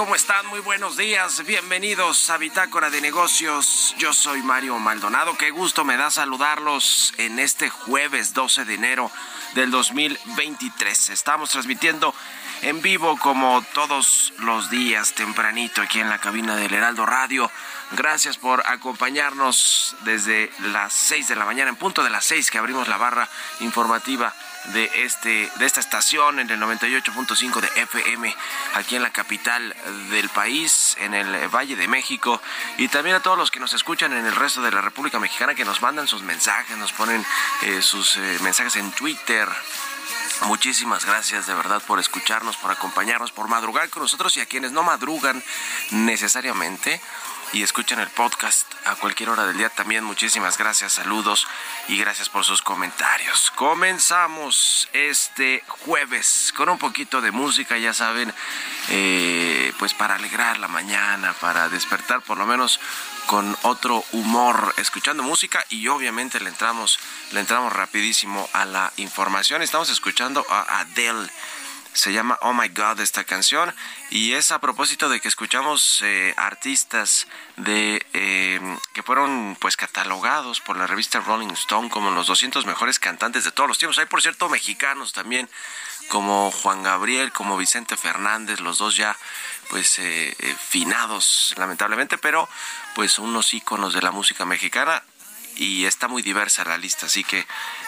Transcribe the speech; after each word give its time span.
¿Cómo 0.00 0.14
están? 0.14 0.46
Muy 0.46 0.60
buenos 0.60 0.96
días. 0.96 1.44
Bienvenidos 1.44 2.30
a 2.30 2.38
Bitácora 2.38 2.88
de 2.88 3.02
Negocios. 3.02 3.94
Yo 3.98 4.14
soy 4.14 4.40
Mario 4.40 4.78
Maldonado. 4.78 5.36
Qué 5.36 5.50
gusto 5.50 5.84
me 5.84 5.98
da 5.98 6.10
saludarlos 6.10 7.12
en 7.18 7.38
este 7.38 7.68
jueves 7.68 8.32
12 8.32 8.64
de 8.64 8.74
enero 8.76 9.10
del 9.54 9.70
2023. 9.70 11.10
Estamos 11.10 11.50
transmitiendo 11.50 12.14
en 12.62 12.80
vivo 12.80 13.18
como 13.18 13.62
todos 13.74 14.32
los 14.38 14.70
días 14.70 15.12
tempranito 15.12 15.82
aquí 15.82 16.00
en 16.00 16.08
la 16.08 16.18
cabina 16.18 16.56
del 16.56 16.72
Heraldo 16.72 17.04
Radio. 17.04 17.50
Gracias 17.90 18.38
por 18.38 18.66
acompañarnos 18.66 19.96
desde 20.04 20.50
las 20.72 20.94
6 20.94 21.28
de 21.28 21.36
la 21.36 21.44
mañana, 21.44 21.68
en 21.68 21.76
punto 21.76 22.02
de 22.02 22.08
las 22.08 22.24
6 22.24 22.50
que 22.50 22.56
abrimos 22.56 22.88
la 22.88 22.96
barra 22.96 23.28
informativa 23.60 24.34
de 24.66 24.90
este 25.04 25.50
de 25.56 25.66
esta 25.66 25.80
estación 25.80 26.38
en 26.38 26.50
el 26.50 26.60
98.5 26.60 27.60
de 27.60 27.82
FM 27.82 28.34
aquí 28.74 28.96
en 28.96 29.02
la 29.02 29.10
capital 29.10 29.74
del 30.10 30.28
país 30.28 30.96
en 31.00 31.14
el 31.14 31.48
Valle 31.48 31.76
de 31.76 31.88
México. 31.88 32.40
Y 32.78 32.88
también 32.88 33.16
a 33.16 33.20
todos 33.20 33.38
los 33.38 33.50
que 33.50 33.60
nos 33.60 33.72
escuchan 33.72 34.12
en 34.12 34.26
el 34.26 34.36
resto 34.36 34.62
de 34.62 34.70
la 34.70 34.80
República 34.80 35.18
Mexicana 35.18 35.54
que 35.54 35.64
nos 35.64 35.82
mandan 35.82 36.06
sus 36.06 36.22
mensajes 36.22 36.76
nos 36.76 36.92
ponen 36.92 37.24
eh, 37.62 37.82
sus 37.82 38.16
eh, 38.16 38.38
mensajes 38.42 38.76
en 38.76 38.90
Twitter. 38.92 39.48
Muchísimas 40.46 41.04
gracias 41.04 41.46
de 41.46 41.54
verdad 41.54 41.82
por 41.86 42.00
escucharnos, 42.00 42.56
por 42.56 42.70
acompañarnos, 42.70 43.30
por 43.30 43.48
madrugar 43.48 43.90
con 43.90 44.02
nosotros 44.02 44.36
y 44.36 44.40
a 44.40 44.46
quienes 44.46 44.72
no 44.72 44.82
madrugan 44.82 45.42
necesariamente 45.90 47.00
y 47.52 47.62
escuchan 47.62 47.98
el 47.98 48.08
podcast 48.08 48.66
a 48.86 48.94
cualquier 48.96 49.30
hora 49.30 49.46
del 49.46 49.56
día 49.56 49.68
también. 49.70 50.04
Muchísimas 50.04 50.56
gracias, 50.56 50.92
saludos 50.92 51.46
y 51.88 51.98
gracias 51.98 52.28
por 52.28 52.44
sus 52.44 52.62
comentarios. 52.62 53.50
Comenzamos 53.56 54.88
este 54.92 55.64
jueves 55.66 56.52
con 56.56 56.68
un 56.68 56.78
poquito 56.78 57.20
de 57.20 57.30
música, 57.32 57.76
ya 57.78 57.92
saben, 57.92 58.32
eh, 58.88 59.72
pues 59.78 59.94
para 59.94 60.14
alegrar 60.14 60.58
la 60.58 60.68
mañana, 60.68 61.32
para 61.34 61.68
despertar 61.68 62.22
por 62.22 62.38
lo 62.38 62.46
menos 62.46 62.80
con 63.26 63.56
otro 63.62 64.04
humor, 64.12 64.74
escuchando 64.76 65.22
música 65.22 65.64
y 65.68 65.88
obviamente 65.88 66.40
le 66.40 66.48
entramos, 66.48 66.98
le 67.32 67.40
entramos 67.40 67.72
rapidísimo 67.72 68.48
a 68.52 68.64
la 68.64 68.92
información. 68.96 69.62
Estamos 69.62 69.90
escuchando 69.90 70.44
a 70.48 70.80
Adele. 70.80 71.30
Se 71.92 72.12
llama 72.12 72.38
Oh 72.42 72.52
My 72.52 72.68
God 72.68 73.00
esta 73.00 73.24
canción 73.24 73.74
y 74.10 74.32
es 74.32 74.52
a 74.52 74.60
propósito 74.60 75.08
de 75.08 75.20
que 75.20 75.28
escuchamos 75.28 76.00
eh, 76.02 76.34
artistas 76.36 77.26
de 77.56 78.06
eh, 78.12 78.60
que 78.92 79.02
fueron 79.02 79.56
pues 79.60 79.76
catalogados 79.76 80.60
por 80.60 80.76
la 80.76 80.86
revista 80.86 81.20
Rolling 81.20 81.50
Stone 81.50 81.90
como 81.90 82.10
los 82.10 82.28
200 82.28 82.64
mejores 82.64 82.98
cantantes 82.98 83.44
de 83.44 83.50
todos 83.50 83.68
los 83.68 83.78
tiempos. 83.78 83.98
Hay 83.98 84.06
por 84.06 84.22
cierto 84.22 84.48
mexicanos 84.48 85.12
también 85.12 85.48
como 86.10 86.50
Juan 86.50 86.82
Gabriel, 86.82 87.32
como 87.32 87.56
Vicente 87.56 87.96
Fernández, 87.96 88.60
los 88.60 88.78
dos 88.78 88.96
ya 88.96 89.16
pues 89.70 89.98
eh, 90.00 90.36
eh, 90.38 90.56
finados 90.68 91.54
lamentablemente, 91.56 92.18
pero 92.18 92.48
pues 92.94 93.18
unos 93.18 93.54
íconos 93.54 93.94
de 93.94 94.02
la 94.02 94.10
música 94.10 94.44
mexicana 94.44 95.02
y 95.60 95.84
está 95.84 96.08
muy 96.08 96.22
diversa 96.22 96.64
la 96.64 96.78
lista, 96.78 97.04
así 97.04 97.22
que 97.22 97.46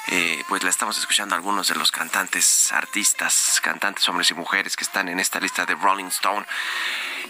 eh, 0.08 0.44
pues 0.46 0.62
la 0.62 0.68
estamos 0.68 0.98
escuchando 0.98 1.34
a 1.34 1.38
algunos 1.38 1.68
de 1.68 1.74
los 1.74 1.90
cantantes, 1.90 2.70
artistas, 2.70 3.62
cantantes, 3.62 4.06
hombres 4.10 4.30
y 4.30 4.34
mujeres 4.34 4.76
que 4.76 4.84
están 4.84 5.08
en 5.08 5.18
esta 5.18 5.40
lista 5.40 5.64
de 5.64 5.74
Rolling 5.74 6.08
Stone. 6.08 6.44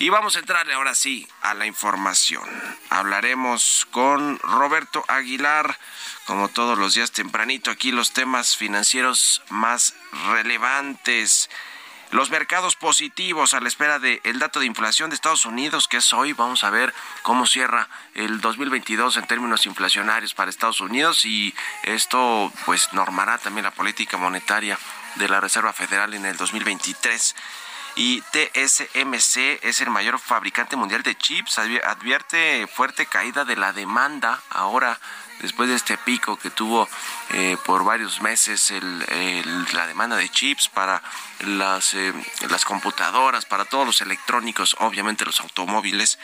Y 0.00 0.08
vamos 0.08 0.34
a 0.34 0.40
entrarle 0.40 0.74
ahora 0.74 0.96
sí 0.96 1.28
a 1.42 1.54
la 1.54 1.64
información. 1.66 2.42
Hablaremos 2.90 3.86
con 3.92 4.40
Roberto 4.40 5.04
Aguilar, 5.06 5.78
como 6.26 6.48
todos 6.48 6.76
los 6.76 6.94
días 6.94 7.12
tempranito, 7.12 7.70
aquí 7.70 7.92
los 7.92 8.10
temas 8.10 8.56
financieros 8.56 9.42
más 9.48 9.94
relevantes. 10.32 11.50
Los 12.12 12.28
mercados 12.28 12.76
positivos 12.76 13.54
a 13.54 13.60
la 13.60 13.68
espera 13.68 13.98
del 13.98 14.38
dato 14.38 14.60
de 14.60 14.66
inflación 14.66 15.08
de 15.08 15.14
Estados 15.14 15.46
Unidos, 15.46 15.88
que 15.88 15.96
es 15.96 16.12
hoy. 16.12 16.34
Vamos 16.34 16.62
a 16.62 16.68
ver 16.68 16.92
cómo 17.22 17.46
cierra 17.46 17.88
el 18.12 18.42
2022 18.42 19.16
en 19.16 19.26
términos 19.26 19.64
inflacionarios 19.64 20.34
para 20.34 20.50
Estados 20.50 20.82
Unidos 20.82 21.24
y 21.24 21.54
esto 21.84 22.52
pues 22.66 22.92
normará 22.92 23.38
también 23.38 23.64
la 23.64 23.70
política 23.70 24.18
monetaria 24.18 24.78
de 25.14 25.26
la 25.26 25.40
Reserva 25.40 25.72
Federal 25.72 26.12
en 26.12 26.26
el 26.26 26.36
2023. 26.36 27.34
Y 27.96 28.20
TSMC 28.20 29.62
es 29.62 29.80
el 29.80 29.88
mayor 29.88 30.18
fabricante 30.18 30.76
mundial 30.76 31.02
de 31.02 31.16
chips. 31.16 31.58
Advierte 31.58 32.66
fuerte 32.66 33.06
caída 33.06 33.46
de 33.46 33.56
la 33.56 33.72
demanda 33.72 34.38
ahora 34.50 35.00
después 35.42 35.68
de 35.68 35.74
este 35.74 35.98
pico 35.98 36.38
que 36.38 36.50
tuvo 36.50 36.88
eh, 37.30 37.56
por 37.64 37.84
varios 37.84 38.22
meses 38.22 38.72
la 39.72 39.86
demanda 39.86 40.16
de 40.16 40.28
chips 40.28 40.68
para 40.68 41.02
las, 41.40 41.94
eh, 41.94 42.14
las 42.48 42.64
computadoras, 42.64 43.44
para 43.44 43.64
todos 43.64 43.84
los 43.84 44.00
electrónicos, 44.00 44.76
obviamente 44.78 45.24
los 45.24 45.40
automóviles, 45.40 46.18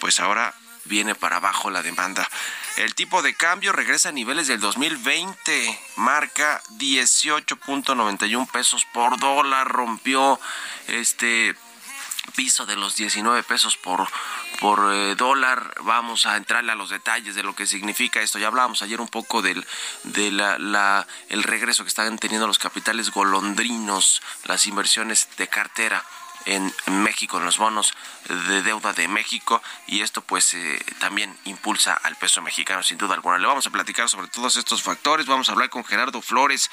pues 0.00 0.20
ahora 0.20 0.54
viene 0.84 1.14
para 1.14 1.36
abajo 1.36 1.70
la 1.70 1.82
demanda. 1.82 2.28
El 2.76 2.94
tipo 2.94 3.22
de 3.22 3.34
cambio 3.34 3.72
regresa 3.72 4.10
a 4.10 4.12
niveles 4.12 4.48
del 4.48 4.60
2020, 4.60 5.78
marca 5.96 6.62
18.91 6.78 8.50
pesos 8.50 8.84
por 8.92 9.18
dólar, 9.18 9.68
rompió 9.68 10.38
este 10.88 11.54
piso 12.34 12.66
de 12.66 12.76
los 12.76 12.96
19 12.96 13.42
pesos 13.42 13.76
por, 13.76 14.08
por 14.60 14.92
eh, 14.92 15.14
dólar. 15.14 15.74
Vamos 15.82 16.26
a 16.26 16.36
entrarle 16.36 16.72
a 16.72 16.76
los 16.76 16.90
detalles 16.90 17.34
de 17.34 17.42
lo 17.42 17.54
que 17.54 17.66
significa 17.66 18.20
esto. 18.20 18.38
Ya 18.38 18.48
hablábamos 18.48 18.82
ayer 18.82 19.00
un 19.00 19.08
poco 19.08 19.42
del 19.42 19.66
de 20.04 20.30
la, 20.30 21.06
el 21.28 21.42
regreso 21.42 21.84
que 21.84 21.88
están 21.88 22.18
teniendo 22.18 22.46
los 22.46 22.58
capitales 22.58 23.10
golondrinos, 23.10 24.22
las 24.44 24.66
inversiones 24.66 25.28
de 25.36 25.48
cartera 25.48 26.04
en 26.46 26.72
México, 26.86 27.38
en 27.38 27.44
los 27.44 27.58
bonos 27.58 27.94
de 28.28 28.62
deuda 28.62 28.92
de 28.92 29.08
México 29.08 29.62
y 29.86 30.00
esto 30.00 30.22
pues 30.22 30.54
eh, 30.54 30.84
también 30.98 31.36
impulsa 31.44 31.94
al 31.94 32.16
peso 32.16 32.42
mexicano 32.42 32.82
sin 32.82 32.98
duda 32.98 33.14
alguna. 33.14 33.38
Le 33.38 33.46
vamos 33.46 33.66
a 33.66 33.70
platicar 33.70 34.08
sobre 34.08 34.28
todos 34.28 34.56
estos 34.56 34.82
factores, 34.82 35.26
vamos 35.26 35.48
a 35.48 35.52
hablar 35.52 35.70
con 35.70 35.84
Gerardo 35.84 36.22
Flores 36.22 36.70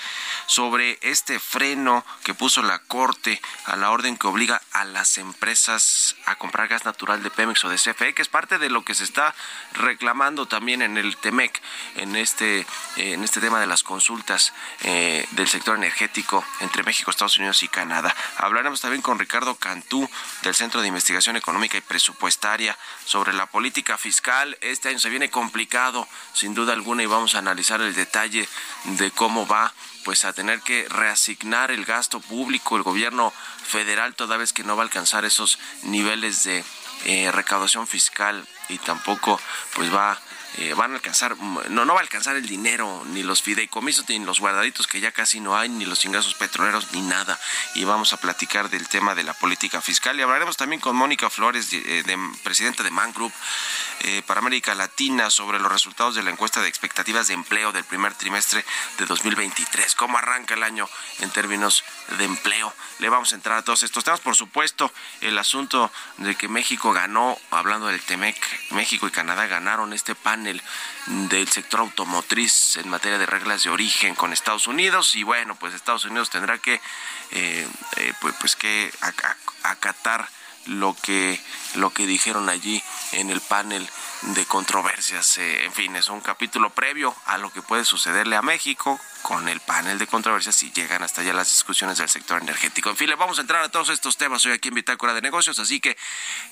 sobre 0.47 0.97
este 1.01 1.39
freno 1.39 2.05
que 2.23 2.33
puso 2.33 2.61
la 2.61 2.79
Corte 2.79 3.41
a 3.65 3.75
la 3.75 3.91
orden 3.91 4.17
que 4.17 4.27
obliga 4.27 4.61
a 4.71 4.85
las 4.85 5.17
empresas 5.17 6.15
a 6.25 6.35
comprar 6.35 6.67
gas 6.67 6.85
natural 6.85 7.23
de 7.23 7.29
Pemex 7.29 7.63
o 7.63 7.69
de 7.69 7.77
CFE, 7.77 8.13
que 8.13 8.21
es 8.21 8.27
parte 8.27 8.57
de 8.57 8.69
lo 8.69 8.83
que 8.83 8.95
se 8.95 9.03
está 9.03 9.33
reclamando 9.73 10.47
también 10.47 10.81
en 10.81 10.97
el 10.97 11.17
TEMEC, 11.17 11.61
en 11.95 12.15
este, 12.15 12.65
en 12.97 13.23
este 13.23 13.39
tema 13.39 13.59
de 13.59 13.67
las 13.67 13.83
consultas 13.83 14.53
eh, 14.81 15.27
del 15.31 15.47
sector 15.47 15.77
energético 15.77 16.43
entre 16.59 16.83
México, 16.83 17.11
Estados 17.11 17.37
Unidos 17.37 17.63
y 17.63 17.67
Canadá. 17.67 18.15
Hablaremos 18.37 18.81
también 18.81 19.01
con 19.01 19.19
Ricardo 19.19 19.55
Cantú 19.61 20.09
del 20.41 20.55
Centro 20.55 20.81
de 20.81 20.89
Investigación 20.89 21.37
Económica 21.37 21.77
y 21.77 21.81
Presupuestaria 21.81 22.77
sobre 23.05 23.31
la 23.31 23.45
política 23.45 23.97
fiscal. 23.97 24.57
Este 24.59 24.89
año 24.89 24.99
se 24.99 25.09
viene 25.09 25.29
complicado, 25.29 26.07
sin 26.33 26.53
duda 26.53 26.73
alguna, 26.73 27.03
y 27.03 27.05
vamos 27.05 27.35
a 27.35 27.39
analizar 27.39 27.79
el 27.81 27.95
detalle 27.95 28.49
de 28.83 29.11
cómo 29.11 29.47
va 29.47 29.73
pues 30.03 30.25
a 30.25 30.33
tener 30.33 30.61
que 30.61 30.87
reasignar 30.89 31.71
el 31.71 31.85
gasto 31.85 32.19
público 32.19 32.75
el 32.75 32.81
gobierno 32.81 33.31
federal 33.63 34.15
toda 34.15 34.35
vez 34.35 34.51
que 34.51 34.63
no 34.63 34.75
va 34.75 34.81
a 34.81 34.85
alcanzar 34.85 35.25
esos 35.25 35.59
niveles 35.83 36.43
de 36.43 36.65
eh, 37.05 37.31
recaudación 37.31 37.85
fiscal 37.85 38.47
y 38.67 38.79
tampoco 38.79 39.39
pues 39.75 39.93
va 39.93 40.19
eh, 40.57 40.73
van 40.73 40.91
a 40.91 40.95
alcanzar, 40.95 41.37
no, 41.37 41.85
no 41.85 41.93
va 41.93 41.99
a 41.99 42.03
alcanzar 42.03 42.35
el 42.35 42.45
dinero, 42.45 43.03
ni 43.07 43.23
los 43.23 43.41
fideicomisos, 43.41 44.07
ni 44.09 44.19
los 44.19 44.41
guardaditos 44.41 44.85
que 44.85 44.99
ya 44.99 45.11
casi 45.11 45.39
no 45.39 45.57
hay, 45.57 45.69
ni 45.69 45.85
los 45.85 46.03
ingresos 46.03 46.35
petroleros, 46.35 46.91
ni 46.91 47.01
nada. 47.01 47.39
Y 47.75 47.85
vamos 47.85 48.11
a 48.11 48.17
platicar 48.17 48.69
del 48.69 48.87
tema 48.89 49.15
de 49.15 49.23
la 49.23 49.33
política 49.33 49.81
fiscal. 49.81 50.19
Y 50.19 50.23
hablaremos 50.23 50.57
también 50.57 50.81
con 50.81 50.95
Mónica 50.95 51.29
Flores, 51.29 51.71
de, 51.71 52.03
de, 52.03 52.17
presidenta 52.43 52.83
de 52.83 52.91
Man 52.91 53.13
Group 53.13 53.31
eh, 54.01 54.21
para 54.27 54.39
América 54.39 54.75
Latina, 54.75 55.29
sobre 55.29 55.59
los 55.59 55.71
resultados 55.71 56.15
de 56.15 56.23
la 56.23 56.31
encuesta 56.31 56.61
de 56.61 56.67
expectativas 56.67 57.27
de 57.27 57.33
empleo 57.33 57.71
del 57.71 57.85
primer 57.85 58.13
trimestre 58.15 58.65
de 58.97 59.05
2023. 59.05 59.95
¿Cómo 59.95 60.17
arranca 60.17 60.55
el 60.55 60.63
año 60.63 60.89
en 61.19 61.29
términos 61.29 61.83
de 62.17 62.25
empleo? 62.25 62.73
Le 62.99 63.07
vamos 63.07 63.31
a 63.31 63.35
entrar 63.35 63.57
a 63.57 63.63
todos 63.63 63.83
estos 63.83 64.03
temas. 64.03 64.19
Por 64.19 64.35
supuesto, 64.35 64.91
el 65.21 65.37
asunto 65.37 65.91
de 66.17 66.35
que 66.35 66.49
México 66.49 66.91
ganó, 66.91 67.37
hablando 67.51 67.87
del 67.87 68.01
TEMEC, 68.01 68.35
México 68.71 69.07
y 69.07 69.11
Canadá 69.11 69.47
ganaron 69.47 69.93
este 69.93 70.13
pan 70.13 70.40
del 70.43 71.47
sector 71.49 71.81
automotriz 71.81 72.77
en 72.77 72.89
materia 72.89 73.17
de 73.17 73.25
reglas 73.25 73.63
de 73.63 73.69
origen 73.69 74.15
con 74.15 74.33
Estados 74.33 74.67
Unidos. 74.67 75.15
Y 75.15 75.23
bueno, 75.23 75.55
pues 75.55 75.73
Estados 75.73 76.05
Unidos 76.05 76.29
tendrá 76.29 76.57
que 76.57 76.81
eh, 77.31 77.67
eh, 77.97 78.13
pues, 78.21 78.35
pues, 78.39 78.55
que 78.55 78.91
acatar 79.63 80.27
lo 80.65 80.95
que 81.01 81.39
lo 81.75 81.91
que 81.91 82.05
dijeron 82.05 82.49
allí 82.49 82.81
en 83.13 83.29
el 83.29 83.41
panel 83.41 83.87
de 84.21 84.45
controversias. 84.45 85.37
Eh, 85.37 85.65
en 85.65 85.73
fin, 85.73 85.95
es 85.95 86.09
un 86.09 86.21
capítulo 86.21 86.69
previo 86.69 87.15
a 87.25 87.37
lo 87.37 87.51
que 87.51 87.61
puede 87.61 87.85
sucederle 87.85 88.35
a 88.35 88.41
México 88.41 88.99
con 89.21 89.47
el 89.47 89.59
panel 89.59 89.97
de 89.97 90.07
controversias 90.07 90.55
si 90.55 90.71
llegan 90.71 91.03
hasta 91.03 91.21
allá 91.21 91.33
las 91.33 91.49
discusiones 91.49 91.97
del 91.97 92.09
sector 92.09 92.41
energético. 92.41 92.89
En 92.89 92.97
fin, 92.97 93.09
le 93.09 93.15
vamos 93.15 93.37
a 93.37 93.41
entrar 93.41 93.63
a 93.63 93.69
todos 93.69 93.89
estos 93.89 94.17
temas 94.17 94.45
hoy 94.45 94.53
aquí 94.53 94.69
en 94.69 94.75
Bitácora 94.75 95.13
de 95.13 95.21
Negocios, 95.21 95.59
así 95.59 95.79
que 95.79 95.97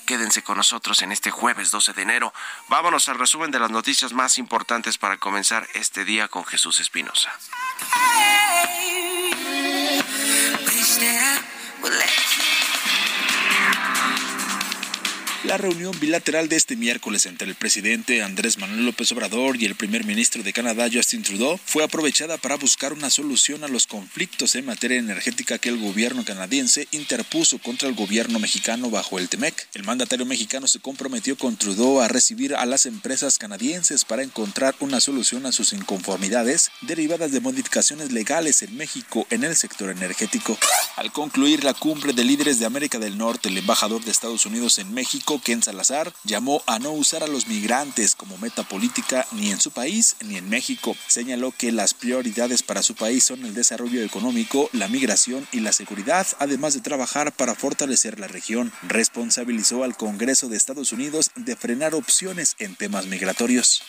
quédense 0.06 0.42
con 0.42 0.56
nosotros 0.56 1.02
en 1.02 1.12
este 1.12 1.30
jueves 1.30 1.70
12 1.70 1.92
de 1.92 2.02
enero. 2.02 2.32
Vámonos 2.68 3.08
al 3.08 3.18
resumen 3.18 3.50
de 3.50 3.60
las 3.60 3.70
noticias 3.70 4.12
más 4.12 4.38
importantes 4.38 4.98
para 4.98 5.18
comenzar 5.18 5.66
este 5.74 6.04
día 6.04 6.28
con 6.28 6.44
Jesús 6.44 6.80
Espinosa. 6.80 7.30
La 15.44 15.56
reunión 15.56 15.98
bilateral 15.98 16.50
de 16.50 16.56
este 16.56 16.76
miércoles 16.76 17.24
entre 17.24 17.48
el 17.48 17.54
presidente 17.54 18.22
Andrés 18.22 18.58
Manuel 18.58 18.84
López 18.84 19.10
Obrador 19.12 19.56
y 19.56 19.64
el 19.64 19.74
primer 19.74 20.04
ministro 20.04 20.42
de 20.42 20.52
Canadá 20.52 20.86
Justin 20.92 21.22
Trudeau 21.22 21.58
fue 21.64 21.82
aprovechada 21.82 22.36
para 22.36 22.56
buscar 22.56 22.92
una 22.92 23.08
solución 23.08 23.64
a 23.64 23.68
los 23.68 23.86
conflictos 23.86 24.54
en 24.54 24.66
materia 24.66 24.98
energética 24.98 25.56
que 25.56 25.70
el 25.70 25.78
gobierno 25.78 26.26
canadiense 26.26 26.88
interpuso 26.90 27.58
contra 27.58 27.88
el 27.88 27.94
gobierno 27.94 28.38
mexicano 28.38 28.90
bajo 28.90 29.18
el 29.18 29.30
TEMEC. 29.30 29.66
El 29.72 29.84
mandatario 29.84 30.26
mexicano 30.26 30.68
se 30.68 30.78
comprometió 30.78 31.38
con 31.38 31.56
Trudeau 31.56 32.02
a 32.02 32.08
recibir 32.08 32.54
a 32.54 32.66
las 32.66 32.84
empresas 32.84 33.38
canadienses 33.38 34.04
para 34.04 34.22
encontrar 34.22 34.74
una 34.80 35.00
solución 35.00 35.46
a 35.46 35.52
sus 35.52 35.72
inconformidades 35.72 36.70
derivadas 36.82 37.32
de 37.32 37.40
modificaciones 37.40 38.12
legales 38.12 38.60
en 38.60 38.76
México 38.76 39.26
en 39.30 39.44
el 39.44 39.56
sector 39.56 39.88
energético. 39.88 40.58
Al 40.96 41.10
concluir 41.12 41.64
la 41.64 41.72
cumbre 41.72 42.12
de 42.12 42.24
líderes 42.24 42.58
de 42.58 42.66
América 42.66 42.98
del 42.98 43.16
Norte, 43.16 43.48
el 43.48 43.56
embajador 43.56 44.04
de 44.04 44.10
Estados 44.10 44.44
Unidos 44.44 44.78
en 44.78 44.92
México 44.92 45.29
Ken 45.38 45.62
Salazar, 45.62 46.12
llamó 46.24 46.62
a 46.66 46.78
no 46.78 46.90
usar 46.90 47.22
a 47.22 47.28
los 47.28 47.46
migrantes 47.46 48.14
como 48.14 48.38
meta 48.38 48.64
política 48.64 49.26
ni 49.32 49.50
en 49.50 49.60
su 49.60 49.70
país 49.70 50.16
ni 50.24 50.36
en 50.36 50.48
México. 50.48 50.96
Señaló 51.06 51.52
que 51.56 51.72
las 51.72 51.94
prioridades 51.94 52.62
para 52.62 52.82
su 52.82 52.94
país 52.94 53.24
son 53.24 53.44
el 53.44 53.54
desarrollo 53.54 54.02
económico, 54.02 54.68
la 54.72 54.88
migración 54.88 55.46
y 55.52 55.60
la 55.60 55.72
seguridad, 55.72 56.26
además 56.38 56.74
de 56.74 56.80
trabajar 56.80 57.32
para 57.32 57.54
fortalecer 57.54 58.18
la 58.18 58.26
región. 58.26 58.72
Responsabilizó 58.82 59.84
al 59.84 59.96
Congreso 59.96 60.48
de 60.48 60.56
Estados 60.56 60.92
Unidos 60.92 61.30
de 61.36 61.56
frenar 61.56 61.94
opciones 61.94 62.56
en 62.58 62.74
temas 62.74 63.06
migratorios. 63.06 63.82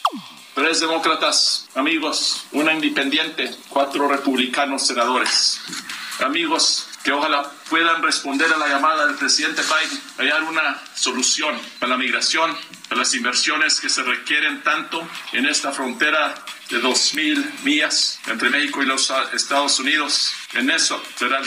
Tres 0.54 0.80
demócratas, 0.80 1.68
amigos, 1.76 2.46
una 2.52 2.74
independiente, 2.74 3.56
cuatro 3.70 4.08
republicanos 4.08 4.86
senadores. 4.86 5.60
Amigos, 6.20 6.88
que 7.04 7.12
ojalá 7.12 7.50
puedan 7.70 8.02
responder 8.02 8.52
a 8.54 8.58
la 8.58 8.68
llamada 8.68 9.06
del 9.06 9.16
presidente 9.16 9.62
Biden, 9.62 10.02
hallar 10.18 10.44
una 10.44 10.80
solución 10.94 11.60
a 11.80 11.88
la 11.88 11.98
migración, 11.98 12.56
a 12.90 12.96
las 12.96 13.14
inversiones 13.16 13.80
que 13.80 13.90
se 13.90 14.04
requieren 14.04 14.62
tanto 14.62 15.08
en 15.34 15.46
esta 15.46 15.72
frontera 15.72 16.36
de 16.72 16.82
2.000 16.82 17.64
millas 17.64 18.20
entre 18.28 18.50
México 18.50 18.82
y 18.82 18.86
los 18.86 19.12
Estados 19.34 19.78
Unidos. 19.80 20.32
En 20.54 20.70
eso 20.70 21.02
será 21.18 21.42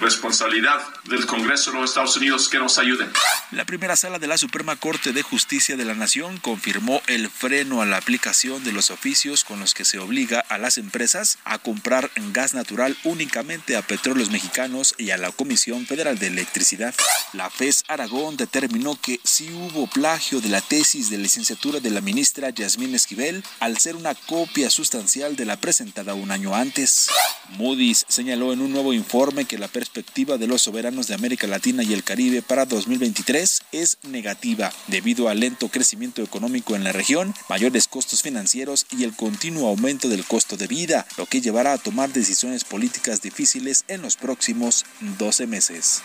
responsabilidad 0.00 0.80
del 1.04 1.26
Congreso 1.26 1.72
de 1.72 1.80
los 1.80 1.90
Estados 1.90 2.16
Unidos 2.16 2.48
que 2.48 2.58
nos 2.58 2.78
ayude. 2.78 3.08
La 3.50 3.64
primera 3.64 3.96
sala 3.96 4.18
de 4.18 4.26
la 4.26 4.38
Suprema 4.38 4.76
Corte 4.76 5.12
de 5.12 5.22
Justicia 5.22 5.76
de 5.76 5.84
la 5.84 5.94
Nación 5.94 6.38
confirmó 6.38 7.02
el 7.06 7.28
freno 7.28 7.82
a 7.82 7.86
la 7.86 7.96
aplicación 7.96 8.62
de 8.64 8.72
los 8.72 8.90
oficios 8.90 9.44
con 9.44 9.60
los 9.60 9.74
que 9.74 9.84
se 9.84 9.98
obliga 9.98 10.40
a 10.48 10.58
las 10.58 10.78
empresas 10.78 11.38
a 11.44 11.58
comprar 11.58 12.10
gas 12.32 12.54
natural 12.54 12.96
únicamente 13.04 13.76
a 13.76 13.82
petróleos 13.82 14.30
mexicanos 14.30 14.94
y 14.96 15.10
a 15.10 15.18
la 15.18 15.32
Comisión 15.32 15.86
Federal 15.86 16.18
de 16.18 16.28
Electricidad. 16.28 16.94
La 17.32 17.50
FES 17.50 17.84
Aragón 17.88 18.36
determinó 18.36 18.98
que 19.00 19.20
sí 19.24 19.50
hubo 19.52 19.88
plagio 19.88 20.40
de 20.40 20.48
la 20.48 20.60
tesis 20.60 21.10
de 21.10 21.18
licenciatura 21.18 21.80
de 21.80 21.90
la 21.90 22.00
ministra 22.00 22.50
Yasmín 22.50 22.94
Esquivel 22.94 23.44
al 23.60 23.78
ser 23.78 23.96
una 23.96 24.14
copia 24.14 24.51
sustancial 24.52 25.34
de 25.34 25.46
la 25.46 25.56
presentada 25.56 26.14
un 26.14 26.30
año 26.30 26.54
antes. 26.54 27.08
Moody's 27.56 28.04
señaló 28.08 28.52
en 28.52 28.60
un 28.60 28.70
nuevo 28.70 28.92
informe 28.92 29.46
que 29.46 29.58
la 29.58 29.68
perspectiva 29.68 30.36
de 30.36 30.46
los 30.46 30.62
soberanos 30.62 31.06
de 31.06 31.14
América 31.14 31.46
Latina 31.46 31.82
y 31.82 31.94
el 31.94 32.04
Caribe 32.04 32.42
para 32.42 32.66
2023 32.66 33.62
es 33.72 33.98
negativa 34.02 34.70
debido 34.88 35.28
al 35.28 35.40
lento 35.40 35.68
crecimiento 35.68 36.22
económico 36.22 36.76
en 36.76 36.84
la 36.84 36.92
región, 36.92 37.34
mayores 37.48 37.88
costos 37.88 38.22
financieros 38.22 38.86
y 38.90 39.04
el 39.04 39.16
continuo 39.16 39.68
aumento 39.68 40.08
del 40.08 40.24
costo 40.24 40.56
de 40.56 40.66
vida, 40.66 41.06
lo 41.16 41.26
que 41.26 41.40
llevará 41.40 41.72
a 41.72 41.78
tomar 41.78 42.12
decisiones 42.12 42.64
políticas 42.64 43.22
difíciles 43.22 43.84
en 43.88 44.02
los 44.02 44.16
próximos 44.16 44.84
12 45.18 45.46
meses. 45.46 46.02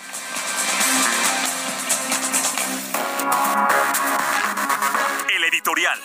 El 5.36 5.44
editorial. 5.44 6.00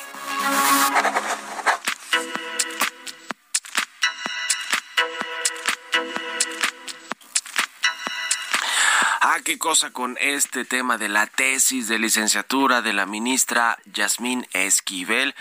Qué 9.52 9.58
cosa 9.58 9.90
con 9.90 10.16
este 10.18 10.64
tema 10.64 10.96
de 10.96 11.10
la 11.10 11.26
tesis 11.26 11.86
de 11.86 11.98
licenciatura 11.98 12.80
de 12.80 12.94
la 12.94 13.04
ministra 13.04 13.78
Yasmín 13.84 14.46
Esquivel 14.54 15.34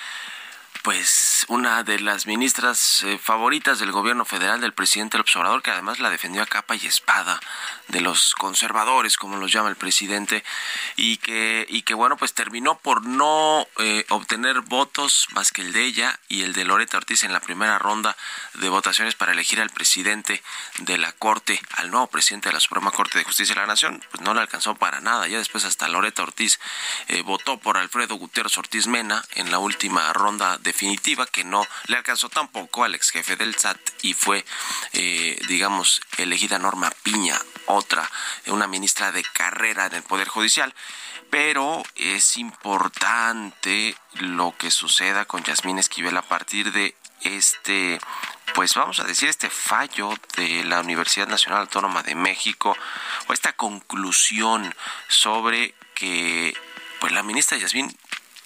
pues 0.84 1.46
una 1.48 1.84
de 1.84 2.00
las 2.00 2.26
ministras 2.26 3.04
eh, 3.04 3.20
favoritas 3.20 3.80
del 3.80 3.92
gobierno 3.92 4.26
federal 4.26 4.62
del 4.62 4.74
presidente 4.74 5.18
López 5.18 5.36
Obrador, 5.36 5.62
que 5.62 5.72
además 5.72 6.00
la 6.00 6.10
defendió 6.10 6.42
a 6.42 6.48
capa 6.48 6.76
y 6.76 6.86
espada 6.86 7.40
de 7.88 8.02
los 8.02 8.34
conservadores, 8.36 9.18
como 9.18 9.38
los 9.38 9.52
llama 9.52 9.70
el 9.70 9.76
presidente, 9.76 10.44
y 10.96 11.18
que, 11.18 11.66
y 11.70 11.84
que 11.84 11.94
bueno, 11.94 12.18
pues 12.18 12.34
terminó 12.34 12.80
por 12.80 13.06
no 13.06 13.68
eh, 13.78 14.06
obtener 14.10 14.62
votos 14.62 15.28
más 15.34 15.52
que 15.52 15.62
el 15.62 15.74
de 15.74 15.84
ella 15.84 16.20
y 16.28 16.44
el 16.44 16.54
de 16.54 16.64
Loreta 16.64 16.98
Ortiz 16.98 17.24
en 17.24 17.34
la 17.34 17.42
primera 17.42 17.78
ronda 17.78 18.16
de 18.56 18.70
votaciones 18.70 19.16
para 19.16 19.34
elegir 19.34 19.62
al 19.62 19.70
presidente 19.70 20.42
de 20.80 20.98
la 20.98 21.12
Corte, 21.12 21.62
al 21.76 21.92
nuevo 21.92 22.08
presidente 22.08 22.50
de 22.50 22.54
la 22.54 22.60
Suprema 22.60 22.92
Corte 22.92 23.20
de 23.20 23.24
Justicia 23.26 23.54
de 23.54 23.62
la 23.62 23.68
Nación, 23.68 24.04
pues 24.10 24.22
no 24.22 24.34
le 24.34 24.42
alcanzó 24.42 24.76
para 24.76 25.02
nada. 25.02 25.28
Ya 25.28 25.38
después 25.38 25.66
hasta 25.66 25.88
Loreta 25.88 26.24
Ortiz 26.24 26.60
eh, 27.08 27.22
votó 27.22 27.60
por 27.60 27.78
Alfredo 27.78 28.16
Gutiérrez 28.16 28.58
Ortiz 28.58 28.88
Mena 28.88 29.24
en 29.36 29.52
la 29.52 29.60
última 29.60 30.12
ronda 30.14 30.58
de 30.58 30.71
definitiva 30.72 31.26
que 31.26 31.44
no 31.44 31.68
le 31.88 31.98
alcanzó 31.98 32.30
tampoco 32.30 32.84
al 32.84 32.96
ex 32.96 33.12
jefe 33.12 33.36
del 33.36 33.56
SAT 33.56 33.78
y 34.04 34.14
fue, 34.14 34.46
eh, 34.94 35.38
digamos, 35.48 36.02
elegida 36.18 36.58
Norma 36.60 36.92
Piña, 37.04 37.38
otra, 37.66 38.10
una 38.48 38.68
ministra 38.68 39.12
de 39.12 39.24
carrera 39.24 39.88
en 39.88 39.96
el 39.96 40.04
Poder 40.04 40.30
Judicial. 40.30 40.74
Pero 41.30 41.84
es 41.96 42.38
importante 42.38 43.96
lo 44.16 44.56
que 44.58 44.72
suceda 44.72 45.26
con 45.26 45.44
Yasmín 45.44 45.80
Esquivel 45.80 46.18
a 46.18 46.22
partir 46.22 46.72
de 46.72 46.96
este, 47.22 48.00
pues 48.54 48.74
vamos 48.74 49.00
a 49.00 49.04
decir, 49.04 49.30
este 49.30 49.50
fallo 49.50 50.14
de 50.36 50.64
la 50.64 50.80
Universidad 50.80 51.28
Nacional 51.28 51.62
Autónoma 51.62 52.02
de 52.02 52.16
México, 52.16 52.76
o 53.28 53.34
esta 53.34 53.54
conclusión 53.54 54.74
sobre 55.08 55.76
que 55.96 56.54
pues 57.00 57.14
la 57.14 57.24
ministra 57.24 57.58
Yasmín 57.58 57.96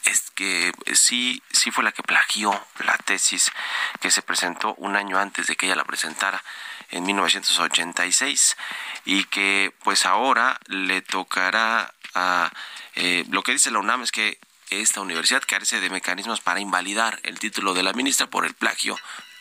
es 0.05 0.31
que 0.31 0.71
sí, 0.93 1.41
sí 1.51 1.71
fue 1.71 1.83
la 1.83 1.91
que 1.91 2.03
plagió 2.03 2.51
la 2.79 2.97
tesis 2.97 3.51
que 3.99 4.11
se 4.11 4.21
presentó 4.21 4.75
un 4.75 4.95
año 4.95 5.19
antes 5.19 5.47
de 5.47 5.55
que 5.55 5.65
ella 5.65 5.75
la 5.75 5.83
presentara 5.83 6.43
en 6.91 7.03
1986 7.03 8.57
y 9.05 9.23
que 9.25 9.73
pues 9.83 10.05
ahora 10.05 10.59
le 10.67 11.01
tocará 11.01 11.93
a 12.13 12.51
eh, 12.95 13.25
lo 13.29 13.43
que 13.43 13.51
dice 13.51 13.71
la 13.71 13.79
UNAM 13.79 14.03
es 14.03 14.11
que 14.11 14.39
esta 14.69 15.01
universidad 15.01 15.43
carece 15.45 15.79
de 15.79 15.89
mecanismos 15.89 16.41
para 16.41 16.59
invalidar 16.59 17.19
el 17.23 17.39
título 17.39 17.73
de 17.73 17.83
la 17.83 17.93
ministra 17.93 18.27
por 18.27 18.45
el 18.45 18.53
plagio 18.53 18.97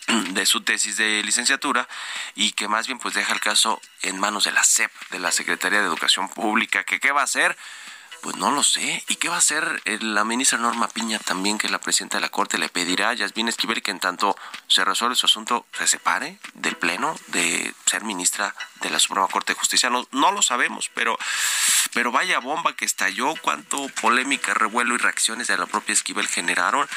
de 0.06 0.47
su 0.47 0.62
tesis 0.62 0.97
de 0.97 1.23
licenciatura 1.23 1.88
y 2.35 2.52
que 2.52 2.68
más 2.68 2.87
bien 2.87 2.99
pues 2.99 3.14
deja 3.14 3.33
el 3.33 3.40
caso 3.40 3.80
en 4.02 4.18
manos 4.18 4.44
de 4.44 4.52
la 4.52 4.64
SEP, 4.64 4.90
de 5.11 5.18
la 5.18 5.33
Secretaría 5.33 5.80
de 5.80 5.87
Educación 5.87 6.28
Pública, 6.28 6.85
que 6.85 7.00
qué 7.00 7.12
va 7.12 7.23
a 7.23 7.25
hacer 7.25 7.56
pues 8.25 8.37
no 8.37 8.50
lo 8.50 8.62
sé. 8.62 9.04
¿Y 9.09 9.16
qué 9.16 9.28
va 9.28 9.35
a 9.35 9.38
hacer 9.38 9.83
eh, 9.85 9.99
la 10.00 10.25
ministra 10.25 10.57
Norma 10.57 10.88
Piña 10.88 11.19
también, 11.19 11.59
que 11.59 11.66
es 11.66 11.71
la 11.71 11.78
presidenta 11.78 12.16
de 12.16 12.23
la 12.23 12.31
Corte? 12.31 12.57
¿Le 12.57 12.71
pedirá 12.71 13.11
a 13.11 13.12
Yasmín 13.12 13.49
Esquivel 13.49 13.83
que 13.83 13.90
en 13.90 14.00
tanto 14.00 14.35
se 14.66 14.83
resuelve 14.83 15.14
su 15.14 15.26
asunto 15.26 15.66
se 15.76 15.87
separe 15.87 16.38
del 16.54 16.75
Pleno 16.75 17.14
de 17.26 17.75
ser 17.85 18.02
ministra 18.02 18.54
de 18.81 18.88
la 18.88 18.99
Suprema 18.99 19.28
Corte 19.28 19.52
de 19.52 19.59
Justicia? 19.59 19.90
No, 19.90 20.09
no 20.12 20.33
lo 20.33 20.40
sabemos, 20.40 20.90
pero, 20.95 21.19
pero 21.93 22.12
vaya 22.12 22.38
bomba 22.38 22.75
que 22.75 22.87
estalló, 22.87 23.35
cuánto 23.43 23.90
polémica, 24.00 24.54
revuelo 24.54 24.95
y 24.95 24.99
reacciones 24.99 25.49
de 25.49 25.59
la 25.59 25.66
propia 25.66 25.93
Esquivel 25.93 26.26
generaron 26.26 26.88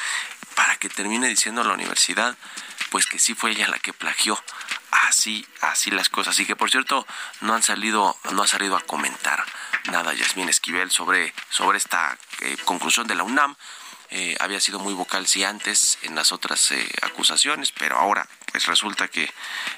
para 0.57 0.75
que 0.77 0.89
termine 0.89 1.27
diciendo 1.29 1.63
la 1.63 1.73
universidad 1.73 2.35
pues 2.89 3.05
que 3.05 3.19
sí 3.19 3.35
fue 3.35 3.51
ella 3.51 3.67
la 3.67 3.77
que 3.77 3.93
plagió 3.93 4.41
así 4.91 5.45
así 5.61 5.91
las 5.91 6.09
cosas 6.09 6.37
y 6.39 6.45
que 6.45 6.55
por 6.55 6.71
cierto 6.71 7.05
no 7.41 7.53
han 7.53 7.61
salido 7.61 8.17
no 8.31 8.41
ha 8.41 8.47
salido 8.47 8.75
a 8.75 8.81
comentar 8.81 9.45
nada 9.91 10.13
Yasmín 10.13 10.49
Esquivel 10.49 10.91
sobre, 10.91 11.33
sobre 11.49 11.77
esta 11.77 12.17
eh, 12.41 12.57
conclusión 12.65 13.07
de 13.07 13.15
la 13.15 13.23
UNAM. 13.23 13.55
Eh, 14.09 14.37
había 14.39 14.61
sido 14.61 14.79
muy 14.79 14.93
vocal 14.93 15.27
sí 15.27 15.43
antes 15.43 15.97
en 16.03 16.15
las 16.15 16.31
otras 16.31 16.71
eh, 16.71 16.89
acusaciones, 17.01 17.71
pero 17.71 17.97
ahora 17.97 18.27
pues 18.51 18.65
resulta 18.65 19.09
que, 19.09 19.29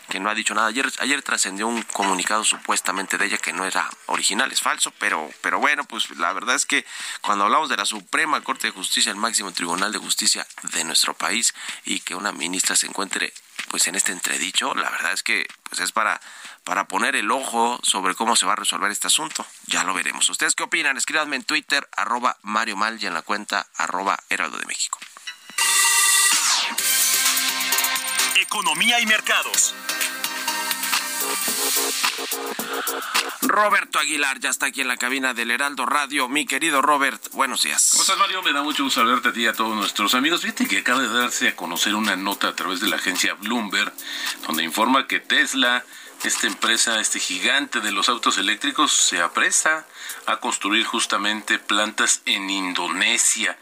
que 0.07 0.19
no 0.19 0.29
ha 0.29 0.35
dicho 0.35 0.53
nada. 0.53 0.67
Ayer, 0.67 0.91
ayer 0.99 1.21
trascendió 1.23 1.67
un 1.67 1.81
comunicado 1.81 2.43
supuestamente 2.43 3.17
de 3.17 3.25
ella 3.25 3.37
que 3.39 3.53
no 3.53 3.65
era 3.65 3.89
original, 4.05 4.51
es 4.51 4.61
falso, 4.61 4.93
pero, 4.99 5.29
pero 5.41 5.59
bueno, 5.59 5.83
pues 5.85 6.09
la 6.17 6.31
verdad 6.33 6.55
es 6.55 6.65
que 6.65 6.85
cuando 7.21 7.45
hablamos 7.45 7.69
de 7.69 7.77
la 7.77 7.85
Suprema 7.85 8.41
Corte 8.41 8.67
de 8.67 8.71
Justicia, 8.71 9.11
el 9.11 9.17
máximo 9.17 9.51
tribunal 9.51 9.91
de 9.91 9.97
justicia 9.97 10.45
de 10.73 10.83
nuestro 10.83 11.15
país, 11.15 11.53
y 11.83 11.99
que 12.01 12.13
una 12.13 12.31
ministra 12.31 12.75
se 12.75 12.85
encuentre 12.85 13.33
pues 13.69 13.87
en 13.87 13.95
este 13.95 14.11
entredicho, 14.11 14.73
la 14.75 14.89
verdad 14.89 15.13
es 15.13 15.23
que 15.23 15.47
pues 15.63 15.81
es 15.81 15.91
para 15.91 16.21
para 16.69 16.87
poner 16.87 17.15
el 17.15 17.31
ojo 17.31 17.79
sobre 17.81 18.13
cómo 18.13 18.35
se 18.35 18.45
va 18.45 18.53
a 18.53 18.55
resolver 18.55 18.91
este 18.91 19.07
asunto. 19.07 19.43
Ya 19.65 19.83
lo 19.83 19.95
veremos. 19.95 20.29
¿Ustedes 20.29 20.53
qué 20.53 20.61
opinan? 20.61 20.97
Escríbanme 20.97 21.35
en 21.35 21.43
Twitter, 21.43 21.89
arroba 21.97 22.37
Mario 22.43 22.77
Mal 22.77 23.01
y 23.01 23.07
en 23.07 23.15
la 23.15 23.23
cuenta 23.23 23.65
arroba 23.75 24.19
Heraldo 24.29 24.59
de 24.59 24.67
México. 24.67 24.99
Economía 28.39 28.99
y 28.99 29.07
mercados. 29.07 29.73
Roberto 33.41 33.97
Aguilar 33.97 34.39
ya 34.39 34.51
está 34.51 34.67
aquí 34.67 34.81
en 34.81 34.89
la 34.89 34.97
cabina 34.97 35.33
del 35.33 35.49
Heraldo 35.49 35.87
Radio. 35.87 36.29
Mi 36.29 36.45
querido 36.45 36.83
Robert, 36.83 37.31
buenos 37.31 37.63
días. 37.63 37.89
¿Cómo 37.93 38.03
estás, 38.03 38.19
Mario? 38.19 38.43
Me 38.43 38.53
da 38.53 38.61
mucho 38.61 38.83
gusto 38.83 38.99
saludarte 38.99 39.29
a 39.29 39.33
ti 39.33 39.41
y 39.41 39.47
a 39.47 39.53
todos 39.53 39.75
nuestros 39.75 40.13
amigos. 40.13 40.43
Fíjate 40.43 40.67
que 40.67 40.77
acaba 40.77 41.01
de 41.01 41.09
darse 41.09 41.47
a 41.47 41.55
conocer 41.55 41.95
una 41.95 42.15
nota 42.15 42.49
a 42.49 42.55
través 42.55 42.79
de 42.79 42.89
la 42.89 42.97
agencia 42.97 43.33
Bloomberg, 43.33 43.91
donde 44.45 44.63
informa 44.63 45.07
que 45.07 45.19
Tesla 45.19 45.83
esta 46.27 46.47
empresa, 46.47 46.99
este 46.99 47.19
gigante 47.19 47.79
de 47.79 47.91
los 47.91 48.09
autos 48.09 48.37
eléctricos, 48.37 48.91
se 48.91 49.21
apresta 49.21 49.87
a 50.25 50.37
construir 50.37 50.85
justamente 50.85 51.59
plantas 51.59 52.21
en 52.25 52.49
Indonesia. 52.49 53.57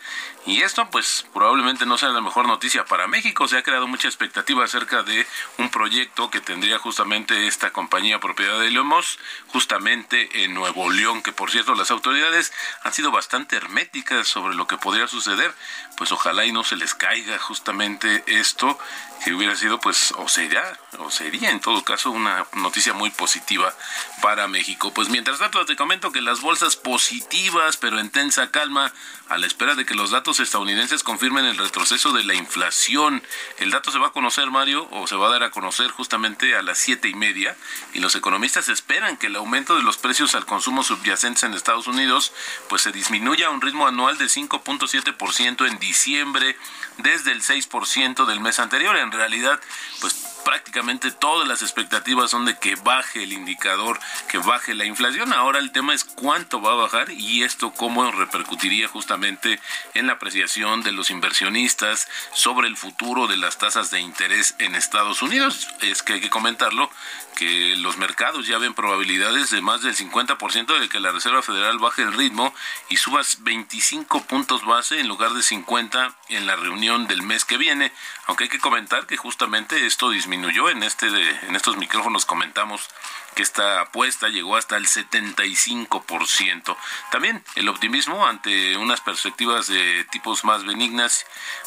Y 0.48 0.62
esto 0.62 0.90
pues 0.90 1.26
probablemente 1.34 1.86
no 1.86 1.98
sea 1.98 2.08
la 2.08 2.22
mejor 2.22 2.48
noticia 2.48 2.86
para 2.86 3.10
México. 3.10 3.50
Se 3.50 3.58
ha 3.58 3.64
creado 3.64 3.86
mucha 3.86 4.08
expectativa 4.08 4.64
acerca 4.64 5.04
de 5.04 5.28
un 5.58 5.70
proyecto 5.70 6.32
que 6.32 6.40
tendría 6.40 6.80
justamente 6.80 7.48
esta 7.48 7.72
compañía 7.72 8.22
propiedad 8.22 8.58
de 8.58 8.72
Lemos, 8.72 9.20
justamente 9.48 10.46
en 10.46 10.54
Nuevo 10.54 10.90
León, 10.90 11.22
que 11.22 11.34
por 11.34 11.52
cierto 11.52 11.76
las 11.76 11.92
autoridades 11.92 12.54
han 12.84 12.94
sido 12.94 13.12
bastante 13.12 13.58
herméticas 13.58 14.26
sobre 14.26 14.56
lo 14.56 14.68
que 14.68 14.78
podría 14.78 15.10
suceder. 15.10 15.54
Pues 15.98 16.14
ojalá 16.14 16.46
y 16.46 16.54
no 16.54 16.64
se 16.64 16.78
les 16.78 16.94
caiga 16.94 17.38
justamente 17.40 18.24
esto, 18.28 18.80
que 19.26 19.34
hubiera 19.34 19.56
sido 19.58 19.82
pues 19.82 20.14
o 20.14 20.30
sería, 20.30 20.64
o 21.00 21.12
sería 21.12 21.52
en 21.52 21.60
todo 21.60 21.84
caso 21.84 22.10
una 22.12 22.46
noticia 22.54 22.94
muy 22.94 23.10
positiva 23.10 23.74
para 24.22 24.48
México. 24.48 24.94
Pues 24.94 25.10
mientras 25.10 25.40
tanto 25.40 25.66
te 25.66 25.76
comento 25.76 26.14
que 26.14 26.22
las 26.22 26.40
bolsas 26.40 26.78
positivas 26.78 27.76
pero 27.76 28.00
en 28.00 28.12
tensa 28.12 28.50
calma 28.50 28.94
a 29.28 29.38
la 29.38 29.48
espera 29.48 29.76
de 29.76 29.86
que 29.86 29.96
los 29.96 30.12
datos 30.12 30.37
estadounidenses 30.40 31.04
confirmen 31.04 31.46
el 31.46 31.58
retroceso 31.58 32.14
de 32.14 32.24
la 32.24 32.34
inflación. 32.34 33.24
El 33.58 33.72
dato 33.72 33.92
se 33.92 34.00
va 34.00 34.08
a 34.08 34.12
conocer, 34.12 34.50
Mario, 34.52 34.88
o 34.92 35.08
se 35.08 35.16
va 35.16 35.28
a 35.28 35.32
dar 35.32 35.44
a 35.44 35.52
conocer 35.52 35.90
justamente 35.92 36.56
a 36.56 36.62
las 36.62 36.78
siete 36.78 37.08
y 37.08 37.16
media, 37.16 37.56
y 37.94 38.00
los 38.00 38.16
economistas 38.16 38.70
esperan 38.70 39.18
que 39.18 39.28
el 39.28 39.36
aumento 39.36 39.76
de 39.76 39.84
los 39.84 39.98
precios 39.98 40.36
al 40.36 40.46
consumo 40.46 40.84
subyacentes 40.84 41.44
en 41.44 41.54
Estados 41.54 41.88
Unidos 41.88 42.34
pues 42.70 42.82
se 42.82 42.92
disminuya 42.92 43.48
a 43.48 43.52
un 43.52 43.62
ritmo 43.62 43.88
anual 43.88 44.18
de 44.18 44.26
5.7% 44.26 45.68
en 45.68 45.80
diciembre 45.80 46.58
desde 46.98 47.32
el 47.32 47.42
6% 47.42 48.26
del 48.26 48.40
mes 48.40 48.60
anterior. 48.60 48.96
En 48.98 49.12
realidad, 49.12 49.60
pues 50.02 50.27
prácticamente 50.48 51.12
todas 51.12 51.46
las 51.46 51.62
expectativas 51.62 52.32
son 52.32 52.46
de 52.46 52.58
que 52.58 52.76
baje 52.76 53.24
el 53.24 53.34
indicador, 53.34 54.00
que 54.30 54.38
baje 54.38 54.76
la 54.76 54.86
inflación. 54.86 55.34
Ahora 55.34 55.60
el 55.60 55.74
tema 55.74 55.94
es 55.94 56.06
cuánto 56.06 56.62
va 56.62 56.72
a 56.72 56.76
bajar 56.76 57.12
y 57.12 57.44
esto 57.44 57.74
cómo 57.74 58.10
repercutiría 58.14 58.88
justamente 58.88 59.60
en 59.94 60.08
la 60.08 60.14
apreciación 60.14 60.84
de 60.84 60.94
los 60.94 61.10
inversionistas 61.10 62.08
sobre 62.32 62.70
el 62.70 62.78
futuro 62.78 63.28
de 63.28 63.36
las 63.36 63.58
tasas 63.58 63.92
de 63.92 64.00
interés 64.00 64.56
en 64.60 64.76
Estados 64.76 65.22
Unidos. 65.22 65.68
Es 65.82 66.02
que 66.02 66.14
hay 66.14 66.22
que 66.22 66.30
comentarlo 66.30 66.90
que 67.38 67.76
los 67.76 67.98
mercados 67.98 68.48
ya 68.48 68.58
ven 68.58 68.74
probabilidades 68.74 69.52
de 69.52 69.62
más 69.62 69.84
del 69.84 69.96
50% 69.96 70.80
de 70.80 70.90
que 70.90 71.00
la 71.00 71.12
Reserva 71.12 71.44
Federal 71.44 71.78
baje 71.78 72.02
el 72.02 72.14
ritmo 72.14 72.52
y 72.90 72.98
suba 72.98 73.22
25 73.40 74.24
puntos 74.24 74.66
base 74.66 75.00
en 75.00 75.08
lugar 75.08 75.34
de 75.34 75.44
50 75.44 76.16
en 76.30 76.48
la 76.48 76.56
reunión 76.56 77.06
del 77.06 77.22
mes 77.22 77.46
que 77.46 77.58
viene, 77.58 77.92
aunque 78.28 78.46
hay 78.46 78.50
que 78.50 78.60
comentar 78.60 79.08
que 79.08 79.18
justamente 79.18 79.86
esto 79.86 80.10
disminuyó 80.10 80.70
en 80.70 80.84
este 80.84 81.08
en 81.08 81.56
estos 81.56 81.78
micrófonos 81.78 82.26
comentamos 82.26 82.90
que 83.38 83.44
esta 83.44 83.82
apuesta 83.82 84.30
llegó 84.30 84.58
hasta 84.58 84.78
el 84.78 84.88
75%. 84.88 86.76
También 87.12 87.44
el 87.54 87.70
optimismo 87.70 88.26
ante 88.26 88.76
unas 88.78 89.00
perspectivas 89.00 89.68
de 89.68 90.06
tipos 90.06 90.44
más 90.44 90.66
benignas 90.66 91.24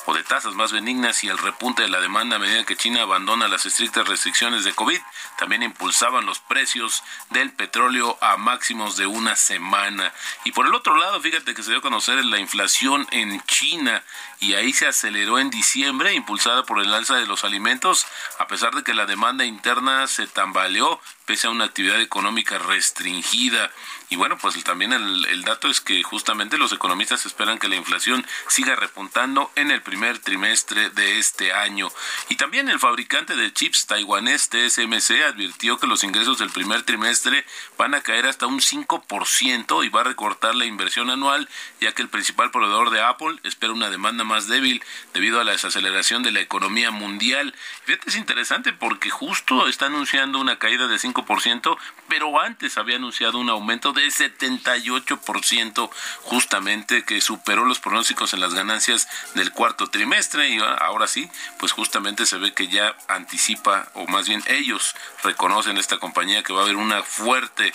o 0.06 0.14
de 0.14 0.24
tasas 0.24 0.56
más 0.56 0.72
benignas 0.72 1.22
y 1.22 1.28
el 1.28 1.38
repunte 1.38 1.82
de 1.82 1.88
la 1.88 2.00
demanda 2.00 2.34
a 2.34 2.38
medida 2.40 2.64
que 2.64 2.74
China 2.74 3.02
abandona 3.02 3.46
las 3.46 3.66
estrictas 3.66 4.08
restricciones 4.08 4.64
de 4.64 4.72
COVID, 4.72 4.98
también 5.38 5.62
impulsaban 5.62 6.26
los 6.26 6.40
precios 6.40 7.04
del 7.30 7.52
petróleo 7.52 8.18
a 8.20 8.36
máximos 8.36 8.96
de 8.96 9.06
una 9.06 9.36
semana. 9.36 10.12
Y 10.44 10.50
por 10.50 10.66
el 10.66 10.74
otro 10.74 10.96
lado, 10.96 11.20
fíjate 11.20 11.54
que 11.54 11.62
se 11.62 11.70
dio 11.70 11.78
a 11.78 11.82
conocer 11.82 12.24
la 12.24 12.40
inflación 12.40 13.06
en 13.12 13.40
China 13.42 14.02
y 14.40 14.54
ahí 14.54 14.72
se 14.72 14.88
aceleró 14.88 15.38
en 15.38 15.50
diciembre, 15.50 16.14
impulsada 16.14 16.64
por 16.64 16.80
el 16.80 16.92
alza 16.92 17.14
de 17.14 17.26
los 17.26 17.44
alimentos, 17.44 18.08
a 18.40 18.48
pesar 18.48 18.74
de 18.74 18.82
que 18.82 18.92
la 18.92 19.06
demanda 19.06 19.44
interna 19.44 20.08
se 20.08 20.26
tambaleó 20.26 21.00
pese 21.30 21.46
a 21.46 21.50
una 21.50 21.66
actividad 21.66 22.00
económica 22.00 22.58
restringida. 22.58 23.70
Y 24.12 24.16
bueno, 24.16 24.36
pues 24.38 24.62
también 24.64 24.92
el, 24.92 25.42
dato 25.42 25.68
es 25.68 25.80
que 25.80 26.02
justamente 26.02 26.58
los 26.58 26.72
economistas 26.72 27.26
esperan 27.26 27.60
que 27.60 27.68
la 27.68 27.76
inflación 27.76 28.26
siga 28.48 28.74
repuntando 28.74 29.52
en 29.54 29.70
el 29.70 29.82
primer 29.82 30.18
trimestre 30.18 30.90
de 30.90 31.20
este 31.20 31.52
año. 31.52 31.88
Y 32.28 32.34
también 32.34 32.68
el 32.68 32.80
fabricante 32.80 33.36
de 33.36 33.52
chips 33.52 33.86
taiwanés 33.86 34.48
TSMC 34.48 35.22
advirtió 35.24 35.78
que 35.78 35.86
los 35.86 36.02
ingresos 36.02 36.38
del 36.38 36.50
primer 36.50 36.82
trimestre 36.82 37.46
van 37.78 37.94
a 37.94 38.00
caer 38.00 38.26
hasta 38.26 38.48
un 38.48 38.58
5% 38.58 39.86
y 39.86 39.88
va 39.90 40.00
a 40.00 40.04
recortar 40.04 40.56
la 40.56 40.66
inversión 40.66 41.08
anual, 41.08 41.48
ya 41.80 41.92
que 41.92 42.02
el 42.02 42.08
principal 42.08 42.50
proveedor 42.50 42.90
de 42.90 43.02
Apple 43.02 43.38
espera 43.44 43.72
una 43.72 43.90
demanda 43.90 44.24
más 44.24 44.48
débil 44.48 44.82
debido 45.14 45.40
a 45.40 45.44
la 45.44 45.52
desaceleración 45.52 46.24
de 46.24 46.32
la 46.32 46.40
economía 46.40 46.90
mundial. 46.90 47.54
Fíjate, 47.84 48.10
es 48.10 48.16
interesante 48.16 48.72
porque 48.72 49.08
justo 49.08 49.68
está 49.68 49.86
anunciando 49.86 50.40
una 50.40 50.58
caída 50.58 50.88
de 50.88 50.96
5%, 50.96 51.78
pero 52.08 52.40
antes 52.40 52.76
había 52.76 52.96
anunciado 52.96 53.38
un 53.38 53.50
aumento 53.50 53.92
de 53.92 53.99
78%, 54.08 55.90
justamente 56.22 57.04
que 57.04 57.20
superó 57.20 57.64
los 57.64 57.80
pronósticos 57.80 58.34
en 58.34 58.40
las 58.40 58.54
ganancias 58.54 59.08
del 59.34 59.52
cuarto 59.52 59.88
trimestre 59.88 60.48
y 60.48 60.58
ahora 60.58 61.06
sí, 61.06 61.30
pues 61.58 61.72
justamente 61.72 62.26
se 62.26 62.38
ve 62.38 62.52
que 62.52 62.68
ya 62.68 62.96
anticipa, 63.08 63.88
o 63.94 64.06
más 64.06 64.28
bien 64.28 64.42
ellos 64.46 64.94
reconocen 65.22 65.78
esta 65.78 65.98
compañía 65.98 66.42
que 66.42 66.52
va 66.52 66.60
a 66.60 66.64
haber 66.64 66.76
una 66.76 67.02
fuerte 67.02 67.72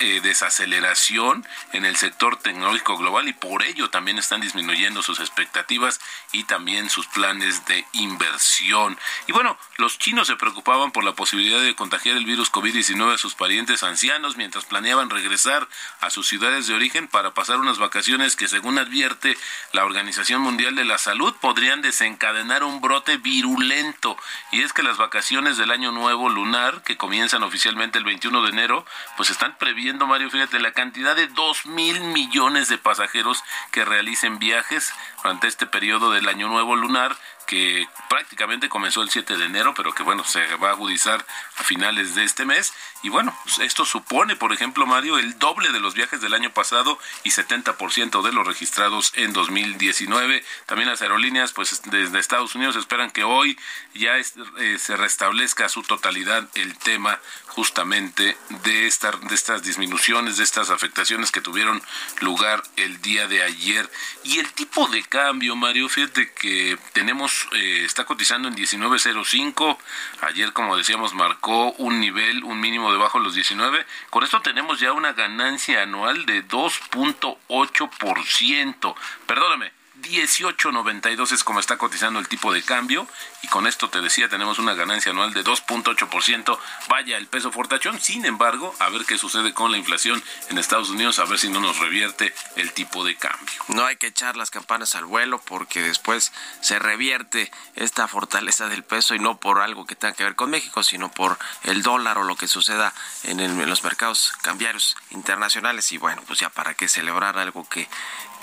eh, 0.00 0.20
desaceleración 0.22 1.46
en 1.72 1.86
el 1.86 1.96
sector 1.96 2.36
tecnológico 2.36 2.98
global 2.98 3.26
y 3.28 3.32
por 3.32 3.62
ello 3.62 3.88
también 3.88 4.18
están 4.18 4.42
disminuyendo 4.42 5.02
sus 5.02 5.18
expectativas 5.18 5.98
y 6.30 6.44
también 6.44 6.90
sus 6.90 7.06
planes 7.06 7.64
de 7.64 7.86
inversión. 7.92 8.98
Y 9.26 9.32
bueno, 9.32 9.56
los 9.78 9.98
chinos 9.98 10.26
se 10.26 10.36
preocupaban 10.36 10.92
por 10.92 11.04
la 11.04 11.14
posibilidad 11.14 11.60
de 11.60 11.74
contagiar 11.74 12.18
el 12.18 12.26
virus 12.26 12.52
COVID-19 12.52 13.14
a 13.14 13.18
sus 13.18 13.34
parientes 13.34 13.82
ancianos 13.82 14.36
mientras 14.36 14.66
planeaban 14.66 15.08
regresar 15.08 15.66
a 16.00 16.10
sus 16.10 16.28
ciudades 16.28 16.66
de 16.66 16.74
origen 16.74 17.08
para 17.08 17.32
pasar 17.32 17.58
unas 17.58 17.78
vacaciones 17.78 18.36
que 18.36 18.48
según 18.48 18.78
advierte 18.78 19.38
la 19.72 19.84
Organización 19.84 20.42
Mundial 20.42 20.74
de 20.74 20.84
la 20.84 20.98
Salud 20.98 21.34
podrían 21.40 21.80
desencadenar 21.80 22.62
un 22.62 22.80
brote 22.80 23.16
virulento. 23.16 24.16
Y 24.50 24.62
es 24.62 24.72
que 24.72 24.82
las 24.82 24.98
vacaciones 24.98 25.56
del 25.56 25.70
Año 25.70 25.92
Nuevo 25.92 26.28
Lunar, 26.28 26.82
que 26.82 26.96
comienzan 26.96 27.42
oficialmente 27.42 27.98
el 27.98 28.04
21 28.04 28.42
de 28.42 28.50
enero, 28.50 28.86
pues 29.16 29.30
están 29.30 29.56
previendo, 29.62 30.08
Mario, 30.08 30.28
fíjate, 30.28 30.58
la 30.58 30.72
cantidad 30.72 31.14
de 31.14 31.28
dos 31.28 31.66
mil 31.66 32.00
millones 32.00 32.68
de 32.68 32.78
pasajeros 32.78 33.44
que 33.70 33.84
realicen 33.84 34.40
viajes 34.40 34.92
durante 35.22 35.46
este 35.46 35.68
periodo 35.68 36.10
del 36.10 36.28
año 36.28 36.48
nuevo 36.48 36.74
lunar 36.74 37.16
que 37.46 37.86
prácticamente 38.08 38.68
comenzó 38.68 39.02
el 39.02 39.10
7 39.10 39.36
de 39.36 39.44
enero, 39.44 39.74
pero 39.74 39.92
que 39.92 40.02
bueno, 40.02 40.24
se 40.24 40.44
va 40.56 40.68
a 40.68 40.72
agudizar 40.72 41.24
a 41.56 41.64
finales 41.64 42.14
de 42.14 42.24
este 42.24 42.44
mes. 42.44 42.72
Y 43.02 43.08
bueno, 43.08 43.36
esto 43.60 43.84
supone, 43.84 44.36
por 44.36 44.52
ejemplo, 44.52 44.86
Mario, 44.86 45.18
el 45.18 45.38
doble 45.38 45.70
de 45.72 45.80
los 45.80 45.94
viajes 45.94 46.20
del 46.20 46.34
año 46.34 46.52
pasado 46.52 46.98
y 47.24 47.30
70% 47.30 48.22
de 48.22 48.32
los 48.32 48.46
registrados 48.46 49.12
en 49.16 49.32
2019. 49.32 50.44
También 50.66 50.88
las 50.88 51.02
aerolíneas, 51.02 51.52
pues 51.52 51.82
desde 51.86 52.18
Estados 52.18 52.54
Unidos 52.54 52.76
esperan 52.76 53.10
que 53.10 53.24
hoy 53.24 53.58
ya 53.94 54.16
eh, 54.16 54.78
se 54.78 54.96
restablezca 54.96 55.66
a 55.66 55.68
su 55.68 55.82
totalidad 55.82 56.48
el 56.54 56.76
tema 56.78 57.20
justamente 57.48 58.36
de, 58.64 58.72
de 58.72 59.34
estas 59.34 59.62
disminuciones, 59.62 60.36
de 60.36 60.44
estas 60.44 60.70
afectaciones 60.70 61.30
que 61.30 61.40
tuvieron 61.40 61.82
lugar 62.20 62.62
el 62.76 63.00
día 63.02 63.26
de 63.26 63.42
ayer. 63.42 63.90
Y 64.24 64.38
el 64.38 64.52
tipo 64.52 64.86
de 64.88 65.02
cambio, 65.02 65.56
Mario, 65.56 65.88
fíjate 65.88 66.32
que 66.32 66.78
tenemos, 66.92 67.41
eh, 67.52 67.84
está 67.84 68.04
cotizando 68.04 68.48
en 68.48 68.54
19.05. 68.54 69.78
Ayer, 70.22 70.52
como 70.52 70.76
decíamos, 70.76 71.14
marcó 71.14 71.72
un 71.72 72.00
nivel, 72.00 72.44
un 72.44 72.60
mínimo 72.60 72.92
debajo 72.92 73.18
de 73.18 73.24
los 73.24 73.34
19. 73.34 73.84
Con 74.10 74.22
esto 74.24 74.40
tenemos 74.40 74.80
ya 74.80 74.92
una 74.92 75.12
ganancia 75.12 75.82
anual 75.82 76.26
de 76.26 76.46
2.8%. 76.46 78.94
Perdóname, 79.26 79.72
18.92 80.02 81.32
es 81.32 81.44
como 81.44 81.60
está 81.60 81.78
cotizando 81.78 82.18
el 82.18 82.28
tipo 82.28 82.52
de 82.52 82.62
cambio 82.62 83.06
y 83.42 83.48
con 83.48 83.66
esto 83.66 83.88
te 83.88 84.00
decía 84.00 84.28
tenemos 84.28 84.58
una 84.58 84.74
ganancia 84.74 85.12
anual 85.12 85.32
de 85.32 85.44
2.8%. 85.44 86.58
Vaya 86.88 87.16
el 87.16 87.26
peso 87.28 87.52
fortachón, 87.52 88.00
sin 88.00 88.26
embargo, 88.26 88.74
a 88.80 88.90
ver 88.90 89.04
qué 89.04 89.16
sucede 89.16 89.54
con 89.54 89.70
la 89.70 89.78
inflación 89.78 90.22
en 90.48 90.58
Estados 90.58 90.90
Unidos, 90.90 91.18
a 91.18 91.24
ver 91.24 91.38
si 91.38 91.48
no 91.48 91.60
nos 91.60 91.78
revierte 91.78 92.34
el 92.56 92.72
tipo 92.72 93.04
de 93.04 93.16
cambio. 93.16 93.54
No 93.68 93.84
hay 93.84 93.96
que 93.96 94.08
echar 94.08 94.36
las 94.36 94.50
campanas 94.50 94.94
al 94.96 95.04
vuelo 95.04 95.40
porque 95.40 95.80
después 95.80 96.32
se 96.60 96.78
revierte 96.78 97.50
esta 97.76 98.08
fortaleza 98.08 98.68
del 98.68 98.82
peso 98.82 99.14
y 99.14 99.18
no 99.18 99.38
por 99.38 99.60
algo 99.60 99.86
que 99.86 99.96
tenga 99.96 100.14
que 100.14 100.24
ver 100.24 100.34
con 100.34 100.50
México, 100.50 100.82
sino 100.82 101.10
por 101.10 101.38
el 101.62 101.82
dólar 101.82 102.18
o 102.18 102.24
lo 102.24 102.36
que 102.36 102.48
suceda 102.48 102.92
en, 103.24 103.40
en 103.40 103.68
los 103.68 103.84
mercados 103.84 104.32
cambiarios 104.42 104.96
internacionales 105.10 105.92
y 105.92 105.98
bueno, 105.98 106.22
pues 106.26 106.40
ya 106.40 106.50
para 106.50 106.74
qué 106.74 106.88
celebrar 106.88 107.38
algo 107.38 107.68
que 107.68 107.88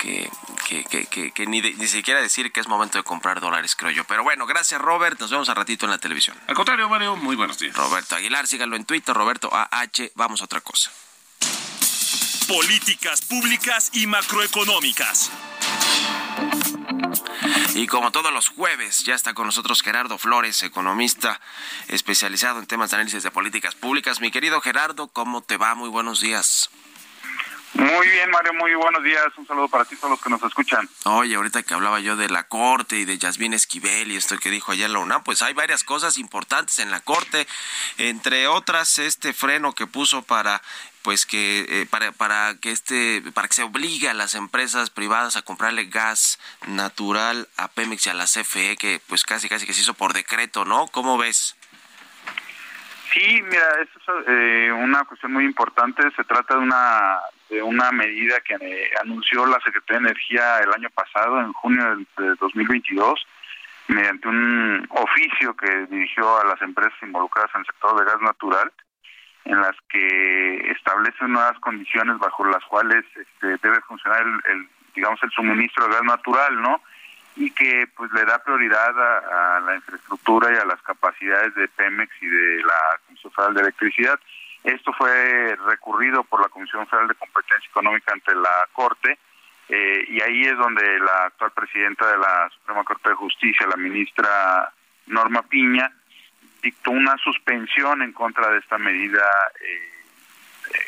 que, 0.00 0.30
que, 0.66 1.06
que, 1.06 1.30
que 1.30 1.46
ni, 1.46 1.60
ni, 1.60 1.86
siquiera 1.86 2.20
decir 2.20 2.50
que 2.52 2.60
es 2.60 2.68
momento 2.68 2.96
de 2.96 3.04
comprar 3.04 3.40
dólares, 3.40 3.76
creo 3.76 3.90
yo. 3.90 4.04
Pero 4.04 4.22
bueno, 4.22 4.46
gracias 4.46 4.80
Robert, 4.80 5.20
nos 5.20 5.30
vemos 5.30 5.48
a 5.50 5.54
ratito 5.54 5.84
en 5.84 5.90
la 5.90 5.98
televisión. 5.98 6.36
Al 6.46 6.54
contrario, 6.54 6.88
Mario, 6.88 7.16
muy 7.16 7.36
buenos 7.36 7.58
días. 7.58 7.76
Roberto 7.76 8.16
Aguilar, 8.16 8.46
síganlo 8.46 8.76
en 8.76 8.84
Twitter, 8.86 9.14
Roberto 9.14 9.50
AH, 9.52 10.10
vamos 10.14 10.40
a 10.40 10.44
otra 10.44 10.62
cosa. 10.62 10.90
Políticas 12.48 13.20
públicas 13.22 13.90
y 13.92 14.06
macroeconómicas. 14.06 15.30
Y 17.74 17.86
como 17.86 18.10
todos 18.10 18.32
los 18.32 18.48
jueves, 18.48 19.04
ya 19.04 19.14
está 19.14 19.34
con 19.34 19.46
nosotros 19.46 19.82
Gerardo 19.82 20.18
Flores, 20.18 20.62
economista 20.62 21.40
especializado 21.88 22.58
en 22.58 22.66
temas 22.66 22.90
de 22.90 22.96
análisis 22.96 23.22
de 23.22 23.30
políticas 23.30 23.74
públicas. 23.74 24.20
Mi 24.20 24.30
querido 24.30 24.60
Gerardo, 24.60 25.08
¿cómo 25.08 25.42
te 25.42 25.56
va? 25.56 25.74
Muy 25.74 25.88
buenos 25.88 26.20
días. 26.20 26.70
Muy 27.74 28.08
bien, 28.08 28.30
Mario, 28.30 28.52
muy 28.54 28.74
buenos 28.74 29.02
días. 29.04 29.26
Un 29.36 29.46
saludo 29.46 29.68
para 29.68 29.84
ti, 29.84 29.94
todos 29.94 30.10
los 30.10 30.20
que 30.20 30.28
nos 30.28 30.42
escuchan. 30.42 30.88
Oye, 31.04 31.36
ahorita 31.36 31.62
que 31.62 31.74
hablaba 31.74 32.00
yo 32.00 32.16
de 32.16 32.28
la 32.28 32.48
Corte 32.48 32.96
y 32.96 33.04
de 33.04 33.16
Yasmín 33.16 33.54
Esquivel 33.54 34.10
y 34.10 34.16
esto 34.16 34.36
que 34.38 34.50
dijo 34.50 34.72
ayer 34.72 34.90
la 34.90 34.98
UNAM, 34.98 35.22
pues 35.22 35.40
hay 35.42 35.54
varias 35.54 35.84
cosas 35.84 36.18
importantes 36.18 36.80
en 36.80 36.90
la 36.90 37.00
Corte, 37.00 37.46
entre 37.96 38.48
otras 38.48 38.98
este 38.98 39.32
freno 39.32 39.72
que 39.72 39.86
puso 39.86 40.22
para 40.22 40.60
pues 41.02 41.26
que 41.26 41.64
eh, 41.68 41.86
para, 41.88 42.12
para 42.12 42.56
que 42.60 42.72
este 42.72 43.22
para 43.32 43.48
que 43.48 43.54
se 43.54 43.62
obligue 43.62 44.08
a 44.08 44.14
las 44.14 44.34
empresas 44.34 44.90
privadas 44.90 45.36
a 45.36 45.42
comprarle 45.42 45.84
gas 45.84 46.38
natural 46.66 47.48
a 47.56 47.68
Pemex 47.68 48.06
y 48.06 48.10
a 48.10 48.14
la 48.14 48.24
CFE 48.24 48.76
que 48.76 49.00
pues 49.06 49.22
casi 49.24 49.48
casi 49.48 49.64
que 49.64 49.72
se 49.72 49.82
hizo 49.82 49.94
por 49.94 50.12
decreto, 50.12 50.64
¿no? 50.64 50.88
¿Cómo 50.88 51.16
ves? 51.16 51.56
Sí, 53.12 53.42
mira, 53.42 53.64
eso 53.82 54.20
es 54.20 54.26
eh, 54.28 54.72
una 54.72 55.04
cuestión 55.04 55.32
muy 55.32 55.44
importante. 55.44 56.02
Se 56.14 56.24
trata 56.24 56.54
de 56.54 56.60
una 56.60 57.18
de 57.50 57.62
una 57.62 57.90
medida 57.90 58.40
que 58.40 58.54
eh, 58.54 58.90
anunció 59.02 59.44
la 59.44 59.60
Secretaría 59.64 60.00
de 60.00 60.08
Energía 60.08 60.58
el 60.60 60.72
año 60.72 60.88
pasado, 60.90 61.40
en 61.40 61.52
junio 61.52 61.96
de 62.16 62.34
2022, 62.40 63.26
mediante 63.88 64.28
un 64.28 64.86
oficio 64.90 65.54
que 65.56 65.86
dirigió 65.86 66.40
a 66.40 66.44
las 66.44 66.62
empresas 66.62 66.94
involucradas 67.02 67.50
en 67.54 67.60
el 67.60 67.66
sector 67.66 67.98
de 67.98 68.06
gas 68.06 68.22
natural, 68.22 68.72
en 69.44 69.60
las 69.60 69.76
que 69.88 70.70
establece 70.70 71.26
nuevas 71.26 71.58
condiciones 71.58 72.18
bajo 72.18 72.44
las 72.44 72.64
cuales 72.66 73.04
este, 73.16 73.56
debe 73.62 73.80
funcionar 73.82 74.22
el, 74.22 74.68
digamos, 74.94 75.20
el 75.22 75.30
suministro 75.30 75.86
de 75.86 75.94
gas 75.94 76.04
natural, 76.04 76.62
¿no? 76.62 76.80
y 77.36 77.50
que 77.52 77.86
pues 77.96 78.12
le 78.12 78.24
da 78.24 78.42
prioridad 78.42 78.90
a, 78.90 79.60
la 79.60 79.76
infraestructura 79.76 80.52
y 80.52 80.56
a 80.56 80.64
las 80.64 80.80
capacidades 80.82 81.54
de 81.54 81.68
Pemex 81.68 82.10
y 82.20 82.26
de 82.26 82.62
la 82.64 83.00
Comisión 83.06 83.32
Federal 83.32 83.54
de 83.54 83.60
Electricidad. 83.62 84.20
Esto 84.64 84.92
fue 84.92 85.56
recurrido 85.66 86.22
por 86.24 86.40
la 86.42 86.48
Comisión 86.48 86.86
Federal 86.86 87.08
de 87.08 87.14
Competencia 87.14 87.68
Económica 87.68 88.12
ante 88.12 88.34
la 88.34 88.68
Corte 88.72 89.18
eh, 89.72 90.04
y 90.08 90.20
ahí 90.20 90.42
es 90.42 90.58
donde 90.58 90.98
la 90.98 91.26
actual 91.26 91.52
presidenta 91.52 92.10
de 92.10 92.18
la 92.18 92.50
Suprema 92.50 92.82
Corte 92.82 93.10
de 93.10 93.14
Justicia, 93.14 93.68
la 93.68 93.76
ministra 93.76 94.72
Norma 95.06 95.42
Piña, 95.42 95.92
dictó 96.60 96.90
una 96.90 97.16
suspensión 97.18 98.02
en 98.02 98.12
contra 98.12 98.50
de 98.50 98.58
esta 98.58 98.78
medida 98.78 99.24
eh, 99.60 99.92
eh, 100.74 100.78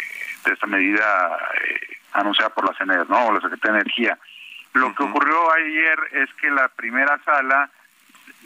de 0.44 0.52
esta 0.52 0.66
medida 0.66 1.38
anunciada 2.12 2.50
por 2.50 2.66
la 2.66 2.76
CNE, 2.76 3.04
¿no? 3.08 3.26
O 3.26 3.32
la 3.32 3.40
Secretaría 3.40 3.74
de 3.74 3.80
Energía. 3.82 4.18
Lo 4.74 4.92
que 4.94 5.04
ocurrió 5.04 5.52
ayer 5.54 5.98
es 6.12 6.34
que 6.34 6.50
la 6.50 6.66
primera 6.68 7.20
sala, 7.24 7.70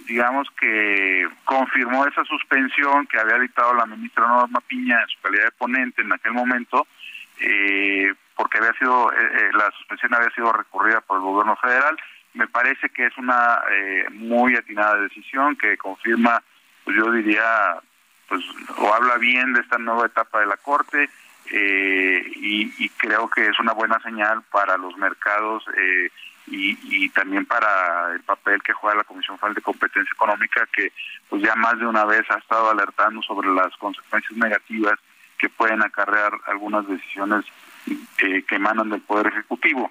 digamos 0.06 0.48
que 0.58 1.28
confirmó 1.44 2.06
esa 2.06 2.24
suspensión 2.24 3.06
que 3.06 3.18
había 3.18 3.38
dictado 3.38 3.74
la 3.74 3.86
ministra 3.86 4.26
Norma 4.26 4.60
Piña 4.60 5.02
en 5.02 5.08
su 5.08 5.20
calidad 5.20 5.44
de 5.44 5.50
ponente 5.52 6.02
en 6.02 6.12
aquel 6.12 6.32
momento, 6.32 6.86
eh, 7.40 8.12
porque 8.34 8.58
había 8.58 8.72
sido 8.74 9.12
eh, 9.12 9.16
eh, 9.16 9.50
la 9.52 9.70
suspensión 9.72 10.14
había 10.14 10.30
sido 10.30 10.52
recurrida 10.52 11.00
por 11.00 11.18
el 11.18 11.22
gobierno 11.22 11.56
federal. 11.56 11.96
Me 12.34 12.46
parece 12.46 12.90
que 12.90 13.06
es 13.06 13.16
una 13.16 13.60
muy 14.12 14.54
atinada 14.56 14.96
decisión 14.96 15.56
que 15.56 15.78
confirma, 15.78 16.42
pues 16.84 16.94
yo 16.94 17.10
diría, 17.10 17.80
pues 18.28 18.44
o 18.76 18.92
habla 18.92 19.16
bien 19.16 19.54
de 19.54 19.60
esta 19.60 19.78
nueva 19.78 20.06
etapa 20.06 20.40
de 20.40 20.46
la 20.46 20.58
corte 20.58 21.08
eh, 21.50 22.22
y, 22.34 22.88
creo 22.96 23.28
que 23.28 23.46
es 23.46 23.58
una 23.60 23.72
buena 23.72 24.00
señal 24.00 24.42
para 24.50 24.76
los 24.76 24.96
mercados 24.96 25.64
eh, 25.76 26.10
y, 26.46 27.08
también 27.10 27.46
para 27.46 28.12
el 28.12 28.20
papel 28.20 28.62
que 28.62 28.72
juega 28.72 28.98
la 28.98 29.04
Comisión 29.04 29.38
Federal 29.38 29.54
de 29.54 29.62
Competencia 29.62 30.12
Económica, 30.12 30.66
que 30.72 30.92
pues 31.28 31.42
ya 31.42 31.54
más 31.56 31.78
de 31.78 31.86
una 31.86 32.04
vez 32.04 32.22
ha 32.30 32.38
estado 32.38 32.70
alertando 32.70 33.22
sobre 33.22 33.48
las 33.52 33.74
consecuencias 33.78 34.36
negativas 34.36 34.98
que 35.38 35.48
pueden 35.48 35.82
acarrear 35.82 36.32
algunas 36.46 36.86
decisiones 36.86 37.44
que 38.16 38.44
emanan 38.50 38.90
del 38.90 39.00
Poder 39.00 39.28
Ejecutivo. 39.28 39.90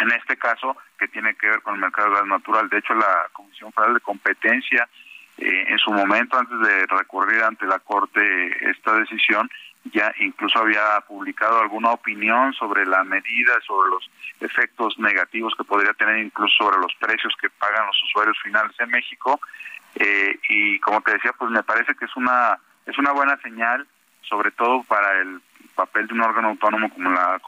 En 0.00 0.10
este 0.12 0.36
caso, 0.36 0.76
que 0.98 1.08
tiene 1.08 1.34
que 1.34 1.48
ver 1.48 1.60
con 1.62 1.74
el 1.74 1.80
mercado 1.80 2.08
de 2.08 2.14
gas 2.16 2.26
natural. 2.26 2.68
De 2.68 2.78
hecho, 2.78 2.94
la 2.94 3.28
Comisión 3.32 3.72
Federal 3.72 3.94
de 3.94 4.00
Competencia, 4.00 4.88
en 5.38 5.78
su 5.78 5.90
momento, 5.92 6.38
antes 6.38 6.58
de 6.60 6.86
recurrir 6.86 7.42
ante 7.42 7.66
la 7.66 7.78
Corte 7.78 8.70
esta 8.70 8.94
decisión, 8.94 9.48
ya 9.92 10.12
incluso 10.20 10.60
había 10.60 11.00
publicado 11.08 11.60
alguna 11.60 11.90
opinión 11.90 12.52
sobre 12.52 12.86
la 12.86 13.02
medida, 13.02 13.54
sobre 13.66 13.90
los 13.90 14.10
efectos 14.40 14.98
negativos 14.98 15.54
que 15.56 15.64
podría 15.64 15.92
tener 15.94 16.18
incluso 16.18 16.54
sobre 16.64 16.78
los 16.78 16.94
precios 17.00 17.34
que 17.40 17.50
pagan 17.50 17.86
los 17.86 18.02
usuarios 18.04 18.38
finales 18.42 18.72
en 18.78 18.90
México. 18.90 19.40
Eh, 19.96 20.38
y 20.48 20.78
como 20.80 21.00
te 21.00 21.12
decía, 21.12 21.32
pues 21.36 21.50
me 21.50 21.62
parece 21.62 21.94
que 21.94 22.04
es 22.04 22.16
una 22.16 22.58
es 22.86 22.98
una 22.98 23.12
buena 23.12 23.36
señal, 23.42 23.86
sobre 24.22 24.50
todo 24.50 24.82
para 24.84 25.20
el 25.20 25.40
papel 25.72 26.06
de 26.06 26.14
un 26.14 26.22
órgano 26.22 26.48
autónomo 26.48 26.90
como 26.90 27.10
la 27.10 27.40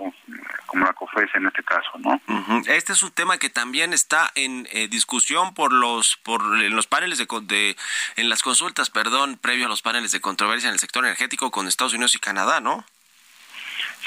como 0.66 0.86
la 0.86 0.92
COFES 0.92 1.34
en 1.34 1.46
este 1.46 1.62
caso, 1.62 1.90
¿no? 1.98 2.20
Este 2.66 2.92
es 2.92 3.02
un 3.02 3.12
tema 3.12 3.38
que 3.38 3.50
también 3.50 3.92
está 3.92 4.30
en 4.34 4.66
eh, 4.72 4.88
discusión 4.88 5.54
por 5.54 5.72
los 5.72 6.16
por 6.18 6.42
en 6.60 6.74
los 6.74 6.86
paneles 6.86 7.18
de, 7.18 7.26
de, 7.42 7.76
en 8.16 8.28
las 8.28 8.42
consultas, 8.42 8.90
perdón, 8.90 9.38
previo 9.40 9.66
a 9.66 9.68
los 9.68 9.82
paneles 9.82 10.12
de 10.12 10.20
controversia 10.20 10.68
en 10.68 10.74
el 10.74 10.80
sector 10.80 11.04
energético 11.04 11.50
con 11.50 11.68
Estados 11.68 11.94
Unidos 11.94 12.14
y 12.14 12.18
Canadá, 12.18 12.60
¿no? 12.60 12.84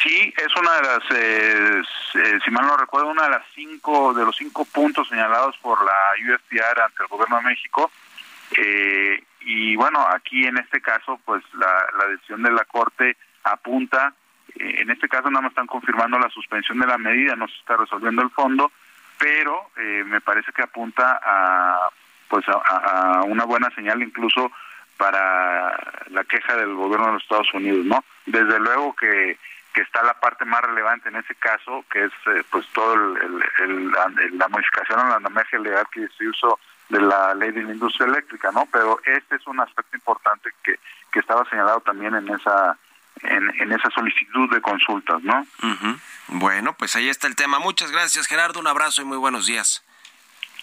Sí, 0.03 0.33
es 0.37 0.55
una 0.55 0.73
de 0.73 0.81
las, 0.81 1.03
eh, 1.11 1.81
eh, 2.15 2.39
si 2.43 2.51
mal 2.51 2.67
no 2.67 2.77
recuerdo, 2.77 3.09
una 3.09 3.23
de 3.23 3.31
las 3.31 3.43
cinco 3.55 4.13
de 4.13 4.25
los 4.25 4.35
cinco 4.35 4.65
puntos 4.65 5.07
señalados 5.09 5.57
por 5.57 5.83
la 5.83 6.35
USTR 6.35 6.81
ante 6.81 7.03
el 7.03 7.07
Gobierno 7.07 7.37
de 7.37 7.43
México. 7.43 7.91
y 9.41 9.75
bueno, 9.75 10.05
aquí 10.09 10.45
en 10.45 10.57
este 10.57 10.81
caso, 10.81 11.19
pues 11.23 11.43
la, 11.53 11.87
la 11.97 12.07
decisión 12.07 12.43
de 12.43 12.51
la 12.51 12.65
Corte 12.65 13.15
apunta, 13.51 14.13
eh, 14.55 14.81
en 14.81 14.89
este 14.89 15.07
caso 15.07 15.29
nada 15.29 15.41
más 15.41 15.51
están 15.51 15.67
confirmando 15.67 16.19
la 16.19 16.29
suspensión 16.29 16.79
de 16.79 16.87
la 16.87 16.97
medida, 16.97 17.35
no 17.35 17.47
se 17.47 17.55
está 17.55 17.77
resolviendo 17.77 18.21
el 18.21 18.29
fondo, 18.29 18.71
pero 19.17 19.71
eh, 19.77 20.03
me 20.05 20.21
parece 20.21 20.51
que 20.51 20.63
apunta 20.63 21.19
a 21.23 21.89
pues 22.29 22.45
a, 22.49 23.21
una 23.25 23.45
buena 23.45 23.69
señal 23.71 24.03
incluso 24.03 24.51
para 24.97 25.77
la 26.09 26.23
queja 26.25 26.57
del 26.57 26.73
gobierno 26.73 27.07
de 27.07 27.13
los 27.13 27.23
Estados 27.23 27.53
Unidos, 27.53 27.85
¿no? 27.85 28.03
Desde 28.25 28.59
luego 28.59 28.93
que, 28.95 29.37
que 29.73 29.81
está 29.81 30.03
la 30.03 30.15
parte 30.15 30.43
más 30.43 30.61
relevante 30.61 31.07
en 31.07 31.15
ese 31.15 31.35
caso, 31.35 31.85
que 31.89 32.05
es 32.05 32.11
eh, 32.25 32.43
pues 32.49 32.67
todo 32.73 32.93
el, 32.95 33.91
la 33.91 34.47
modificación 34.49 34.99
a 34.99 35.09
la 35.09 35.19
normativa 35.19 35.61
legal 35.61 35.87
que 35.91 36.07
se 36.17 36.27
usó 36.27 36.59
de 36.89 37.01
la 37.01 37.33
ley 37.33 37.51
de 37.51 37.63
la 37.63 37.73
industria 37.73 38.07
eléctrica, 38.07 38.51
¿no? 38.51 38.67
Pero 38.71 38.99
este 39.05 39.35
es 39.35 39.47
un 39.47 39.59
aspecto 39.59 39.95
importante 39.95 40.49
que, 40.63 40.79
que 41.11 41.19
estaba 41.19 41.47
señalado 41.49 41.81
también 41.81 42.15
en 42.15 42.27
esa 42.29 42.77
en, 43.23 43.71
esa 43.71 43.89
solicitud 43.89 44.49
de 44.49 44.61
consultas, 44.61 45.21
¿no? 45.23 45.45
Bueno, 46.27 46.75
pues 46.77 46.95
ahí 46.95 47.09
está 47.09 47.27
el 47.27 47.35
tema. 47.35 47.59
Muchas 47.59 47.91
gracias, 47.91 48.27
Gerardo. 48.27 48.59
Un 48.59 48.67
abrazo 48.67 49.01
y 49.01 49.05
muy 49.05 49.17
buenos 49.17 49.45
días. 49.45 49.83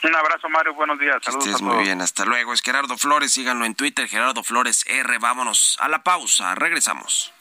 Un 0.03 0.15
abrazo, 0.15 0.49
Mario. 0.51 0.75
Buenos 0.75 0.99
días. 0.99 1.17
Saludos 1.23 1.63
muy 1.63 1.83
bien. 1.83 2.03
Hasta 2.03 2.27
luego. 2.27 2.53
Es 2.53 2.61
Gerardo 2.61 2.99
Flores. 2.99 3.33
Síganlo 3.33 3.65
en 3.65 3.75
Twitter. 3.75 4.07
Gerardo 4.07 4.43
Flores 4.43 4.85
R. 4.87 5.19
Vámonos 5.19 5.79
a 5.81 5.89
la 5.89 6.03
pausa. 6.03 6.55
Regresamos. 6.55 7.33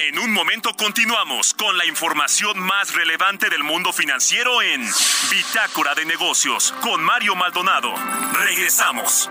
En 0.00 0.18
un 0.18 0.32
momento 0.32 0.74
continuamos 0.76 1.54
con 1.54 1.78
la 1.78 1.86
información 1.86 2.58
más 2.58 2.94
relevante 2.94 3.50
del 3.50 3.62
mundo 3.62 3.92
financiero 3.92 4.62
en 4.62 4.84
Bitácora 5.30 5.94
de 5.94 6.04
Negocios 6.04 6.74
con 6.80 7.02
Mario 7.04 7.36
Maldonado. 7.36 7.94
Regresamos. 8.32 9.30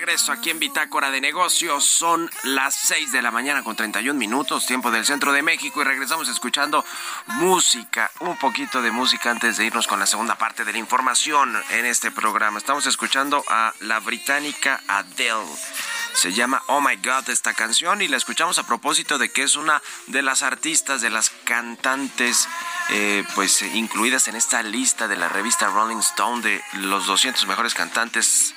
Regreso 0.00 0.32
aquí 0.32 0.48
en 0.48 0.58
Bitácora 0.58 1.10
de 1.10 1.20
Negocios. 1.20 1.84
Son 1.84 2.30
las 2.44 2.74
6 2.74 3.12
de 3.12 3.20
la 3.20 3.30
mañana 3.30 3.62
con 3.62 3.76
31 3.76 4.18
minutos, 4.18 4.64
tiempo 4.64 4.90
del 4.90 5.04
centro 5.04 5.30
de 5.30 5.42
México, 5.42 5.82
y 5.82 5.84
regresamos 5.84 6.26
escuchando 6.30 6.82
música, 7.26 8.10
un 8.20 8.38
poquito 8.38 8.80
de 8.80 8.92
música 8.92 9.30
antes 9.30 9.58
de 9.58 9.66
irnos 9.66 9.86
con 9.86 10.00
la 10.00 10.06
segunda 10.06 10.36
parte 10.36 10.64
de 10.64 10.72
la 10.72 10.78
información 10.78 11.54
en 11.68 11.84
este 11.84 12.10
programa. 12.10 12.56
Estamos 12.56 12.86
escuchando 12.86 13.44
a 13.48 13.74
la 13.80 14.00
británica 14.00 14.80
Adele. 14.88 15.44
Se 16.14 16.32
llama 16.32 16.62
Oh 16.68 16.80
My 16.80 16.96
God 16.96 17.28
esta 17.28 17.52
canción 17.52 18.00
y 18.00 18.08
la 18.08 18.16
escuchamos 18.16 18.58
a 18.58 18.66
propósito 18.66 19.18
de 19.18 19.30
que 19.30 19.42
es 19.42 19.54
una 19.56 19.82
de 20.06 20.22
las 20.22 20.42
artistas, 20.42 21.02
de 21.02 21.10
las 21.10 21.28
cantantes, 21.44 22.48
eh, 22.88 23.22
pues 23.34 23.60
incluidas 23.60 24.28
en 24.28 24.36
esta 24.36 24.62
lista 24.62 25.08
de 25.08 25.18
la 25.18 25.28
revista 25.28 25.68
Rolling 25.68 25.98
Stone 25.98 26.40
de 26.40 26.62
los 26.78 27.06
200 27.06 27.46
mejores 27.46 27.74
cantantes 27.74 28.54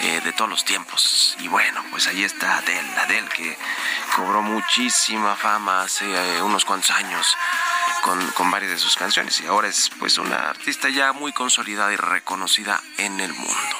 eh, 0.00 0.20
de 0.22 0.32
todos 0.32 0.50
los 0.50 0.64
tiempos. 0.64 1.36
Y 1.40 1.48
bueno, 1.48 1.84
pues 1.90 2.06
ahí 2.06 2.24
está 2.24 2.58
Adele, 2.58 2.90
Adele 2.98 3.28
que 3.28 3.56
cobró 4.16 4.42
muchísima 4.42 5.36
fama 5.36 5.82
hace 5.82 6.04
eh, 6.04 6.42
unos 6.42 6.64
cuantos 6.64 6.90
años 6.90 7.36
con, 8.02 8.30
con, 8.32 8.50
varias 8.50 8.72
de 8.72 8.78
sus 8.78 8.96
canciones 8.96 9.40
y 9.40 9.46
ahora 9.46 9.68
es 9.68 9.90
pues 9.98 10.18
una 10.18 10.48
artista 10.50 10.88
ya 10.88 11.12
muy 11.12 11.32
consolidada 11.32 11.92
y 11.92 11.96
reconocida 11.96 12.80
en 12.98 13.20
el 13.20 13.32
mundo. 13.32 13.76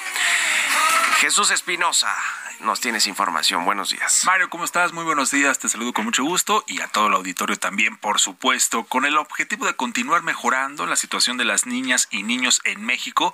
Jesús 1.19 1.51
Espinosa, 1.51 2.13
nos 2.59 2.79
tienes 2.79 3.07
información. 3.07 3.65
Buenos 3.65 3.89
días. 3.89 4.23
Mario, 4.25 4.49
¿cómo 4.49 4.63
estás? 4.63 4.93
Muy 4.93 5.03
buenos 5.03 5.31
días. 5.31 5.59
Te 5.59 5.69
saludo 5.69 5.93
con 5.93 6.05
mucho 6.05 6.23
gusto 6.23 6.63
y 6.67 6.81
a 6.81 6.87
todo 6.87 7.07
el 7.07 7.13
auditorio 7.13 7.57
también, 7.57 7.97
por 7.97 8.19
supuesto, 8.19 8.85
con 8.85 9.05
el 9.05 9.17
objetivo 9.17 9.65
de 9.65 9.75
continuar 9.75 10.23
mejorando 10.23 10.85
la 10.85 10.95
situación 10.95 11.37
de 11.37 11.45
las 11.45 11.65
niñas 11.65 12.07
y 12.11 12.23
niños 12.23 12.61
en 12.63 12.83
México. 12.85 13.33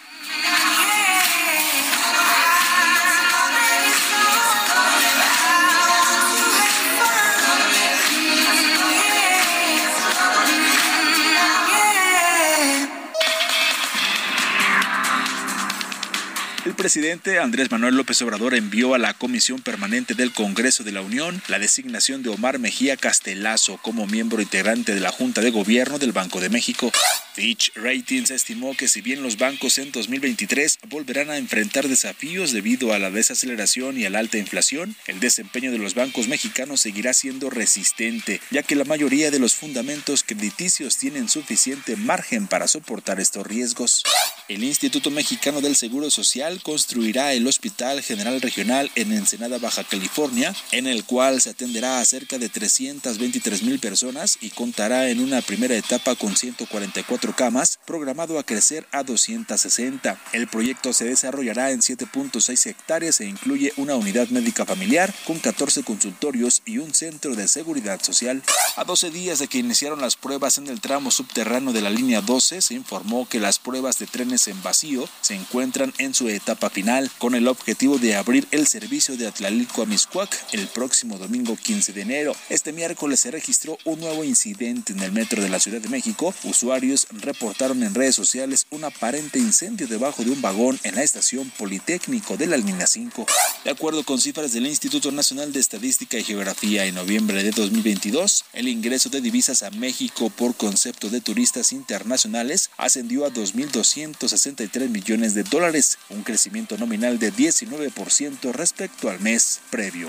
El 16.69 16.75
presidente 16.75 17.39
Andrés 17.39 17.71
Manuel 17.71 17.95
López 17.95 18.21
Obrador 18.21 18.53
envió 18.53 18.93
a 18.93 18.99
la 18.99 19.15
Comisión 19.15 19.59
Permanente 19.59 20.13
del 20.13 20.31
Congreso 20.31 20.83
de 20.83 20.91
la 20.91 21.01
Unión 21.01 21.41
la 21.47 21.57
designación 21.57 22.21
de 22.21 22.29
Omar 22.29 22.59
Mejía 22.59 22.95
Castelazo 22.95 23.79
como 23.81 24.05
miembro 24.05 24.39
integrante 24.39 24.93
de 24.93 24.99
la 24.99 25.11
Junta 25.11 25.41
de 25.41 25.49
Gobierno 25.49 25.97
del 25.97 26.11
Banco 26.11 26.39
de 26.39 26.49
México. 26.49 26.91
Fitch 27.33 27.71
Ratings 27.73 28.29
estimó 28.29 28.75
que 28.75 28.87
si 28.87 29.01
bien 29.01 29.23
los 29.23 29.37
bancos 29.37 29.79
en 29.79 29.91
2023 29.91 30.77
volverán 30.89 31.31
a 31.31 31.37
enfrentar 31.37 31.87
desafíos 31.87 32.51
debido 32.51 32.93
a 32.93 32.99
la 32.99 33.09
desaceleración 33.09 33.97
y 33.97 34.05
a 34.05 34.11
la 34.11 34.19
alta 34.19 34.37
inflación, 34.37 34.95
el 35.07 35.19
desempeño 35.19 35.71
de 35.71 35.79
los 35.79 35.95
bancos 35.95 36.27
mexicanos 36.27 36.81
seguirá 36.81 37.13
siendo 37.13 37.49
resistente, 37.49 38.41
ya 38.51 38.61
que 38.61 38.75
la 38.75 38.83
mayoría 38.83 39.31
de 39.31 39.39
los 39.39 39.55
fundamentos 39.55 40.23
crediticios 40.23 40.97
tienen 40.97 41.29
suficiente 41.29 41.95
margen 41.95 42.45
para 42.45 42.67
soportar 42.67 43.19
estos 43.19 43.47
riesgos. 43.47 44.03
El 44.49 44.63
Instituto 44.63 45.09
Mexicano 45.09 45.61
del 45.61 45.75
Seguro 45.75 46.09
Social 46.09 46.58
construirá 46.59 47.33
el 47.33 47.47
Hospital 47.47 48.01
General 48.01 48.39
Regional 48.41 48.91
en 48.95 49.11
Ensenada, 49.11 49.57
Baja 49.57 49.83
California, 49.83 50.55
en 50.71 50.87
el 50.87 51.03
cual 51.03 51.41
se 51.41 51.51
atenderá 51.51 51.99
a 51.99 52.05
cerca 52.05 52.37
de 52.37 52.49
323 52.49 53.63
mil 53.63 53.79
personas 53.79 54.37
y 54.41 54.49
contará 54.49 55.09
en 55.09 55.21
una 55.21 55.41
primera 55.41 55.75
etapa 55.75 56.15
con 56.15 56.35
144 56.35 57.35
camas, 57.35 57.79
programado 57.85 58.39
a 58.39 58.43
crecer 58.43 58.87
a 58.91 59.03
260. 59.03 60.19
El 60.33 60.47
proyecto 60.47 60.93
se 60.93 61.05
desarrollará 61.05 61.71
en 61.71 61.81
7.6 61.81 62.67
hectáreas 62.67 63.21
e 63.21 63.25
incluye 63.25 63.73
una 63.77 63.95
unidad 63.95 64.29
médica 64.29 64.65
familiar 64.65 65.13
con 65.25 65.39
14 65.39 65.83
consultorios 65.83 66.61
y 66.65 66.77
un 66.77 66.93
centro 66.93 67.35
de 67.35 67.47
seguridad 67.47 68.01
social. 68.01 68.43
A 68.75 68.83
12 68.83 69.11
días 69.11 69.39
de 69.39 69.47
que 69.47 69.59
iniciaron 69.59 70.01
las 70.01 70.15
pruebas 70.15 70.57
en 70.57 70.67
el 70.67 70.81
tramo 70.81 71.11
subterráneo 71.11 71.73
de 71.73 71.81
la 71.81 71.89
línea 71.89 72.21
12, 72.21 72.61
se 72.61 72.73
informó 72.73 73.27
que 73.27 73.39
las 73.39 73.59
pruebas 73.59 73.99
de 73.99 74.07
trenes 74.07 74.47
en 74.47 74.61
vacío 74.63 75.07
se 75.21 75.35
encuentran 75.35 75.93
en 75.97 76.13
su 76.13 76.29
etapa 76.39 76.69
final, 76.69 77.11
con 77.19 77.35
el 77.35 77.47
objetivo 77.47 77.99
de 77.99 78.15
abrir 78.15 78.47
el 78.51 78.67
servicio 78.67 79.15
de 79.15 79.27
Atlalilco 79.27 79.83
a 79.83 79.85
Miscuac 79.85 80.29
el 80.51 80.67
próximo 80.67 81.17
domingo 81.17 81.55
15 81.55 81.93
de 81.93 82.01
enero. 82.01 82.35
Este 82.49 82.73
miércoles 82.73 83.19
se 83.19 83.31
registró 83.31 83.77
un 83.85 83.99
nuevo 83.99 84.23
incidente 84.23 84.93
en 84.93 84.99
el 85.01 85.11
metro 85.11 85.41
de 85.41 85.49
la 85.49 85.59
Ciudad 85.59 85.81
de 85.81 85.89
México. 85.89 86.33
Usuarios 86.43 87.07
reportaron 87.11 87.83
en 87.83 87.93
redes 87.93 88.15
sociales 88.15 88.65
un 88.69 88.83
aparente 88.83 89.37
incendio 89.39 89.87
debajo 89.87 90.23
de 90.23 90.31
un 90.31 90.41
vagón 90.41 90.79
en 90.83 90.95
la 90.95 91.03
estación 91.03 91.51
Politécnico 91.57 92.37
de 92.37 92.47
la 92.47 92.57
línea 92.57 92.87
5. 92.87 93.25
De 93.63 93.71
acuerdo 93.71 94.03
con 94.03 94.19
cifras 94.19 94.53
del 94.53 94.67
Instituto 94.67 95.11
Nacional 95.11 95.51
de 95.53 95.59
Estadística 95.59 96.17
y 96.17 96.23
Geografía, 96.23 96.85
en 96.85 96.95
noviembre 96.95 97.43
de 97.43 97.51
2022, 97.51 98.45
el 98.53 98.67
ingreso 98.67 99.09
de 99.09 99.21
divisas 99.21 99.63
a 99.63 99.71
México 99.71 100.29
por 100.29 100.55
concepto 100.55 101.09
de 101.09 101.21
turistas 101.21 101.73
internacionales 101.73 102.69
ascendió 102.77 103.25
a 103.25 103.29
2.263 103.29 104.89
millones 104.89 105.33
de 105.33 105.43
dólares, 105.43 105.97
un 106.09 106.23
crecimiento 106.29 106.77
nominal 106.77 107.17
de 107.17 107.33
19% 107.33 108.51
respecto 108.51 109.09
al 109.09 109.19
mes 109.19 109.61
previo. 109.71 110.07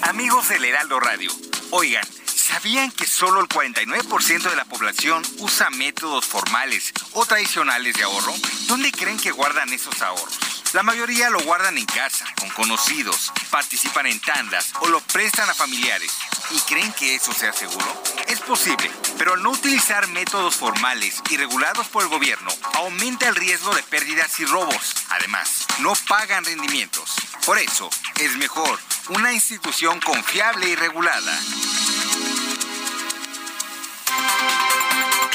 Amigos 0.00 0.48
del 0.48 0.64
Heraldo 0.64 0.98
Radio, 0.98 1.30
oigan, 1.70 2.02
¿sabían 2.24 2.90
que 2.90 3.06
solo 3.06 3.42
el 3.42 3.48
49% 3.48 4.48
de 4.48 4.56
la 4.56 4.64
población 4.64 5.22
usa 5.40 5.68
métodos 5.68 6.24
formales 6.24 6.94
o 7.12 7.26
tradicionales 7.26 7.94
de 7.94 8.04
ahorro? 8.04 8.32
¿Dónde 8.68 8.90
creen 8.90 9.18
que 9.18 9.32
guardan 9.32 9.70
esos 9.70 10.00
ahorros? 10.00 10.51
La 10.72 10.82
mayoría 10.82 11.28
lo 11.28 11.38
guardan 11.40 11.76
en 11.76 11.84
casa, 11.84 12.24
con 12.40 12.48
conocidos, 12.50 13.30
participan 13.50 14.06
en 14.06 14.18
tandas 14.20 14.72
o 14.80 14.88
lo 14.88 15.00
prestan 15.00 15.50
a 15.50 15.54
familiares. 15.54 16.10
¿Y 16.50 16.58
creen 16.60 16.90
que 16.94 17.14
eso 17.14 17.30
sea 17.32 17.52
seguro? 17.52 18.02
Es 18.26 18.40
posible, 18.40 18.90
pero 19.18 19.36
no 19.36 19.50
utilizar 19.50 20.08
métodos 20.08 20.56
formales 20.56 21.20
y 21.28 21.36
regulados 21.36 21.88
por 21.88 22.04
el 22.04 22.08
gobierno, 22.08 22.50
aumenta 22.72 23.28
el 23.28 23.36
riesgo 23.36 23.74
de 23.74 23.82
pérdidas 23.82 24.40
y 24.40 24.46
robos. 24.46 24.94
Además, 25.10 25.66
no 25.80 25.92
pagan 26.08 26.42
rendimientos. 26.42 27.16
Por 27.44 27.58
eso, 27.58 27.90
es 28.20 28.34
mejor 28.36 28.78
una 29.10 29.30
institución 29.30 30.00
confiable 30.00 30.70
y 30.70 30.74
regulada. 30.74 31.38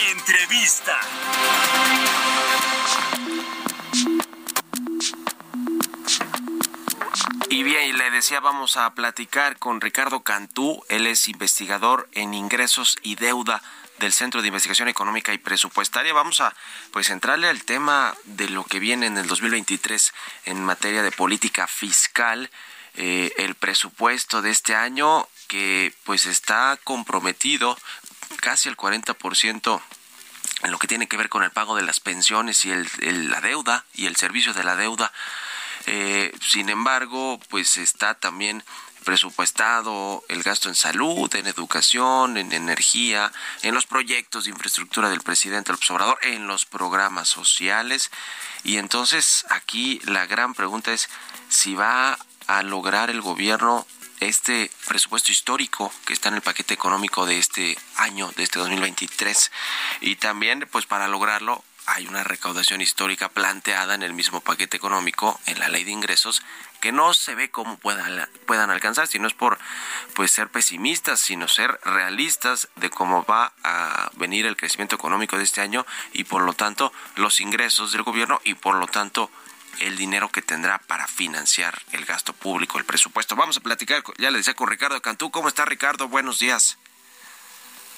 Entrevista. 0.09 0.99
Y 7.85 7.93
le 7.93 8.09
decía, 8.09 8.39
vamos 8.39 8.75
a 8.75 8.93
platicar 8.95 9.59
con 9.59 9.81
Ricardo 9.81 10.21
Cantú, 10.23 10.83
él 10.89 11.05
es 11.05 11.27
investigador 11.27 12.09
en 12.11 12.33
ingresos 12.33 12.97
y 13.03 13.15
deuda 13.15 13.61
del 13.99 14.13
Centro 14.13 14.41
de 14.41 14.47
Investigación 14.47 14.87
Económica 14.87 15.31
y 15.31 15.37
Presupuestaria. 15.37 16.11
Vamos 16.11 16.41
a 16.41 16.55
pues 16.91 17.11
entrarle 17.11 17.47
al 17.47 17.63
tema 17.63 18.15
de 18.23 18.49
lo 18.49 18.63
que 18.63 18.79
viene 18.79 19.05
en 19.05 19.17
el 19.17 19.27
2023 19.27 20.13
en 20.45 20.65
materia 20.65 21.03
de 21.03 21.11
política 21.11 21.67
fiscal, 21.67 22.49
eh, 22.95 23.31
el 23.37 23.53
presupuesto 23.53 24.41
de 24.41 24.49
este 24.49 24.75
año 24.75 25.27
que 25.47 25.93
pues 26.03 26.25
está 26.25 26.79
comprometido 26.83 27.77
casi 28.41 28.69
el 28.69 28.75
40% 28.75 29.81
en 30.63 30.71
lo 30.71 30.79
que 30.79 30.87
tiene 30.87 31.07
que 31.07 31.17
ver 31.17 31.29
con 31.29 31.43
el 31.43 31.51
pago 31.51 31.75
de 31.75 31.83
las 31.83 31.99
pensiones 31.99 32.65
y 32.65 32.71
el, 32.71 33.29
la 33.29 33.41
deuda 33.41 33.85
y 33.93 34.07
el 34.07 34.15
servicio 34.15 34.53
de 34.53 34.63
la 34.63 34.75
deuda. 34.75 35.11
Eh, 35.87 36.31
sin 36.41 36.69
embargo, 36.69 37.39
pues 37.49 37.77
está 37.77 38.13
también 38.13 38.63
presupuestado 39.03 40.21
el 40.27 40.43
gasto 40.43 40.67
en 40.67 40.75
salud, 40.75 41.33
en 41.33 41.47
educación, 41.47 42.35
en 42.35 42.51
energía, 42.51 43.31
en 43.61 43.73
los 43.73 43.85
proyectos 43.85 44.43
de 44.43 44.51
infraestructura 44.51 45.09
del 45.09 45.21
presidente 45.21 45.71
López 45.71 45.89
Obrador, 45.91 46.19
en 46.23 46.45
los 46.45 46.65
programas 46.65 47.29
sociales. 47.29 48.11
Y 48.65 48.77
entonces 48.77 49.45
aquí 49.49 50.01
la 50.03 50.25
gran 50.25 50.53
pregunta 50.53 50.91
es 50.91 51.07
si 51.47 51.73
va 51.73 52.19
a 52.47 52.63
lograr 52.63 53.09
el 53.09 53.21
gobierno 53.21 53.87
este 54.19 54.71
presupuesto 54.87 55.31
histórico 55.31 55.91
que 56.05 56.13
está 56.13 56.29
en 56.29 56.35
el 56.35 56.41
paquete 56.41 56.73
económico 56.73 57.25
de 57.25 57.37
este 57.37 57.77
año, 57.95 58.31
de 58.35 58.43
este 58.43 58.59
2023. 58.59 59.51
Y 60.01 60.15
también, 60.17 60.67
pues 60.71 60.85
para 60.85 61.07
lograrlo, 61.07 61.63
hay 61.87 62.05
una 62.05 62.23
recaudación 62.23 62.81
histórica 62.81 63.29
planteada 63.29 63.95
en 63.95 64.03
el 64.03 64.13
mismo 64.13 64.41
paquete 64.41 64.75
económico, 64.75 65.39
en 65.45 65.57
la 65.59 65.69
ley 65.69 65.85
de 65.85 65.91
ingresos, 65.91 66.43
que 66.81 66.91
no 66.91 67.13
se 67.13 67.33
ve 67.33 67.49
cómo 67.49 67.77
puedan, 67.77 68.29
puedan 68.45 68.69
alcanzar, 68.69 69.07
si 69.07 69.19
no 69.19 69.27
es 69.27 69.33
por 69.33 69.57
pues 70.13 70.31
ser 70.31 70.49
pesimistas, 70.49 71.21
sino 71.21 71.47
ser 71.47 71.79
realistas 71.85 72.67
de 72.75 72.89
cómo 72.89 73.23
va 73.23 73.53
a 73.63 74.11
venir 74.15 74.45
el 74.45 74.57
crecimiento 74.57 74.95
económico 74.97 75.37
de 75.37 75.45
este 75.45 75.61
año 75.61 75.85
y 76.11 76.25
por 76.25 76.41
lo 76.41 76.53
tanto 76.53 76.91
los 77.15 77.39
ingresos 77.39 77.93
del 77.93 78.03
gobierno 78.03 78.41
y 78.43 78.55
por 78.55 78.75
lo 78.75 78.87
tanto 78.87 79.31
el 79.79 79.95
dinero 79.95 80.29
que 80.29 80.41
tendrá 80.41 80.79
para 80.79 81.07
financiar 81.07 81.81
el 81.93 82.03
gasto 82.03 82.33
público, 82.33 82.79
el 82.79 82.85
presupuesto. 82.85 83.37
Vamos 83.37 83.57
a 83.57 83.61
platicar, 83.61 84.03
ya 84.17 84.29
le 84.29 84.39
decía 84.39 84.55
con 84.55 84.67
Ricardo 84.67 85.01
Cantú. 85.01 85.31
¿Cómo 85.31 85.47
está 85.47 85.63
Ricardo? 85.63 86.09
Buenos 86.09 86.39
días. 86.39 86.77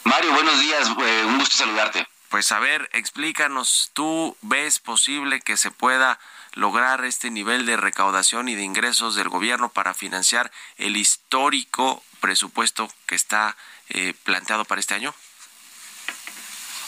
Mario, 0.03 0.31
buenos 0.33 0.59
días, 0.59 0.87
eh, 0.89 1.23
un 1.25 1.39
gusto 1.39 1.57
saludarte. 1.57 2.07
Pues 2.29 2.51
a 2.51 2.59
ver, 2.59 2.89
explícanos, 2.93 3.89
¿tú 3.93 4.37
ves 4.41 4.79
posible 4.79 5.41
que 5.41 5.57
se 5.57 5.71
pueda 5.71 6.19
lograr 6.53 7.03
este 7.03 7.31
nivel 7.31 7.65
de 7.65 7.75
recaudación 7.75 8.49
y 8.49 8.55
de 8.55 8.61
ingresos 8.61 9.15
del 9.15 9.29
gobierno 9.29 9.69
para 9.69 9.95
financiar 9.95 10.51
el 10.77 10.95
histórico 10.95 12.03
presupuesto 12.19 12.91
que 13.07 13.15
está 13.15 13.57
eh, 13.89 14.13
planteado 14.23 14.63
para 14.65 14.79
este 14.79 14.93
año? 14.93 15.13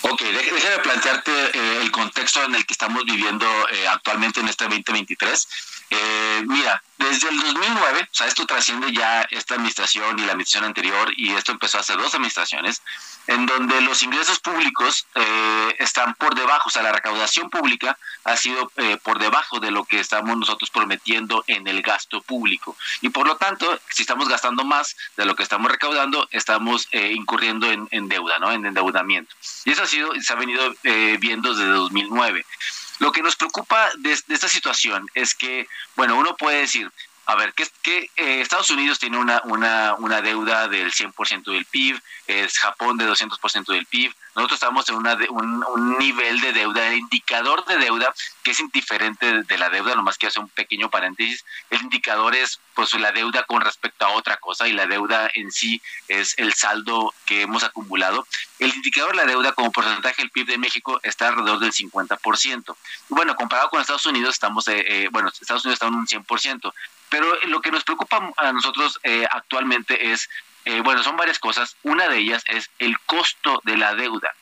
Ok, 0.04 0.22
déjame 0.24 0.80
plantearte 0.80 1.32
eh, 1.32 1.82
el 1.82 1.92
contexto 1.92 2.44
en 2.44 2.56
el 2.56 2.66
que 2.66 2.74
estamos 2.74 3.06
viviendo 3.06 3.46
eh, 3.70 3.88
actualmente 3.88 4.40
en 4.40 4.48
este 4.48 4.64
2023. 4.64 5.48
Eh, 5.92 6.44
mira, 6.48 6.82
desde 6.98 7.30
el 7.30 7.40
2009, 7.40 8.10
o 8.12 8.14
sea, 8.16 8.28
esto 8.28 8.46
trasciende 8.48 8.92
ya 8.92 9.22
esta 9.30 9.56
administración 9.56 10.18
y 10.18 10.24
la 10.24 10.32
administración 10.32 10.66
anterior, 10.66 11.14
y 11.16 11.32
esto 11.34 11.52
empezó 11.52 11.80
hace 11.80 11.94
dos 11.94 12.16
administraciones, 12.16 12.82
en 13.28 13.46
donde 13.46 13.82
los 13.82 14.04
ingresos 14.04 14.40
públicos 14.40 15.06
eh, 15.16 15.76
están 15.80 16.14
por 16.16 16.36
debajo, 16.36 16.68
o 16.68 16.72
sea, 16.72 16.82
la 16.82 16.92
recaudación 16.92 17.50
pública 17.50 17.98
ha 18.24 18.36
sido 18.36 18.72
eh, 18.78 18.98
por 19.04 19.20
debajo 19.20 19.60
de 19.60 19.72
lo 19.72 19.86
que 19.86 20.00
estamos 20.00 20.38
nosotros 20.38 20.70
prometiendo 20.70 21.44
en 21.48 21.68
el 21.68 21.82
gasto 21.82 22.22
público. 22.22 22.76
Y 23.02 23.10
por 23.10 23.28
lo 23.28 23.38
tanto, 23.38 23.80
si 23.90 24.04
estamos 24.04 24.28
gastando 24.28 24.64
más 24.64 24.96
de 25.18 25.26
lo 25.26 25.36
que 25.36 25.44
estamos 25.44 25.72
recaudando, 25.72 26.28
estamos 26.32 26.88
eh, 26.92 27.14
incurriendo 27.14 27.68
en, 27.70 28.10
deuda, 28.10 28.40
¿no? 28.40 28.52
En 28.52 28.66
endeudamiento. 28.66 29.34
Y 29.66 29.72
eso 29.72 29.84
ha 29.84 29.88
sido, 29.88 30.12
se 30.20 30.34
ha 30.34 30.36
venido 30.36 30.74
viendo 31.20 31.54
desde 31.54 31.72
2009. 31.72 32.46
Lo 33.02 33.12
que 33.12 33.24
nos 33.24 33.36
preocupa 33.36 33.90
de, 33.98 34.12
esta 34.12 34.48
situación 34.48 35.10
es 35.16 35.34
que, 35.34 35.68
bueno, 35.96 36.16
uno 36.18 36.36
puede 36.36 36.60
decir, 36.60 36.92
a 37.32 37.36
ver, 37.36 37.54
que, 37.54 37.66
que 37.82 38.10
Estados 38.42 38.70
Unidos 38.70 39.00
tiene 39.00 39.18
una, 39.18 39.42
una, 39.46 39.96
una 39.96 40.22
deuda 40.22 40.68
del 40.68 40.92
100% 40.92 41.52
del 41.52 41.66
PIB, 41.66 42.00
es 42.28 42.58
Japón 42.60 42.98
de 42.98 43.08
200% 43.08 43.66
del 43.68 43.86
PIB, 43.86 44.14
nosotros 44.36 44.58
estamos 44.58 44.88
en 44.90 44.96
una 44.96 45.18
un, 45.30 45.64
un, 45.64 45.98
nivel 45.98 46.40
de 46.40 46.54
deuda, 46.54 46.88
el 46.88 47.00
indicador 47.00 47.66
de 47.66 47.78
deuda, 47.78 48.14
que 48.44 48.52
es 48.52 48.60
indiferente 48.60 49.44
de 49.44 49.58
la 49.58 49.70
deuda, 49.70 49.96
nomás 49.96 50.18
quiero 50.18 50.30
hacer 50.30 50.44
un 50.44 50.50
pequeño 50.50 50.90
paréntesis, 50.90 51.46
el 51.70 51.82
indicador 51.82 52.36
es 52.36 52.60
pues 52.74 52.94
la 52.94 53.12
deuda 53.12 53.44
con 53.44 53.62
respecto 53.62 54.06
a 54.06 54.14
otra 54.14 54.38
cosa 54.38 54.68
y 54.68 54.74
la 54.74 54.86
deuda 54.86 55.30
en 55.34 55.52
sí 55.52 55.82
es 56.08 56.34
el 56.38 56.54
saldo 56.54 57.14
que 57.26 57.42
hemos 57.42 57.64
acumulado. 57.64 58.26
El 58.60 58.74
indicador 58.74 59.12
de 59.12 59.18
la 59.18 59.26
deuda 59.26 59.52
como 59.54 59.72
porcentaje 59.72 60.22
del 60.22 60.32
PIB 60.32 60.48
de 60.48 60.58
México 60.58 61.00
está 61.04 61.28
alrededor 61.28 61.60
del 61.60 61.74
50%. 61.74 62.76
Y 63.10 63.14
bueno, 63.14 63.36
comparado 63.36 63.70
con 63.70 63.82
Estados 63.82 64.06
Unidos, 64.06 64.36
estamos, 64.36 64.68
eh, 64.68 64.84
eh, 64.88 65.10
bueno, 65.12 65.30
Estados 65.30 65.66
Unidos 65.66 65.76
está 65.76 65.88
en 65.88 65.96
un 65.96 66.08
100%. 66.08 66.74
Pero 67.10 67.28
lo 67.48 67.60
que 67.60 67.72
nos 67.72 67.84
preocupa 67.84 68.32
a 68.38 68.54
nosotros 68.54 69.00
eh, 69.04 69.28
actualmente 69.30 70.14
es 70.14 70.30
eh, 70.66 70.82
bueno, 70.82 71.04
son 71.04 71.18
varias 71.18 71.40
cosas. 71.40 71.76
Una 71.84 72.08
de 72.08 72.18
ellas 72.18 72.44
es 72.48 72.70
el 72.80 73.00
costo 73.02 73.62
de 73.64 73.78
la 73.78 73.96
deuda. 73.96 74.34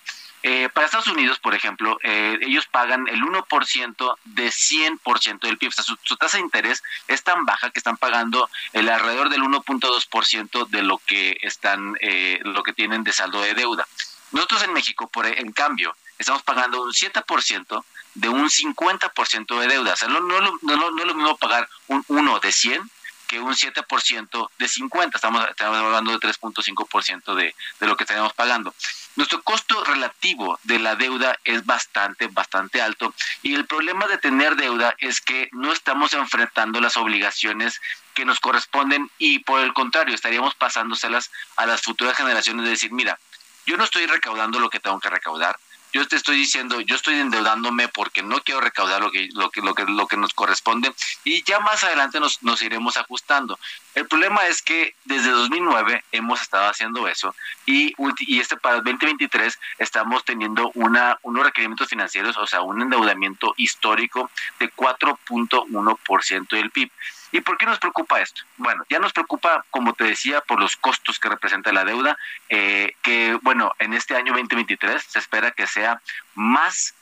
Eh, 0.41 0.69
para 0.73 0.85
Estados 0.85 1.07
Unidos, 1.07 1.37
por 1.39 1.53
ejemplo, 1.53 1.97
eh, 2.01 2.37
ellos 2.41 2.65
pagan 2.67 3.07
el 3.09 3.21
1% 3.21 4.17
de 4.23 4.47
100% 4.47 5.39
del 5.41 5.57
PIB. 5.57 5.69
O 5.69 5.71
sea, 5.71 5.83
su, 5.83 6.17
tasa 6.17 6.37
de 6.37 6.43
interés 6.43 6.81
es 7.07 7.23
tan 7.23 7.45
baja 7.45 7.71
que 7.71 7.79
están 7.79 7.97
pagando 7.97 8.49
el 8.71 8.87
alrededor 8.87 9.29
del 9.29 9.41
1.2% 9.41 10.67
de 10.69 10.83
lo 10.83 10.97
que 10.99 11.37
están, 11.41 11.95
lo 12.43 12.63
que 12.63 12.73
tienen 12.73 13.03
de 13.03 13.11
saldo 13.11 13.41
de 13.41 13.53
deuda. 13.53 13.85
Nosotros 14.31 14.63
en 14.63 14.73
México, 14.73 15.09
por 15.09 15.25
en 15.25 15.51
cambio, 15.51 15.95
estamos 16.17 16.43
pagando 16.43 16.83
un 16.83 16.91
7% 16.91 17.83
de 18.15 18.29
un 18.29 18.49
50% 18.49 19.59
de 19.59 19.67
deuda. 19.67 19.93
O 19.93 19.95
sea, 19.95 20.07
no, 20.07 20.19
no, 20.19 20.39
no, 20.39 20.57
no, 20.61 21.01
es 21.01 21.07
lo 21.07 21.15
mismo 21.15 21.37
pagar 21.37 21.67
un 21.87 22.03
1 22.07 22.39
de 22.39 22.51
100 22.51 22.91
que 23.29 23.39
un 23.39 23.53
7% 23.53 24.49
de 24.57 24.67
50, 24.67 25.17
estamos, 25.17 25.47
estamos 25.47 25.77
hablando 25.77 26.11
de 26.11 26.17
3.5% 26.17 27.35
de, 27.35 27.55
de 27.79 27.87
lo 27.87 27.95
que 27.95 28.03
estaremos 28.03 28.33
pagando. 28.33 28.73
Nuestro 29.15 29.43
costo 29.43 29.83
relativo 29.83 30.59
de 30.63 30.79
la 30.79 30.95
deuda 30.95 31.37
es 31.43 31.63
bastante, 31.63 32.25
bastante 32.27 32.81
alto 32.81 33.13
y 33.43 33.53
el 33.53 33.67
problema 33.67 34.07
de 34.07 34.17
tener 34.17 34.55
deuda 34.55 34.95
es 34.97 35.21
que 35.21 35.47
no 35.51 35.71
estamos 35.71 36.13
enfrentando 36.13 36.81
las 36.81 36.97
obligaciones 36.97 37.79
que 38.15 38.25
nos 38.25 38.39
corresponden 38.39 39.11
y 39.19 39.39
por 39.39 39.61
el 39.61 39.73
contrario 39.73 40.15
estaríamos 40.15 40.55
pasándoselas 40.55 41.29
a 41.55 41.67
las 41.67 41.81
futuras 41.83 42.17
generaciones 42.17 42.65
de 42.65 42.71
decir, 42.71 42.91
mira, 42.91 43.19
yo 43.67 43.77
no 43.77 43.83
estoy 43.83 44.07
recaudando 44.07 44.59
lo 44.59 44.71
que 44.71 44.79
tengo 44.79 44.99
que 44.99 45.09
recaudar, 45.11 45.59
yo 45.91 46.07
te 46.07 46.15
estoy 46.15 46.37
diciendo, 46.37 46.81
yo 46.81 46.95
estoy 46.95 47.15
endeudándome 47.15 47.87
porque 47.87 48.21
no 48.21 48.39
quiero 48.41 48.61
recaudar 48.61 49.01
lo 49.01 49.11
que, 49.11 49.29
lo 49.33 49.49
que, 49.49 49.61
lo 49.61 49.73
que, 49.73 49.85
lo 49.85 50.07
que 50.07 50.17
nos 50.17 50.33
corresponde 50.33 50.93
y 51.23 51.43
ya 51.43 51.59
más 51.59 51.83
adelante 51.83 52.19
nos, 52.19 52.41
nos 52.43 52.61
iremos 52.61 52.97
ajustando. 52.97 53.59
El 53.95 54.07
problema 54.07 54.45
es 54.47 54.61
que 54.61 54.95
desde 55.05 55.31
2009 55.31 56.03
hemos 56.11 56.41
estado 56.41 56.69
haciendo 56.69 57.07
eso 57.07 57.35
y, 57.65 57.93
y 58.19 58.39
este 58.39 58.57
para 58.57 58.77
el 58.77 58.83
2023 58.83 59.57
estamos 59.79 60.23
teniendo 60.23 60.71
una, 60.75 61.17
unos 61.23 61.43
requerimientos 61.43 61.87
financieros, 61.87 62.37
o 62.37 62.47
sea, 62.47 62.61
un 62.61 62.81
endeudamiento 62.81 63.53
histórico 63.57 64.29
de 64.59 64.71
4.1% 64.71 66.49
del 66.49 66.71
PIB. 66.71 66.91
¿Y 67.31 67.41
por 67.41 67.57
qué 67.57 67.65
nos 67.65 67.79
preocupa 67.79 68.21
esto? 68.21 68.41
Bueno, 68.57 68.83
ya 68.89 68.99
nos 68.99 69.13
preocupa, 69.13 69.63
como 69.69 69.93
te 69.93 70.03
decía, 70.03 70.41
por 70.41 70.59
los 70.59 70.75
costos 70.75 71.19
que 71.19 71.29
representa 71.29 71.71
la 71.71 71.85
deuda, 71.85 72.17
eh, 72.49 72.95
que, 73.01 73.37
bueno, 73.41 73.73
en 73.79 73.93
este 73.93 74.15
año 74.15 74.33
2023 74.33 75.03
se 75.03 75.19
espera 75.19 75.51
que 75.51 75.67
sea 75.67 76.01
más 76.33 76.95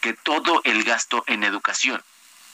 que 0.00 0.14
todo 0.14 0.60
el 0.64 0.84
gasto 0.84 1.24
en 1.26 1.44
educación 1.44 2.02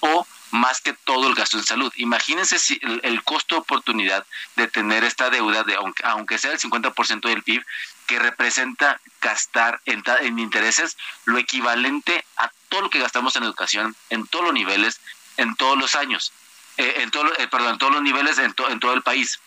o 0.01 0.27
más 0.51 0.81
que 0.81 0.93
todo 0.93 1.29
el 1.29 1.35
gasto 1.35 1.59
en 1.59 1.65
salud. 1.65 1.93
Imagínense 1.97 2.59
si 2.59 2.81
el, 3.03 3.23
costo 3.23 3.55
de 3.55 3.61
oportunidad 3.61 4.27
de 4.57 4.67
tener 4.67 5.05
esta 5.05 5.31
deuda, 5.31 5.63
de 5.63 5.77
aunque, 5.77 6.03
aunque 6.05 6.39
sea 6.39 6.53
el 6.53 6.59
50% 6.59 7.29
del 7.29 7.43
PIB, 7.43 7.65
que 8.07 8.19
representa 8.19 9.01
gastar 9.21 9.81
en, 9.85 10.03
en 10.23 10.39
intereses 10.39 10.97
lo 11.27 11.39
equivalente 11.39 12.25
a 12.37 12.51
todo 12.69 12.83
lo 12.83 12.91
que 12.91 12.99
gastamos 12.99 13.37
en 13.37 13.45
educación 13.45 13.95
en 14.09 14.27
todos 14.27 14.47
los 14.47 14.55
niveles, 14.55 15.01
en 15.37 15.55
todos 15.55 15.79
los 15.79 15.95
años. 15.95 16.33
Eh, 16.77 16.95
en, 17.03 17.11
todo, 17.11 17.27
eh, 17.39 17.49
perdón, 17.49 17.73
en 17.73 17.79
todos 17.79 17.93
los 17.93 18.03
niveles 18.03 18.39
en, 18.39 18.55
en 18.69 18.81
todo 18.81 18.95
el 18.95 19.03
país. 19.03 19.39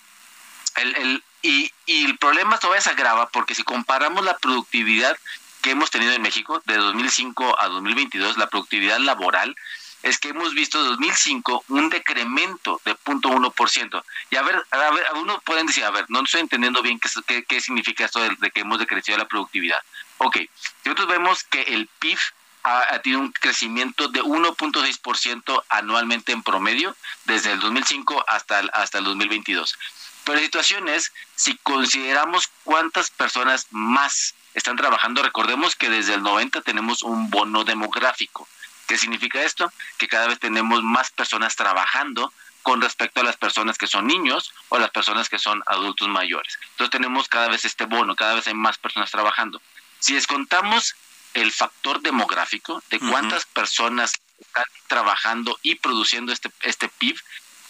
El, 0.76 0.96
el, 0.96 1.24
y, 1.42 1.72
y 1.86 2.06
el 2.06 2.18
problema 2.18 2.58
todavía 2.58 2.82
se 2.82 2.90
agrava 2.90 3.30
porque 3.30 3.56
si 3.56 3.64
comparamos 3.64 4.24
la 4.24 4.38
productividad 4.38 5.18
que 5.62 5.72
hemos 5.72 5.92
tenido 5.92 6.12
en 6.12 6.22
México 6.22 6.62
de 6.66 6.76
2005 6.76 7.60
a 7.60 7.68
2022, 7.70 8.38
la 8.38 8.48
productividad 8.48 9.00
laboral, 9.00 9.56
es 10.04 10.20
que 10.20 10.30
hemos 10.30 10.54
visto 10.54 10.80
en 10.80 10.88
2005 10.88 11.64
un 11.70 11.90
decremento 11.90 12.82
de 12.84 12.96
0.1%. 12.96 14.04
Y 14.30 14.36
a 14.36 14.42
ver, 14.42 14.62
a 14.70 14.92
ver, 14.92 15.06
uno 15.16 15.42
pueden 15.46 15.66
decir, 15.66 15.86
a 15.86 15.92
ver, 15.92 16.06
no 16.10 16.22
estoy 16.24 16.42
entendiendo 16.42 16.82
bien 16.82 17.00
qué, 17.00 17.44
qué, 17.46 17.62
significa 17.62 18.06
esto 18.06 18.20
de, 18.20 18.36
de, 18.38 18.52
que 18.52 18.60
hemos 18.60 18.80
decrecido 18.80 19.18
la 19.18 19.28
productividad. 19.28 19.80
Ok, 20.18 20.40
nosotros 20.84 21.08
vemos 21.08 21.44
que 21.46 21.62
el 21.62 21.88
PIB 22.00 22.20
ha, 22.64 23.00
tenido 23.00 23.22
un 23.22 23.32
crecimiento 23.32 24.08
de 24.08 24.22
1.6% 24.22 25.64
anualmente 25.70 26.32
en 26.32 26.44
promedio 26.44 26.96
desde 27.26 27.52
el 27.52 27.60
2005 27.60 28.26
hasta 28.28 28.60
el, 28.60 28.70
hasta 28.74 29.00
el 29.00 29.04
2022. 29.04 29.78
Pero 30.24 30.38
la 30.38 30.44
situación 30.44 30.88
es, 30.88 31.12
si 31.36 31.58
consideramos 31.58 32.50
cuántas 32.64 33.12
personas 33.12 33.68
más 33.72 34.36
están 34.54 34.78
trabajando, 34.78 35.22
recordemos 35.22 35.76
que 35.76 35.90
desde 35.90 36.14
el 36.14 36.24
90 36.24 36.62
tenemos 36.62 37.04
un 37.04 37.30
bono 37.30 37.64
demográfico. 37.64 38.48
¿Qué 38.88 38.98
significa 38.98 39.42
esto? 39.44 39.72
Que 39.98 40.08
cada 40.08 40.28
vez 40.28 40.40
tenemos 40.40 40.84
más 40.84 41.12
personas 41.12 41.56
trabajando 41.56 42.32
con 42.62 42.82
respecto 42.82 43.20
a 43.20 43.24
las 43.24 43.36
personas 43.36 43.78
que 43.78 43.88
son 43.88 44.08
niños 44.08 44.54
o 44.70 44.80
las 44.80 44.92
personas 44.92 45.28
que 45.28 45.40
son 45.40 45.62
adultos 45.66 46.08
mayores. 46.08 46.58
Entonces 46.72 46.92
tenemos 46.92 47.28
cada 47.28 47.50
vez 47.50 47.66
este 47.66 47.86
bono, 47.86 48.16
cada 48.16 48.36
vez 48.36 48.48
hay 48.48 48.54
más 48.54 48.78
personas 48.78 49.12
trabajando. 49.12 49.62
Si 50.00 50.14
descontamos 50.14 50.96
el 51.34 51.52
factor 51.52 52.02
demográfico 52.02 52.84
de 52.90 53.00
cuántas 53.00 53.46
personas 53.46 54.14
están 54.40 54.64
trabajando 54.88 55.58
y 55.62 55.76
produciendo 55.76 56.32
este, 56.32 56.50
este 56.62 56.90
PIB, 56.90 57.18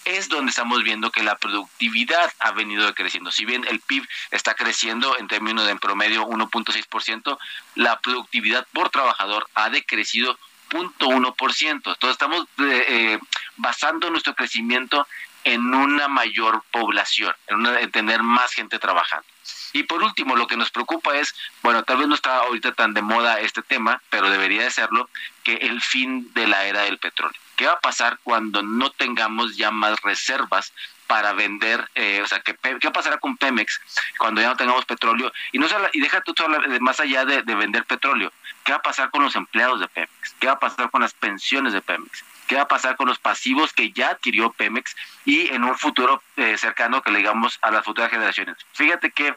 es 0.06 0.28
donde 0.28 0.50
estamos 0.50 0.84
viendo 0.84 1.12
que 1.12 1.24
la 1.24 1.38
productividad 1.38 2.32
ha 2.40 2.52
venido 2.52 2.94
creciendo. 2.94 3.32
Si 3.32 3.46
bien 3.46 3.66
el 3.70 3.80
PIB 3.80 4.06
está 4.32 4.54
creciendo 4.54 5.18
en 5.18 5.28
términos 5.28 5.66
de 5.66 5.72
en 5.72 5.80
promedio 5.80 6.26
1.6%, 6.26 7.38
la 7.76 8.00
productividad 8.00 8.68
por 8.74 8.90
trabajador 8.90 9.48
ha 9.56 9.70
decrecido 9.70 10.38
0.1%. 10.70 11.70
Entonces 11.70 12.12
estamos 12.12 12.46
eh, 12.60 12.86
eh, 12.88 13.20
basando 13.58 14.10
nuestro 14.10 14.36
crecimiento 14.36 15.08
en 15.44 15.74
una 15.74 16.08
mayor 16.08 16.64
población, 16.72 17.34
en, 17.48 17.66
en 17.66 17.92
tener 17.92 18.24
más 18.24 18.52
gente 18.54 18.80
trabajando. 18.80 19.28
Y 19.74 19.84
por 19.84 20.04
último, 20.04 20.36
lo 20.36 20.48
que 20.48 20.56
nos 20.56 20.70
preocupa 20.70 21.18
es, 21.18 21.34
bueno, 21.64 21.84
tal 21.84 21.98
vez 21.98 22.08
no 22.08 22.16
está 22.16 22.38
ahorita 22.38 22.74
tan 22.74 22.94
de 22.94 23.02
moda 23.02 23.40
este 23.40 23.64
tema, 23.64 24.02
pero 24.10 24.30
debería 24.30 24.64
de 24.64 24.72
serlo, 24.72 25.10
que 25.44 25.56
el 25.56 25.82
fin 25.82 26.32
de 26.34 26.48
la 26.48 26.66
era 26.66 26.84
del 26.84 27.00
petróleo. 27.00 27.40
¿Qué 27.56 27.66
va 27.66 27.74
a 27.74 27.80
pasar 27.80 28.20
cuando 28.24 28.62
no 28.62 28.92
tengamos 28.92 29.58
ya 29.58 29.72
más 29.72 30.00
reservas 30.02 30.72
para 31.08 31.34
vender, 31.34 31.90
eh, 31.96 32.22
o 32.24 32.28
sea, 32.28 32.40
¿qué, 32.42 32.56
¿qué 32.80 32.92
pasará 32.92 33.18
con 33.18 33.38
Pemex 33.38 33.82
cuando 34.18 34.42
ya 34.42 34.50
no 34.50 34.56
tengamos 34.56 34.86
petróleo? 34.86 35.32
Y 35.52 35.60
no 35.60 35.68
y 35.92 36.00
deja 36.00 36.22
tú 36.22 36.34
hablar 36.44 36.68
más 36.82 37.00
allá 37.00 37.26
de, 37.26 37.42
de, 37.44 37.56
vender 37.56 37.86
petróleo, 37.86 38.32
¿qué 38.64 38.72
va 38.72 38.78
a 38.78 38.82
pasar 38.82 39.12
con 39.12 39.24
los 39.24 39.36
empleados 39.36 39.80
de 39.80 39.88
Pemex? 39.88 40.36
¿Qué 40.40 40.48
va 40.48 40.54
a 40.54 40.60
pasar 40.60 40.90
con 40.90 41.02
las 41.02 41.14
pensiones 41.14 41.74
de 41.74 41.82
Pemex? 41.82 42.24
qué 42.48 42.56
va 42.56 42.64
a 42.64 42.68
pasar 42.68 42.96
con 42.96 43.08
los 43.08 43.20
pasivos 43.20 43.74
que 43.74 43.92
ya 43.92 44.10
adquirió 44.10 44.52
Pemex 44.52 44.96
y 45.26 45.48
en 45.54 45.64
un 45.64 45.78
futuro 45.78 46.22
eh, 46.36 46.58
cercano 46.58 47.02
que 47.02 47.12
le 47.12 47.20
digamos 47.20 47.58
a 47.62 47.72
las 47.72 47.86
futuras 47.86 48.12
generaciones. 48.12 48.58
Fíjate 48.74 49.12
que, 49.12 49.36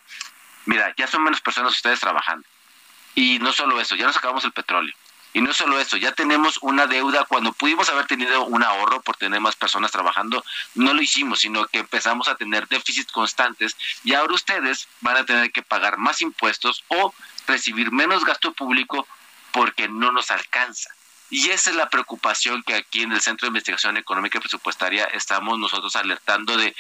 mira, 0.65 0.93
ya 0.97 1.07
son 1.07 1.23
menos 1.23 1.41
personas 1.41 1.73
ustedes 1.73 2.01
trabajando. 2.01 2.47
Y 3.15 3.39
no 3.39 3.53
solo 3.53 3.81
eso, 3.81 3.97
ya 3.97 4.07
nos 4.07 4.17
acabamos 4.17 4.45
el 4.45 4.53
petróleo. 4.53 4.95
Y 5.37 5.43
no 5.43 5.53
solo 5.53 5.79
eso, 5.79 5.99
ya 5.99 6.13
tenemos 6.13 6.59
una 6.63 6.87
deuda. 6.87 7.27
Cuando 7.27 7.53
pudimos 7.53 7.91
haber 7.91 8.07
tenido 8.07 8.47
un 8.47 8.63
ahorro 8.63 9.03
por 9.03 9.19
tener 9.19 9.39
más 9.39 9.55
personas 9.55 9.93
trabajando, 9.93 10.43
no 10.75 10.95
lo 10.95 11.03
hicimos, 11.03 11.41
sino 11.41 11.67
que 11.67 11.81
empezamos 11.81 12.27
a 12.29 12.37
tener 12.37 12.67
déficits 12.69 13.13
constantes 13.13 13.77
y 14.03 14.15
ahora 14.15 14.33
ustedes 14.33 14.89
van 15.03 15.19
a 15.19 15.27
tener 15.27 15.53
que 15.53 15.61
pagar 15.61 15.99
más 15.99 16.23
impuestos 16.23 16.85
o 16.89 17.13
recibir 17.47 17.93
menos 17.93 18.25
gasto 18.25 18.55
público 18.55 19.07
porque 19.53 19.89
no 19.89 20.11
nos 20.11 20.31
alcanza. 20.31 20.89
Y 21.29 21.51
esa 21.51 21.69
es 21.69 21.77
la 21.77 21.91
preocupación 21.91 22.63
que 22.63 22.73
aquí 22.73 23.03
en 23.03 23.13
el 23.13 23.21
Centro 23.21 23.45
de 23.45 23.49
Investigación 23.49 23.99
Económica 23.99 24.39
y 24.39 24.41
Presupuestaria 24.41 25.05
estamos 25.05 25.59
nosotros 25.59 25.97
alertando 25.97 26.57
de 26.57 26.75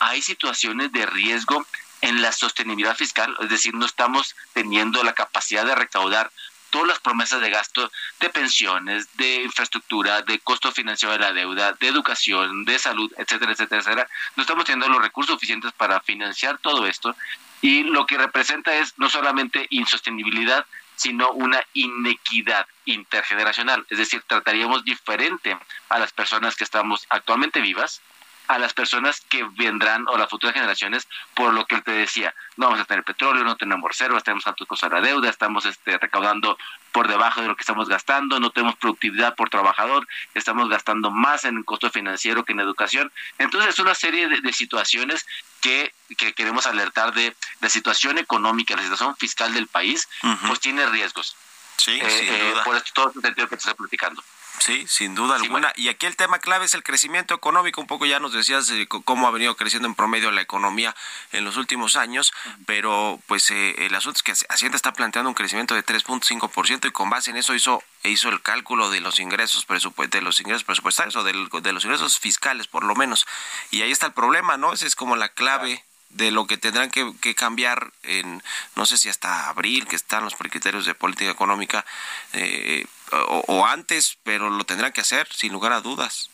hay 0.00 0.20
situaciones 0.20 0.92
de 0.92 1.06
riesgo 1.06 1.66
en 2.02 2.20
la 2.20 2.32
sostenibilidad 2.32 2.96
fiscal, 2.96 3.34
es 3.40 3.48
decir, 3.48 3.72
no 3.72 3.86
estamos 3.86 4.34
teniendo 4.52 5.02
la 5.02 5.14
capacidad 5.14 5.64
de 5.64 5.76
recaudar 5.76 6.30
todas 6.72 6.88
las 6.88 7.00
promesas 7.00 7.40
de 7.40 7.50
gasto 7.50 7.92
de 8.18 8.30
pensiones, 8.30 9.14
de 9.16 9.42
infraestructura, 9.42 10.22
de 10.22 10.38
costo 10.40 10.72
financiero 10.72 11.12
de 11.12 11.18
la 11.20 11.32
deuda, 11.32 11.74
de 11.74 11.86
educación, 11.86 12.64
de 12.64 12.78
salud, 12.78 13.12
etcétera, 13.18 13.52
etcétera, 13.52 13.82
etcétera. 13.82 14.08
No 14.34 14.42
estamos 14.42 14.64
teniendo 14.64 14.88
los 14.88 15.02
recursos 15.02 15.34
suficientes 15.34 15.72
para 15.72 16.00
financiar 16.00 16.58
todo 16.58 16.86
esto 16.86 17.14
y 17.60 17.84
lo 17.84 18.06
que 18.06 18.16
representa 18.16 18.74
es 18.74 18.98
no 18.98 19.10
solamente 19.10 19.66
insostenibilidad, 19.68 20.64
sino 20.96 21.30
una 21.32 21.62
inequidad 21.74 22.66
intergeneracional. 22.86 23.84
Es 23.90 23.98
decir, 23.98 24.22
trataríamos 24.26 24.82
diferente 24.84 25.56
a 25.90 25.98
las 25.98 26.12
personas 26.12 26.56
que 26.56 26.64
estamos 26.64 27.06
actualmente 27.10 27.60
vivas 27.60 28.00
a 28.48 28.58
las 28.58 28.74
personas 28.74 29.20
que 29.28 29.44
vendrán 29.56 30.06
o 30.08 30.16
las 30.16 30.28
futuras 30.28 30.54
generaciones 30.54 31.08
por 31.34 31.54
lo 31.54 31.66
que 31.66 31.76
él 31.76 31.82
te 31.82 31.92
decía, 31.92 32.34
no 32.56 32.66
vamos 32.66 32.80
a 32.80 32.84
tener 32.84 33.04
petróleo, 33.04 33.44
no 33.44 33.56
tenemos 33.56 33.88
reservas, 33.88 34.24
tenemos 34.24 34.46
altos 34.46 34.66
costos 34.66 34.90
de 34.90 34.96
la 34.96 35.02
deuda, 35.02 35.30
estamos 35.30 35.64
este, 35.64 35.96
recaudando 35.98 36.58
por 36.92 37.08
debajo 37.08 37.40
de 37.40 37.48
lo 37.48 37.56
que 37.56 37.62
estamos 37.62 37.88
gastando, 37.88 38.38
no 38.40 38.50
tenemos 38.50 38.76
productividad 38.76 39.34
por 39.34 39.48
trabajador, 39.48 40.06
estamos 40.34 40.68
gastando 40.68 41.10
más 41.10 41.44
en 41.44 41.62
costo 41.62 41.90
financiero 41.90 42.44
que 42.44 42.52
en 42.52 42.60
educación. 42.60 43.12
Entonces 43.38 43.70
es 43.70 43.78
una 43.78 43.94
serie 43.94 44.28
de, 44.28 44.52
situaciones 44.52 45.26
que, 45.60 45.94
que, 46.18 46.34
queremos 46.34 46.66
alertar 46.66 47.14
de 47.14 47.34
la 47.60 47.68
situación 47.68 48.18
económica, 48.18 48.76
la 48.76 48.82
situación 48.82 49.16
fiscal 49.16 49.54
del 49.54 49.66
país, 49.66 50.08
pues 50.46 50.60
tiene 50.60 50.84
riesgos. 50.86 51.36
Sí, 51.76 51.92
eh, 51.92 52.00
eh, 52.02 52.54
por 52.64 52.76
esto, 52.76 52.90
todo 52.94 53.12
el 53.14 53.22
sentido 53.22 53.48
que 53.48 53.56
te 53.56 53.60
estoy 53.60 53.74
platicando. 53.74 54.22
Sí, 54.64 54.86
sin 54.86 55.16
duda 55.16 55.34
alguna. 55.34 55.72
Y 55.74 55.88
aquí 55.88 56.06
el 56.06 56.14
tema 56.14 56.38
clave 56.38 56.66
es 56.66 56.74
el 56.74 56.84
crecimiento 56.84 57.34
económico. 57.34 57.80
Un 57.80 57.88
poco 57.88 58.06
ya 58.06 58.20
nos 58.20 58.32
decías 58.32 58.72
cómo 59.04 59.26
ha 59.26 59.32
venido 59.32 59.56
creciendo 59.56 59.88
en 59.88 59.96
promedio 59.96 60.30
la 60.30 60.40
economía 60.40 60.94
en 61.32 61.44
los 61.44 61.56
últimos 61.56 61.96
años, 61.96 62.32
pero 62.64 63.18
pues 63.26 63.50
eh, 63.50 63.74
el 63.78 63.92
asunto 63.96 64.18
es 64.18 64.22
que 64.22 64.46
Hacienda 64.48 64.76
está 64.76 64.92
planteando 64.92 65.28
un 65.28 65.34
crecimiento 65.34 65.74
de 65.74 65.84
3.5% 65.84 66.86
y 66.86 66.92
con 66.92 67.10
base 67.10 67.32
en 67.32 67.38
eso 67.38 67.56
hizo 67.56 67.82
hizo 68.04 68.28
el 68.28 68.40
cálculo 68.40 68.88
de 68.88 69.00
los 69.00 69.18
ingresos 69.18 69.66
de 69.66 70.20
los 70.20 70.38
ingresos 70.38 70.62
presupuestarios 70.62 71.16
o 71.16 71.24
de 71.24 71.72
los 71.72 71.84
ingresos 71.84 72.20
fiscales 72.20 72.68
por 72.68 72.84
lo 72.84 72.94
menos. 72.94 73.26
Y 73.72 73.82
ahí 73.82 73.90
está 73.90 74.06
el 74.06 74.12
problema, 74.12 74.58
¿no? 74.58 74.74
Esa 74.74 74.86
es 74.86 74.94
como 74.94 75.16
la 75.16 75.30
clave 75.30 75.82
de 76.10 76.30
lo 76.30 76.46
que 76.46 76.56
tendrán 76.56 76.90
que, 76.90 77.12
que, 77.20 77.34
cambiar 77.34 77.92
en, 78.02 78.42
no 78.76 78.86
sé 78.86 78.98
si 78.98 79.08
hasta 79.08 79.48
abril, 79.48 79.88
que 79.88 79.96
están 79.96 80.24
los 80.24 80.36
criterios 80.36 80.84
de 80.84 80.94
política 80.94 81.30
económica, 81.30 81.84
eh, 82.34 82.86
o, 83.12 83.66
antes, 83.66 84.18
pero 84.22 84.50
lo 84.50 84.64
tendrán 84.64 84.92
que 84.92 85.02
hacer, 85.02 85.28
sin 85.32 85.52
lugar 85.52 85.72
a 85.72 85.80
dudas. 85.80 86.30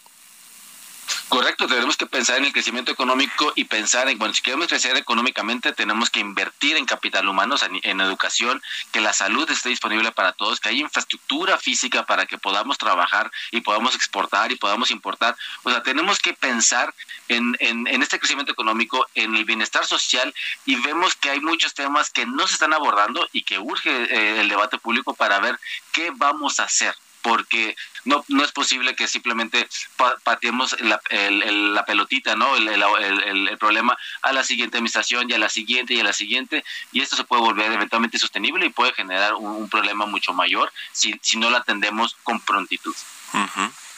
Correcto, 1.29 1.67
tenemos 1.67 1.97
que 1.97 2.07
pensar 2.07 2.39
en 2.39 2.47
el 2.47 2.53
crecimiento 2.53 2.91
económico 2.91 3.53
y 3.55 3.65
pensar 3.65 4.09
en, 4.09 4.19
bueno, 4.19 4.33
si 4.33 4.43
queremos 4.43 4.67
crecer 4.67 4.97
económicamente, 4.97 5.73
tenemos 5.73 6.11
que 6.11 6.21
invertir 6.21 6.77
en 6.77 6.87
capital 6.87 7.29
humano, 7.29 7.57
en 7.83 8.01
educación, 8.01 8.63
que 8.93 9.01
la 9.01 9.13
salud 9.13 9.49
esté 9.51 9.69
disponible 9.69 10.11
para 10.13 10.33
todos, 10.33 10.59
que 10.59 10.71
haya 10.71 10.81
infraestructura 10.81 11.59
física 11.59 12.07
para 12.07 12.27
que 12.27 12.39
podamos 12.39 12.79
trabajar 12.79 13.31
y 13.51 13.61
podamos 13.61 13.95
exportar 13.95 14.53
y 14.53 14.57
podamos 14.57 14.91
importar. 14.91 15.37
O 15.65 15.71
sea, 15.71 15.83
tenemos 15.83 16.19
que 16.19 16.33
pensar 16.33 16.95
en, 17.29 17.57
en, 17.61 17.87
en 17.87 18.03
este 18.03 18.19
crecimiento 18.19 18.53
económico, 18.53 19.07
en 19.15 19.35
el 19.35 19.45
bienestar 19.45 19.87
social 19.87 20.35
y 20.65 20.77
vemos 20.77 21.15
que 21.15 21.31
hay 21.31 21.41
muchos 21.41 21.75
temas 21.75 22.11
que 22.11 22.27
no 22.27 22.47
se 22.47 22.55
están 22.55 22.73
abordando 22.73 23.29
y 23.33 23.43
que 23.43 23.59
urge 23.59 23.91
eh, 23.91 24.41
el 24.41 24.49
debate 24.49 24.79
público 24.79 25.15
para 25.15 25.41
ver 25.41 25.59
qué 25.93 26.11
vamos 26.15 26.59
a 26.61 26.65
hacer 26.65 26.95
porque 27.23 27.77
no, 28.05 28.25
no 28.29 28.45
es 28.45 28.53
posible 28.53 28.95
que 28.95 29.09
simplemente 29.09 29.69
pateemos 30.25 30.81
la, 30.81 31.01
la 31.11 31.85
pelotita, 31.85 32.37
¿no? 32.37 32.57
El, 32.57 32.69
el, 32.69 33.59
problema 33.59 33.97
a 34.23 34.33
la 34.33 34.45
siguiente 34.45 34.77
administración 34.77 35.29
y 35.29 35.35
a 35.35 35.39
la 35.39 35.49
siguiente 35.49 35.95
y 35.95 36.01
a 36.01 36.05
la 36.05 36.12
siguiente, 36.12 36.64
y 36.93 37.01
esto 37.01 37.16
se 37.16 37.25
puede 37.25 37.43
volver 37.43 37.73
eventualmente 37.73 38.19
sostenible 38.19 38.66
y 38.66 38.71
puede 38.71 38.93
generar 38.93 39.35
un, 39.35 39.69
problema 39.69 40.07
mucho 40.07 40.33
mayor 40.33 40.73
si, 40.93 41.19
si 41.21 41.37
no 41.37 41.51
lo 41.51 41.59
atendemos 41.59 42.16
con 42.23 42.41
prontitud 42.41 42.95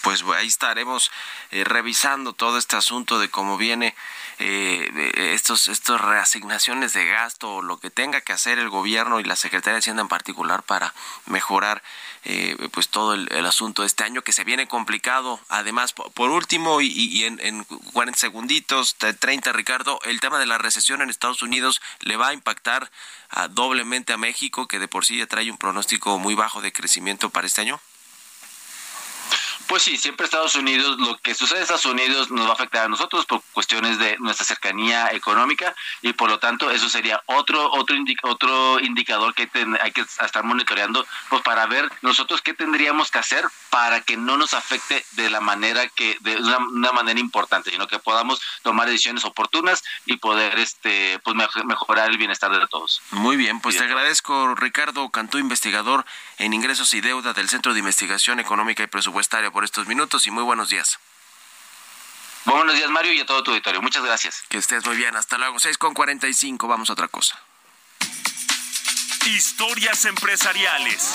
pues 0.02 0.24
ahí 0.36 0.46
estaremos 0.46 1.10
eh, 1.50 1.64
revisando 1.64 2.32
todo 2.32 2.58
este 2.58 2.76
asunto 2.76 3.18
de 3.18 3.30
cómo 3.30 3.56
viene 3.56 3.94
eh, 4.42 5.32
estos 5.34 5.68
estos 5.68 6.00
reasignaciones 6.00 6.94
de 6.94 7.04
gasto 7.04 7.56
o 7.56 7.62
lo 7.62 7.78
que 7.78 7.90
tenga 7.90 8.22
que 8.22 8.32
hacer 8.32 8.58
el 8.58 8.70
gobierno 8.70 9.20
y 9.20 9.24
la 9.24 9.36
Secretaría 9.36 9.74
de 9.74 9.78
Hacienda 9.80 10.00
en 10.00 10.08
particular 10.08 10.62
para 10.62 10.94
mejorar 11.26 11.82
eh, 12.24 12.56
pues 12.72 12.88
todo 12.88 13.12
el, 13.12 13.46
asunto 13.46 13.82
de 13.82 13.86
este 13.86 14.04
año 14.04 14.22
que 14.22 14.32
se 14.32 14.44
viene 14.44 14.66
complicado. 14.66 15.40
Además, 15.50 15.92
por, 15.92 16.30
último 16.30 16.80
y, 16.80 17.24
en, 17.24 17.38
en 17.40 17.64
40 17.64 18.18
segunditos, 18.18 18.96
30 18.96 19.52
Ricardo, 19.52 20.00
el 20.04 20.20
tema 20.20 20.38
de 20.38 20.46
la 20.46 20.56
recesión 20.56 21.02
en 21.02 21.10
Estados 21.10 21.42
Unidos 21.42 21.82
le 22.00 22.16
va 22.16 22.28
a 22.28 22.32
impactar 22.32 22.90
doblemente 23.50 24.14
a 24.14 24.16
México 24.16 24.66
que 24.66 24.78
de 24.78 24.88
por 24.88 25.04
sí 25.04 25.18
ya 25.18 25.26
trae 25.26 25.50
un 25.50 25.58
pronóstico 25.58 26.18
muy 26.18 26.34
bajo 26.34 26.62
de 26.62 26.72
crecimiento 26.72 27.28
para 27.28 27.46
este 27.46 27.60
año. 27.60 27.80
Pues 29.70 29.84
sí, 29.84 29.96
siempre 29.96 30.24
Estados 30.24 30.56
Unidos, 30.56 30.98
lo 30.98 31.16
que 31.18 31.32
sucede 31.32 31.58
en 31.58 31.62
Estados 31.62 31.84
Unidos 31.84 32.28
nos 32.28 32.44
va 32.44 32.50
a 32.50 32.54
afectar 32.54 32.86
a 32.86 32.88
nosotros 32.88 33.24
por 33.24 33.40
cuestiones 33.52 34.00
de 34.00 34.16
nuestra 34.18 34.44
cercanía 34.44 35.12
económica 35.12 35.76
y 36.02 36.12
por 36.12 36.28
lo 36.28 36.40
tanto 36.40 36.72
eso 36.72 36.88
sería 36.88 37.22
otro 37.26 37.70
otro 37.70 37.96
otro 38.24 38.80
indicador 38.80 39.32
que 39.32 39.48
hay 39.80 39.92
que 39.92 40.00
estar 40.00 40.42
monitoreando 40.42 41.06
pues 41.28 41.42
para 41.42 41.66
ver 41.66 41.88
nosotros 42.02 42.42
qué 42.42 42.52
tendríamos 42.52 43.12
que 43.12 43.20
hacer 43.20 43.44
para 43.70 44.00
que 44.00 44.16
no 44.16 44.36
nos 44.36 44.54
afecte 44.54 45.04
de 45.12 45.30
la 45.30 45.40
manera 45.40 45.86
que 45.88 46.16
de 46.20 46.36
una, 46.38 46.90
manera 46.90 47.20
importante, 47.20 47.70
sino 47.70 47.86
que 47.86 48.00
podamos 48.00 48.42
tomar 48.62 48.88
decisiones 48.88 49.24
oportunas 49.24 49.84
y 50.04 50.16
poder 50.16 50.58
este 50.58 51.20
pues 51.20 51.36
mejorar 51.64 52.10
el 52.10 52.18
bienestar 52.18 52.50
de 52.50 52.66
todos. 52.66 53.02
Muy 53.12 53.36
bien, 53.36 53.60
pues 53.60 53.76
te 53.78 53.84
agradezco 53.84 54.56
Ricardo 54.56 55.08
Cantú, 55.10 55.38
investigador 55.38 56.04
en 56.38 56.54
ingresos 56.54 56.92
y 56.94 57.00
deuda 57.00 57.34
del 57.34 57.48
Centro 57.48 57.72
de 57.72 57.78
Investigación 57.78 58.40
Económica 58.40 58.82
y 58.82 58.88
Presupuestaria 58.88 59.52
estos 59.64 59.86
minutos 59.86 60.26
y 60.26 60.30
muy 60.30 60.42
buenos 60.42 60.68
días. 60.68 60.98
Buenos 62.44 62.74
días, 62.74 62.90
Mario, 62.90 63.12
y 63.12 63.20
a 63.20 63.26
todo 63.26 63.42
tu 63.42 63.50
auditorio. 63.50 63.82
Muchas 63.82 64.02
gracias. 64.02 64.42
Que 64.48 64.58
estés 64.58 64.84
muy 64.86 64.96
bien. 64.96 65.14
Hasta 65.14 65.36
luego. 65.38 65.58
6 65.58 65.76
con 65.78 65.94
45. 65.94 66.66
Vamos 66.66 66.90
a 66.90 66.94
otra 66.94 67.08
cosa. 67.08 67.38
Historias 69.26 70.04
empresariales. 70.06 71.12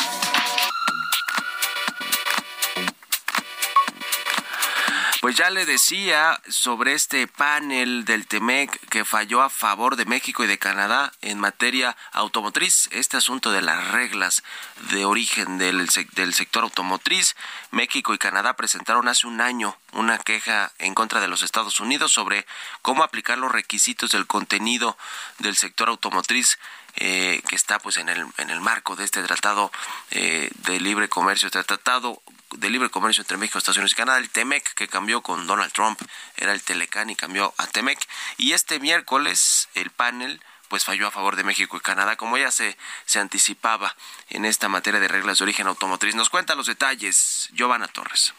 Pues 5.25 5.37
ya 5.37 5.49
le 5.49 5.65
decía 5.65 6.39
sobre 6.47 6.93
este 6.93 7.25
panel 7.25 8.05
del 8.05 8.27
TEMEC 8.27 8.79
que 8.89 9.03
falló 9.03 9.41
a 9.41 9.49
favor 9.49 9.95
de 9.95 10.05
México 10.05 10.43
y 10.43 10.47
de 10.47 10.59
Canadá 10.59 11.13
en 11.23 11.39
materia 11.39 11.97
automotriz, 12.11 12.89
este 12.91 13.17
asunto 13.17 13.51
de 13.51 13.63
las 13.63 13.87
reglas 13.87 14.43
de 14.91 15.03
origen 15.03 15.57
del, 15.57 15.89
del 16.13 16.33
sector 16.35 16.61
automotriz. 16.61 17.35
México 17.71 18.13
y 18.13 18.19
Canadá 18.19 18.55
presentaron 18.55 19.07
hace 19.07 19.25
un 19.25 19.41
año 19.41 19.75
una 19.93 20.19
queja 20.19 20.71
en 20.77 20.93
contra 20.93 21.19
de 21.19 21.27
los 21.27 21.41
Estados 21.41 21.79
Unidos 21.79 22.11
sobre 22.11 22.45
cómo 22.83 23.01
aplicar 23.01 23.39
los 23.39 23.51
requisitos 23.51 24.11
del 24.11 24.27
contenido 24.27 24.95
del 25.39 25.55
sector 25.55 25.89
automotriz 25.89 26.59
eh, 26.97 27.41
que 27.49 27.55
está 27.55 27.79
pues 27.79 27.97
en 27.97 28.09
el, 28.09 28.27
en 28.37 28.51
el 28.51 28.61
marco 28.61 28.95
de 28.95 29.05
este 29.05 29.23
tratado 29.23 29.71
eh, 30.11 30.51
de 30.67 30.79
libre 30.79 31.09
comercio, 31.09 31.47
este 31.47 31.63
tratado 31.63 32.21
de 32.57 32.69
libre 32.69 32.89
comercio 32.89 33.21
entre 33.21 33.37
México, 33.37 33.57
Estados 33.57 33.77
Unidos 33.77 33.93
y 33.93 33.95
Canadá, 33.95 34.17
el 34.17 34.29
TEMEC, 34.29 34.73
que 34.73 34.87
cambió 34.87 35.21
con 35.21 35.47
Donald 35.47 35.71
Trump, 35.71 36.01
era 36.37 36.53
el 36.53 36.61
Telecan 36.61 37.09
y 37.09 37.15
cambió 37.15 37.53
a 37.57 37.67
TEMEC. 37.67 37.99
Y 38.37 38.53
este 38.53 38.79
miércoles 38.79 39.69
el 39.73 39.89
panel 39.91 40.41
pues 40.67 40.83
falló 40.83 41.07
a 41.07 41.11
favor 41.11 41.35
de 41.35 41.43
México 41.43 41.77
y 41.77 41.79
Canadá, 41.79 42.15
como 42.15 42.37
ya 42.37 42.51
se, 42.51 42.77
se 43.05 43.19
anticipaba 43.19 43.95
en 44.29 44.45
esta 44.45 44.67
materia 44.67 44.99
de 44.99 45.07
reglas 45.07 45.37
de 45.37 45.43
origen 45.43 45.67
automotriz. 45.67 46.15
Nos 46.15 46.29
cuenta 46.29 46.55
los 46.55 46.67
detalles 46.67 47.49
Giovanna 47.53 47.87
Torres. 47.87 48.33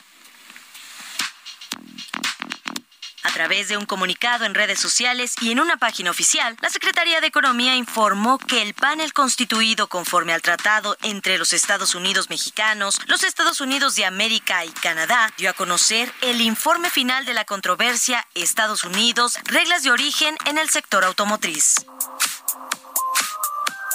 A 3.27 3.33
través 3.33 3.66
de 3.66 3.77
un 3.77 3.87
comunicado 3.87 4.45
en 4.45 4.55
redes 4.55 4.79
sociales 4.79 5.35
y 5.41 5.51
en 5.51 5.59
una 5.59 5.79
página 5.79 6.12
oficial, 6.12 6.57
la 6.61 6.70
Secretaría 6.70 7.20
de 7.20 7.27
Economía 7.27 7.74
informó 7.74 8.39
que 8.39 8.62
el 8.62 8.72
panel 8.72 9.12
constituido 9.12 9.89
conforme 9.89 10.33
al 10.33 10.43
tratado 10.43 10.97
entre 11.03 11.37
los 11.37 11.53
Estados 11.53 11.97
Unidos 11.97 12.31
mexicanos, 12.31 13.01
los 13.09 13.24
Estados 13.24 13.61
Unidos 13.61 13.97
de 13.97 14.05
América 14.05 14.64
y 14.64 14.70
Canadá 14.70 15.33
dio 15.39 15.51
a 15.51 15.55
conocer 15.55 16.12
el 16.20 16.41
informe 16.41 16.89
final 16.89 17.24
de 17.24 17.35
la 17.35 17.45
controversia 17.45 18.24
Estados 18.37 18.85
Unidos, 18.85 19.35
reglas 19.43 19.83
de 19.83 19.91
origen 19.91 20.37
en 20.45 20.59
el 20.59 20.70
sector 20.70 21.05
automotriz. 21.05 21.85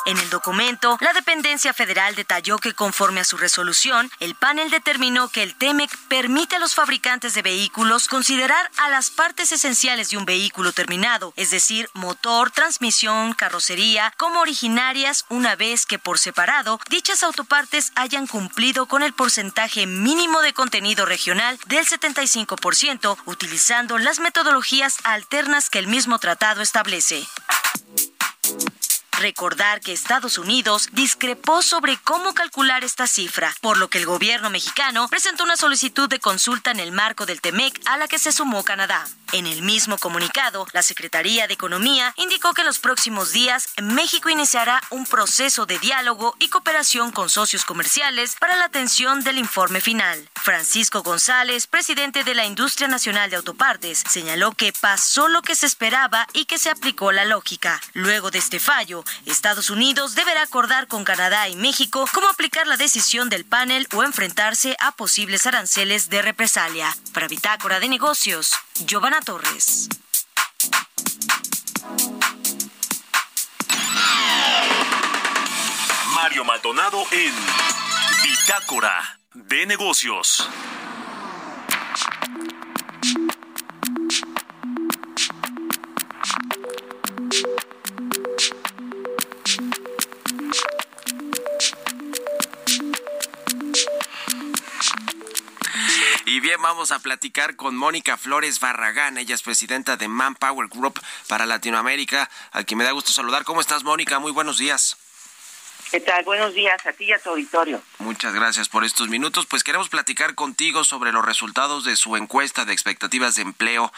En 0.05 0.17
el 0.17 0.29
documento, 0.31 0.97
la 0.99 1.13
dependencia 1.13 1.73
federal 1.73 2.15
detalló 2.15 2.57
que 2.57 2.73
conforme 2.73 3.19
a 3.19 3.23
su 3.23 3.37
resolución, 3.37 4.09
el 4.19 4.33
panel 4.33 4.71
determinó 4.71 5.29
que 5.29 5.43
el 5.43 5.55
TEMEC 5.55 5.95
permite 6.07 6.55
a 6.55 6.59
los 6.59 6.73
fabricantes 6.73 7.35
de 7.35 7.43
vehículos 7.43 8.07
considerar 8.07 8.71
a 8.77 8.89
las 8.89 9.11
partes 9.11 9.51
esenciales 9.51 10.09
de 10.09 10.17
un 10.17 10.25
vehículo 10.25 10.71
terminado, 10.71 11.33
es 11.35 11.51
decir, 11.51 11.87
motor, 11.93 12.49
transmisión, 12.49 13.33
carrocería, 13.33 14.11
como 14.17 14.39
originarias 14.39 15.25
una 15.29 15.55
vez 15.55 15.85
que 15.85 15.99
por 15.99 16.17
separado 16.17 16.79
dichas 16.89 17.21
autopartes 17.21 17.91
hayan 17.95 18.25
cumplido 18.25 18.87
con 18.87 19.03
el 19.03 19.13
porcentaje 19.13 19.85
mínimo 19.85 20.41
de 20.41 20.53
contenido 20.53 21.05
regional 21.05 21.59
del 21.67 21.85
75%, 21.85 23.17
utilizando 23.25 23.99
las 23.99 24.19
metodologías 24.19 24.97
alternas 25.03 25.69
que 25.69 25.79
el 25.79 25.87
mismo 25.87 26.17
tratado 26.17 26.61
establece. 26.61 27.27
Recordar 29.22 29.82
que 29.82 29.93
Estados 29.93 30.39
Unidos 30.39 30.89
discrepó 30.93 31.61
sobre 31.61 31.95
cómo 31.97 32.34
calcular 32.34 32.84
esta 32.84 33.05
cifra, 33.05 33.53
por 33.61 33.78
lo 33.78 33.88
que 33.88 33.99
el 33.99 34.07
gobierno 34.07 34.49
mexicano 34.49 35.07
presentó 35.09 35.43
una 35.43 35.57
solicitud 35.57 36.09
de 36.09 36.19
consulta 36.19 36.72
en 36.72 36.80
el 36.80 36.91
marco 36.91 37.28
del 37.28 37.39
TEMEC 37.39 37.80
a 37.86 37.97
la 37.97 38.07
que 38.07 38.17
se 38.17 38.32
sumó 38.32 38.63
Canadá. 38.63 39.07
En 39.34 39.45
el 39.45 39.61
mismo 39.61 39.97
comunicado, 39.97 40.67
la 40.74 40.82
Secretaría 40.82 41.47
de 41.47 41.53
Economía 41.53 42.13
indicó 42.17 42.53
que 42.53 42.65
los 42.65 42.80
próximos 42.80 43.32
días 43.32 43.69
México 43.82 44.30
iniciará 44.30 44.82
un 44.89 45.05
proceso 45.05 45.65
de 45.65 45.80
diálogo 45.80 46.36
y 46.39 46.49
cooperación 46.49 47.11
con 47.11 47.30
socios 47.30 47.63
comerciales 47.63 48.36
para 48.39 48.57
la 48.57 48.65
atención 48.65 49.24
del 49.24 49.38
informe 49.38 49.80
final. 49.80 50.30
Francisco 50.36 51.01
González, 51.01 51.67
presidente 51.67 52.26
de 52.26 52.34
la 52.34 52.45
Industria 52.45 52.89
Nacional 52.89 53.30
de 53.30 53.38
Autopartes, 53.38 54.03
señaló 54.09 54.51
que 54.51 54.74
pasó 54.74 55.30
lo 55.30 55.43
que 55.43 55.55
se 55.55 55.67
esperaba 55.67 56.28
y 56.34 56.45
que 56.45 56.57
se 56.57 56.69
aplicó 56.69 57.13
la 57.13 57.24
lógica. 57.24 57.80
Luego 57.93 58.32
de 58.32 58.39
este 58.39 58.59
fallo, 58.59 59.05
Estados 59.26 59.70
Unidos 59.70 60.16
deberá 60.16 60.43
acordar 60.43 60.88
con 60.88 61.03
Canadá 61.03 61.47
y 61.49 61.55
México 61.55 62.05
cómo 62.14 62.28
aplicar 62.28 62.68
la 62.68 62.78
decisión 62.78 63.30
del 63.30 63.45
panel 63.45 63.88
o 63.93 64.03
enfrentarse 64.03 64.76
a 64.80 64.91
posibles 64.93 65.45
aranceles 65.45 66.09
de 66.09 66.22
represalia. 66.22 66.95
Para 67.14 67.28
Bitácora 67.28 67.80
de 67.80 67.89
Negocios, 67.89 68.51
Giovanna 68.86 69.20
Torres. 69.22 69.89
Mario 76.14 76.45
Maldonado 76.45 77.03
en 77.12 77.34
Bitácora 78.24 79.20
de 79.34 79.66
Negocios. 79.66 80.47
Vamos 96.59 96.91
a 96.91 96.99
platicar 96.99 97.55
con 97.55 97.75
Mónica 97.75 98.17
Flores 98.17 98.59
Barragán. 98.59 99.17
Ella 99.17 99.35
es 99.35 99.41
presidenta 99.41 99.95
de 99.95 100.07
Manpower 100.07 100.67
Group 100.67 100.99
para 101.27 101.45
Latinoamérica, 101.45 102.29
a 102.51 102.63
quien 102.63 102.77
me 102.77 102.83
da 102.83 102.91
gusto 102.91 103.11
saludar. 103.11 103.43
¿Cómo 103.43 103.61
estás, 103.61 103.83
Mónica? 103.83 104.19
Muy 104.19 104.31
buenos 104.31 104.57
días. 104.57 104.97
¿Qué 105.91 105.99
tal? 105.99 106.23
Buenos 106.23 106.53
días 106.53 106.85
a 106.85 106.93
ti 106.93 107.05
y 107.05 107.11
a 107.11 107.19
tu 107.19 107.29
auditorio. 107.29 107.81
Muchas 107.99 108.33
gracias 108.33 108.69
por 108.69 108.83
estos 108.83 109.09
minutos. 109.09 109.45
Pues 109.45 109.63
queremos 109.63 109.89
platicar 109.89 110.35
contigo 110.35 110.83
sobre 110.83 111.11
los 111.11 111.25
resultados 111.25 111.83
de 111.83 111.95
su 111.95 112.15
encuesta 112.15 112.65
de 112.65 112.73
expectativas 112.73 113.35
de 113.35 113.41
empleo 113.41 113.91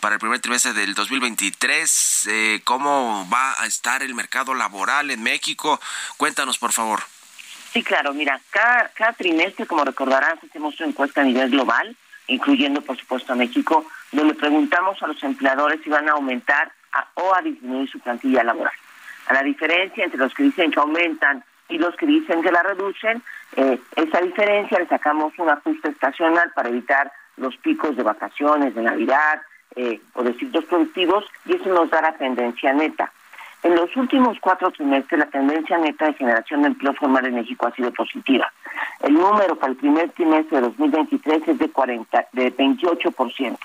para 0.00 0.14
el 0.14 0.20
primer 0.20 0.40
trimestre 0.40 0.72
del 0.72 0.94
2023. 0.94 2.26
Eh, 2.28 2.60
¿Cómo 2.64 3.28
va 3.32 3.60
a 3.60 3.66
estar 3.66 4.02
el 4.02 4.14
mercado 4.14 4.54
laboral 4.54 5.10
en 5.10 5.22
México? 5.22 5.80
Cuéntanos, 6.16 6.58
por 6.58 6.72
favor. 6.72 7.02
Sí, 7.72 7.82
claro, 7.82 8.12
mira, 8.12 8.38
cada, 8.50 9.12
trimestre, 9.14 9.64
como 9.64 9.82
recordarás, 9.82 10.34
hacemos 10.44 10.78
una 10.78 10.90
encuesta 10.90 11.22
a 11.22 11.24
nivel 11.24 11.50
global, 11.50 11.96
incluyendo, 12.26 12.82
por 12.82 12.98
supuesto, 12.98 13.32
a 13.32 13.36
México, 13.36 13.86
donde 14.12 14.34
preguntamos 14.34 15.02
a 15.02 15.06
los 15.06 15.22
empleadores 15.22 15.80
si 15.82 15.88
van 15.88 16.06
a 16.06 16.12
aumentar 16.12 16.70
o 17.14 17.34
a 17.34 17.40
disminuir 17.40 17.88
su 17.88 17.98
plantilla 18.00 18.44
laboral. 18.44 18.74
A 19.26 19.32
la 19.32 19.42
diferencia 19.42 20.04
entre 20.04 20.18
los 20.18 20.34
que 20.34 20.42
dicen 20.42 20.70
que 20.70 20.80
aumentan 20.80 21.42
y 21.70 21.78
los 21.78 21.96
que 21.96 22.04
dicen 22.04 22.42
que 22.42 22.52
la 22.52 22.62
reducen, 22.62 23.22
eh, 23.56 23.80
esa 23.96 24.20
diferencia 24.20 24.78
le 24.78 24.86
sacamos 24.86 25.32
un 25.38 25.48
ajuste 25.48 25.88
estacional 25.88 26.52
para 26.54 26.68
evitar 26.68 27.10
los 27.38 27.56
picos 27.56 27.96
de 27.96 28.02
vacaciones, 28.02 28.74
de 28.74 28.82
Navidad 28.82 29.40
eh, 29.76 29.98
o 30.12 30.22
de 30.22 30.34
ciclos 30.34 30.66
productivos 30.66 31.24
y 31.46 31.54
eso 31.54 31.70
nos 31.70 31.88
da 31.88 32.02
la 32.02 32.12
tendencia 32.18 32.74
neta. 32.74 33.10
En 33.62 33.76
los 33.76 33.94
últimos 33.96 34.36
cuatro 34.40 34.70
trimestres, 34.72 35.20
la 35.20 35.26
tendencia 35.26 35.78
neta 35.78 36.06
de 36.06 36.14
generación 36.14 36.62
de 36.62 36.68
empleo 36.68 36.94
formal 36.94 37.24
en 37.26 37.36
México 37.36 37.66
ha 37.66 37.72
sido 37.72 37.92
positiva. 37.92 38.52
El 39.00 39.14
número 39.14 39.56
para 39.56 39.72
el 39.72 39.78
primer 39.78 40.10
trimestre 40.10 40.56
de 40.56 40.62
2023 40.62 41.48
es 41.48 41.58
de, 41.58 41.70
40, 41.70 42.26
de 42.32 42.56
28%, 42.56 43.58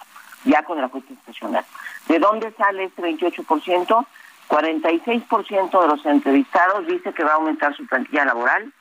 ya 0.45 0.64
con 0.64 0.78
el 0.78 0.86
ajuste 0.86 1.14
estacional. 1.14 1.66
¿De 2.08 2.20
dónde 2.20 2.52
sale 2.52 2.86
este 2.86 3.02
28%? 3.02 4.06
46% 4.48 5.82
de 5.82 5.88
los 5.88 6.06
entrevistados 6.06 6.88
dice 6.88 7.12
que 7.12 7.24
va 7.24 7.32
a 7.32 7.36
aumentar 7.36 7.76
su 7.76 7.86
plantilla 7.86 8.26
laboral, 8.26 8.72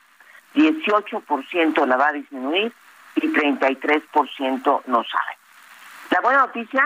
18% 0.54 1.86
la 1.86 1.96
va 1.96 2.08
a 2.08 2.12
disminuir 2.12 2.72
y 3.16 3.20
33% 3.20 4.82
no 4.86 5.04
sabe. 5.04 5.38
La 6.10 6.20
buena 6.20 6.40
noticia 6.40 6.84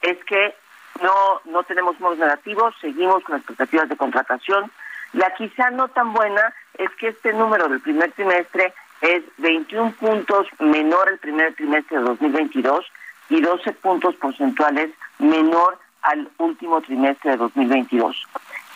es 0.00 0.16
que 0.24 0.54
no, 1.02 1.40
no 1.44 1.62
tenemos 1.64 1.98
modos 2.00 2.18
negativos, 2.18 2.74
seguimos 2.80 3.22
con 3.24 3.36
expectativas 3.36 3.88
de 3.88 3.96
contratación. 3.96 4.70
La 5.12 5.34
quizá 5.34 5.70
no 5.70 5.88
tan 5.88 6.12
buena 6.12 6.54
es 6.74 6.90
que 6.98 7.08
este 7.08 7.32
número 7.32 7.68
del 7.68 7.80
primer 7.80 8.12
trimestre 8.12 8.74
es 9.00 9.22
21 9.38 9.92
puntos 9.92 10.46
menor 10.58 11.08
el 11.08 11.18
primer 11.18 11.54
trimestre 11.54 11.98
de 11.98 12.04
2022 12.04 12.86
y 13.28 13.40
12 13.40 13.72
puntos 13.72 14.14
porcentuales 14.16 14.90
menor 15.18 15.78
al 16.02 16.28
último 16.38 16.80
trimestre 16.80 17.32
de 17.32 17.36
2022. 17.38 18.24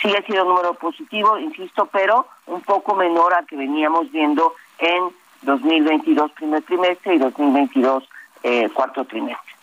Sí 0.01 0.15
ha 0.15 0.23
sido 0.23 0.45
un 0.45 0.51
número 0.51 0.75
positivo, 0.75 1.39
insisto, 1.39 1.87
pero 1.87 2.27
un 2.47 2.63
poco 2.63 2.95
menor 2.95 3.35
al 3.35 3.47
que 3.47 3.57
veníamos 3.57 4.11
viendo 4.13 4.55
en 4.79 5.11
2022 5.43 6.33
primer 6.33 6.63
trimestre 6.63 7.15
y 7.15 7.19
2022 7.19 8.09
eh, 8.43 8.69
cuarto 8.71 9.05
trimestre. 9.05 9.58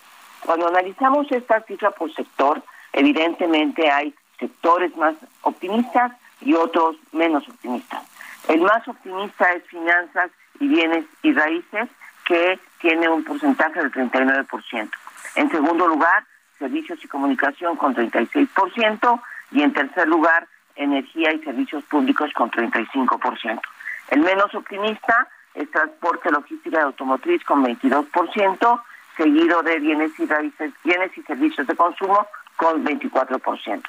Cuando 0.46 0.68
analizamos 0.68 1.32
esta 1.32 1.62
cifra 1.62 1.91
por 1.91 2.14
sector, 2.14 2.62
evidentemente 2.93 3.89
hay 3.89 4.14
sectores 4.39 4.96
más 4.96 5.16
optimistas 5.41 6.12
y 6.41 6.54
otros 6.54 6.98
menos 7.12 7.48
optimistas. 7.50 8.04
El 8.48 8.62
más 8.62 8.88
optimista 8.88 9.52
es 9.54 9.64
finanzas 9.64 10.30
y 10.60 10.68
bienes 10.68 11.06
y 11.24 11.34
raíces, 11.34 11.89
que 12.26 12.60
tiene 12.80 13.08
un 13.10 13.24
porcentaje 13.24 13.80
del 13.80 13.91
39%. 13.91 14.89
En 15.36 15.50
segundo 15.50 15.88
lugar, 15.88 16.24
servicios 16.60 17.04
y 17.04 17.08
comunicación 17.08 17.76
con 17.76 17.96
36% 17.96 19.22
y 19.52 19.62
en 19.62 19.74
tercer 19.74 20.08
lugar, 20.08 20.48
energía 20.76 21.34
y 21.34 21.39
servicios 21.43 21.84
públicos 21.86 22.32
con 22.34 22.52
35%. 22.52 23.62
El 24.10 24.20
menos 24.22 24.54
optimista 24.54 25.28
es 25.54 25.70
transporte, 25.72 26.32
logística 26.32 26.80
y 26.80 26.84
automotriz 26.84 27.43
con 27.43 27.64
22%, 27.64 28.82
seguido 29.18 29.61
de 29.63 29.80
bienes 29.80 30.11
y 30.20 30.26
raíces, 30.26 30.74
bienes 30.84 31.18
y 31.18 31.22
servicios 31.24 31.68
de 31.68 31.76
consumo 31.76 32.28
con 32.57 32.86
24%. 32.86 33.84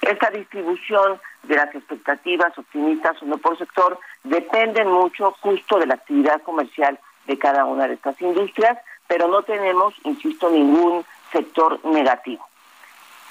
Esta 0.00 0.30
distribución 0.30 1.20
de 1.44 1.56
las 1.56 1.74
expectativas 1.74 2.56
optimistas 2.56 3.20
o 3.22 3.26
no 3.26 3.38
por 3.38 3.58
sector 3.58 3.98
depende 4.22 4.84
mucho 4.84 5.32
justo 5.40 5.78
de 5.78 5.86
la 5.86 5.94
actividad 5.94 6.40
comercial 6.42 6.98
de 7.26 7.38
cada 7.38 7.64
una 7.64 7.88
de 7.88 7.94
estas 7.94 8.20
industrias, 8.20 8.78
pero 9.06 9.28
no 9.28 9.42
tenemos, 9.42 9.94
insisto, 10.04 10.50
ningún 10.50 11.04
sector 11.32 11.84
negativo. 11.84 12.46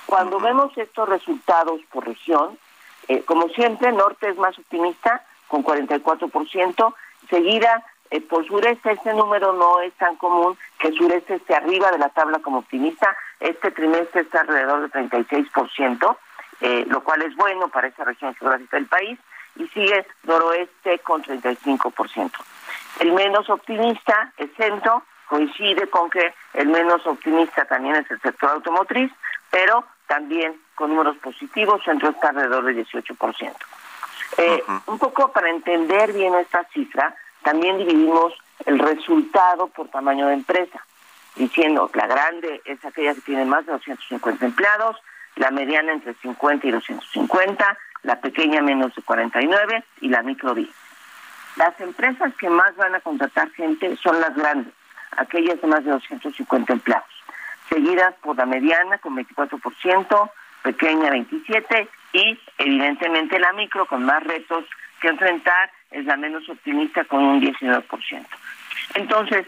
Cuando 0.06 0.39
vemos 0.39 0.78
estos 0.78 1.08
resultados 1.08 1.82
por 1.91 2.06
región, 2.06 2.58
eh, 3.08 3.24
como 3.24 3.47
siempre, 3.49 3.91
norte 3.91 4.30
es 4.30 4.38
más 4.38 4.58
optimista, 4.58 5.24
con 5.47 5.64
44%, 5.64 6.93
seguida 7.30 7.84
eh, 8.12 8.22
por 8.22 8.45
sureste, 8.45 8.91
este 8.91 9.14
número 9.14 9.53
no 9.53 9.80
es 9.82 9.93
tan 9.93 10.18
común, 10.18 10.57
que 10.78 10.91
sureste 10.91 11.36
esté 11.36 11.55
arriba 11.55 11.91
de 11.91 11.97
la 11.97 12.09
tabla 12.09 12.39
como 12.39 12.59
optimista, 12.59 13.16
este 13.39 13.72
trimestre 13.72 14.22
está 14.22 14.41
alrededor 14.41 14.91
del 14.91 15.09
36%, 15.09 16.18
eh, 16.59 16.86
lo 16.89 17.01
cual 17.03 17.22
es 17.22 17.34
bueno 17.38 17.70
para 17.70 17.88
esa 17.88 18.03
región 18.03 18.36
geográfica 18.36 18.76
del 18.76 18.88
país, 18.88 19.18
y 19.55 19.68
sigue 19.70 20.05
noroeste 20.24 20.99
con 20.99 21.24
35%. 21.24 22.32
El 22.99 23.14
menos 23.14 23.49
optimista 23.49 24.32
es 24.38 24.49
centro, 24.57 25.03
coincide 25.28 25.88
con 25.88 26.09
que 26.09 26.34
el 26.53 26.68
menos 26.68 27.07
optimista 27.07 27.64
también 27.64 27.95
es 27.95 28.12
el 28.12 28.20
sector 28.20 28.49
automotriz, 28.49 29.12
pero 29.49 29.86
también 30.07 30.59
con 30.76 30.89
números 30.89 31.16
positivos, 31.18 31.82
centro 31.86 32.09
está 32.09 32.30
alrededor 32.30 32.66
del 32.66 32.86
18%. 32.86 33.53
Eh, 34.38 34.64
Un 34.86 34.97
poco 34.97 35.32
para 35.32 35.49
entender 35.49 36.12
bien 36.12 36.36
esta 36.36 36.66
cifra, 36.74 37.16
también 37.44 37.78
dividimos 37.78 38.34
el 38.66 38.80
resultado 38.80 39.68
por 39.68 39.89
tamaño 39.89 40.28
de 40.28 40.36
empresa, 40.36 40.86
diciendo 41.36 41.89
la 41.94 42.08
grande 42.08 42.62
es 42.66 42.84
aquella 42.86 43.14
que 43.16 43.22
tiene 43.22 43.46
más 43.46 43.66
de 43.66 43.74
250 43.74 44.46
empleados, 44.46 44.98
la 45.36 45.52
mediana 45.52 45.94
entre 45.94 46.14
50 46.16 46.68
y 46.68 46.72
250, 46.72 47.78
la 48.04 48.20
pequeña 48.20 48.62
menos 48.62 48.94
de 48.96 49.02
49 49.02 49.84
y 50.02 50.10
la 50.10 50.24
micro 50.24 50.54
10. 50.54 50.70
Las 51.58 51.80
empresas 51.80 52.34
que 52.36 52.50
más 52.50 52.76
van 52.76 52.96
a 52.96 53.00
contratar 53.00 53.50
gente 53.52 53.98
son 53.98 54.20
las 54.20 54.36
grandes, 54.36 54.74
aquellas 55.18 55.60
de 55.62 55.68
más 55.68 55.84
de 55.84 55.92
250 55.92 56.74
empleados, 56.74 57.10
seguidas 57.70 58.14
por 58.22 58.38
la 58.38 58.46
mediana 58.46 58.98
con 59.00 59.16
24%, 59.16 60.32
pequeña 60.64 61.10
27% 61.10 61.88
y 62.14 62.39
evidentemente 62.58 63.39
la 63.39 63.54
micro 63.54 63.86
con 63.86 64.04
más 64.04 64.24
retos 64.24 64.66
que 65.02 65.10
enfrentar 65.10 65.72
es 65.89 66.06
la 66.06 66.16
menos 66.16 66.47
optimista 66.47 67.04
con 67.06 67.24
un 67.24 67.41
19%. 67.41 68.26
Entonces, 68.95 69.45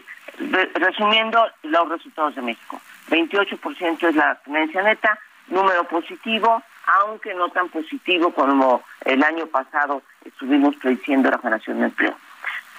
resumiendo 0.74 1.46
los 1.62 1.88
resultados 1.88 2.34
de 2.34 2.42
México, 2.42 2.80
28% 3.08 4.08
es 4.08 4.14
la 4.16 4.34
tendencia 4.36 4.82
neta, 4.82 5.18
número 5.48 5.84
positivo, 5.84 6.62
aunque 7.00 7.34
no 7.34 7.48
tan 7.50 7.68
positivo 7.68 8.32
como 8.32 8.82
el 9.04 9.22
año 9.22 9.46
pasado 9.46 10.02
estuvimos 10.24 10.76
prediciendo 10.76 11.30
la 11.30 11.38
generación 11.38 11.78
de 11.78 11.84
empleo. 11.86 12.16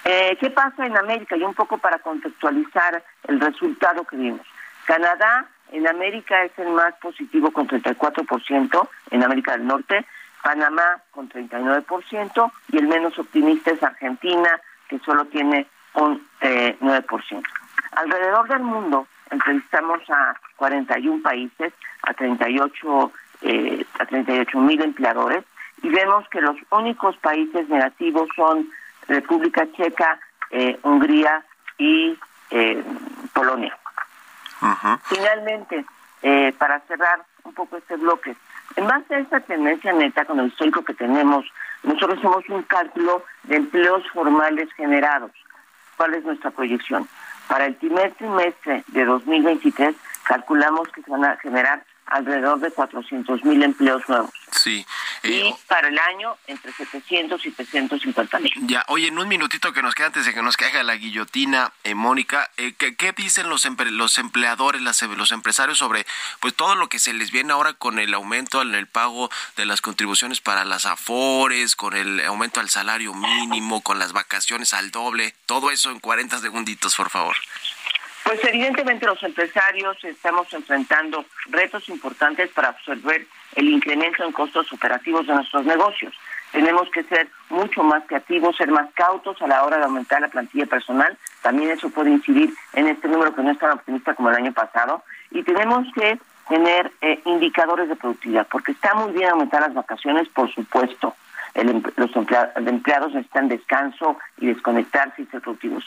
Eh, 0.04 0.36
¿Qué 0.38 0.50
pasa 0.50 0.86
en 0.86 0.96
América? 0.96 1.36
Y 1.36 1.42
un 1.42 1.54
poco 1.54 1.78
para 1.78 1.98
contextualizar 1.98 3.02
el 3.26 3.40
resultado 3.40 4.04
que 4.04 4.16
vimos. 4.16 4.46
Canadá 4.84 5.46
en 5.72 5.88
América 5.88 6.44
es 6.44 6.56
el 6.58 6.68
más 6.68 6.94
positivo 7.00 7.50
con 7.50 7.66
34% 7.66 8.88
en 9.10 9.24
América 9.24 9.52
del 9.52 9.66
Norte, 9.66 10.06
Panamá 10.46 11.02
con 11.10 11.28
39% 11.28 12.52
y 12.70 12.78
el 12.78 12.86
menos 12.86 13.18
optimista 13.18 13.72
es 13.72 13.82
Argentina, 13.82 14.48
que 14.88 15.00
solo 15.00 15.24
tiene 15.24 15.66
un 15.94 16.24
9%. 16.40 17.04
Eh, 17.32 17.42
Alrededor 17.90 18.46
del 18.46 18.60
mundo 18.60 19.08
entrevistamos 19.32 19.98
a 20.08 20.36
41 20.54 21.20
países, 21.20 21.72
a 22.02 22.14
38 22.14 23.12
eh, 23.42 23.84
a 23.98 24.06
38 24.06 24.60
mil 24.60 24.80
empleadores 24.82 25.44
y 25.82 25.88
vemos 25.88 26.28
que 26.28 26.40
los 26.40 26.56
únicos 26.70 27.16
países 27.16 27.68
negativos 27.68 28.28
son 28.36 28.70
República 29.08 29.66
Checa, 29.72 30.20
eh, 30.52 30.78
Hungría 30.84 31.44
y 31.76 32.16
eh, 32.50 32.84
Polonia. 33.32 33.76
Finalmente, 35.06 35.84
eh, 36.22 36.54
para 36.56 36.78
cerrar 36.86 37.24
un 37.42 37.52
poco 37.52 37.78
este 37.78 37.96
bloque, 37.96 38.36
en 38.74 38.86
base 38.86 39.14
a 39.14 39.18
esta 39.20 39.40
tendencia 39.40 39.92
neta 39.92 40.24
con 40.24 40.40
el 40.40 40.48
histórico 40.48 40.84
que 40.84 40.94
tenemos, 40.94 41.46
nosotros 41.82 42.18
hacemos 42.18 42.48
un 42.48 42.62
cálculo 42.64 43.24
de 43.44 43.56
empleos 43.56 44.02
formales 44.12 44.72
generados. 44.74 45.30
¿Cuál 45.96 46.14
es 46.14 46.24
nuestra 46.24 46.50
proyección? 46.50 47.08
Para 47.48 47.66
el 47.66 47.74
primer 47.76 48.12
trimestre 48.14 48.84
de 48.88 49.04
2023 49.04 49.94
calculamos 50.24 50.88
que 50.88 51.02
se 51.02 51.10
van 51.10 51.24
a 51.24 51.36
generar 51.36 51.84
alrededor 52.06 52.60
de 52.60 52.70
400 52.70 53.44
mil 53.44 53.62
empleos 53.62 54.02
nuevos. 54.08 54.30
Sí. 54.50 54.84
Y 55.26 55.54
para 55.68 55.88
el 55.88 55.98
año 55.98 56.36
entre 56.46 56.72
700 56.72 57.44
y 57.46 57.50
750 57.50 58.38
mil. 58.40 58.52
Ya, 58.62 58.84
oye, 58.88 59.08
en 59.08 59.18
un 59.18 59.28
minutito 59.28 59.72
que 59.72 59.82
nos 59.82 59.94
queda 59.94 60.06
antes 60.06 60.26
de 60.26 60.34
que 60.34 60.42
nos 60.42 60.56
caiga 60.56 60.82
la 60.82 60.96
guillotina, 60.96 61.72
eh, 61.84 61.94
Mónica, 61.94 62.50
eh, 62.56 62.72
¿qué, 62.74 63.12
dicen 63.16 63.48
los, 63.48 63.66
los 63.90 64.18
empleadores, 64.18 64.82
los 64.82 65.32
empresarios 65.32 65.78
sobre 65.78 66.06
pues 66.40 66.54
todo 66.54 66.74
lo 66.74 66.88
que 66.88 66.98
se 66.98 67.12
les 67.12 67.30
viene 67.30 67.52
ahora 67.52 67.72
con 67.72 67.98
el 67.98 68.14
aumento 68.14 68.62
en 68.62 68.74
el 68.74 68.86
pago 68.86 69.30
de 69.56 69.66
las 69.66 69.80
contribuciones 69.80 70.40
para 70.40 70.64
las 70.64 70.86
afores, 70.86 71.76
con 71.76 71.94
el 71.94 72.24
aumento 72.24 72.60
al 72.60 72.70
salario 72.70 73.14
mínimo, 73.14 73.82
con 73.82 73.98
las 73.98 74.12
vacaciones 74.12 74.72
al 74.74 74.90
doble, 74.90 75.34
todo 75.46 75.70
eso 75.70 75.90
en 75.90 76.00
40 76.00 76.38
segunditos, 76.38 76.94
por 76.94 77.10
favor? 77.10 77.36
Pues 78.26 78.42
evidentemente 78.42 79.06
los 79.06 79.22
empresarios 79.22 80.02
estamos 80.02 80.52
enfrentando 80.52 81.24
retos 81.48 81.88
importantes 81.88 82.50
para 82.50 82.70
absorber 82.70 83.24
el 83.54 83.68
incremento 83.68 84.24
en 84.24 84.32
costos 84.32 84.72
operativos 84.72 85.28
de 85.28 85.34
nuestros 85.34 85.64
negocios. 85.64 86.12
Tenemos 86.50 86.90
que 86.90 87.04
ser 87.04 87.28
mucho 87.50 87.84
más 87.84 88.02
creativos, 88.04 88.56
ser 88.56 88.72
más 88.72 88.92
cautos 88.94 89.40
a 89.40 89.46
la 89.46 89.62
hora 89.62 89.76
de 89.76 89.84
aumentar 89.84 90.20
la 90.20 90.26
plantilla 90.26 90.66
personal. 90.66 91.16
También 91.40 91.70
eso 91.70 91.88
puede 91.90 92.10
incidir 92.10 92.52
en 92.72 92.88
este 92.88 93.06
número 93.06 93.32
que 93.32 93.42
no 93.42 93.52
es 93.52 93.58
tan 93.60 93.70
optimista 93.70 94.14
como 94.14 94.30
el 94.30 94.34
año 94.34 94.52
pasado. 94.52 95.04
Y 95.30 95.44
tenemos 95.44 95.86
que 95.94 96.18
tener 96.48 96.90
eh, 97.02 97.20
indicadores 97.26 97.88
de 97.88 97.94
productividad, 97.94 98.48
porque 98.50 98.72
está 98.72 98.92
muy 98.94 99.12
bien 99.12 99.30
aumentar 99.30 99.60
las 99.60 99.74
vacaciones, 99.74 100.28
por 100.30 100.52
supuesto. 100.52 101.14
Los 101.64 102.16
empleados 102.16 103.12
necesitan 103.12 103.48
descanso 103.48 104.18
y 104.38 104.46
desconectarse 104.46 105.22
y 105.22 105.26
ser 105.26 105.40
productivos 105.40 105.84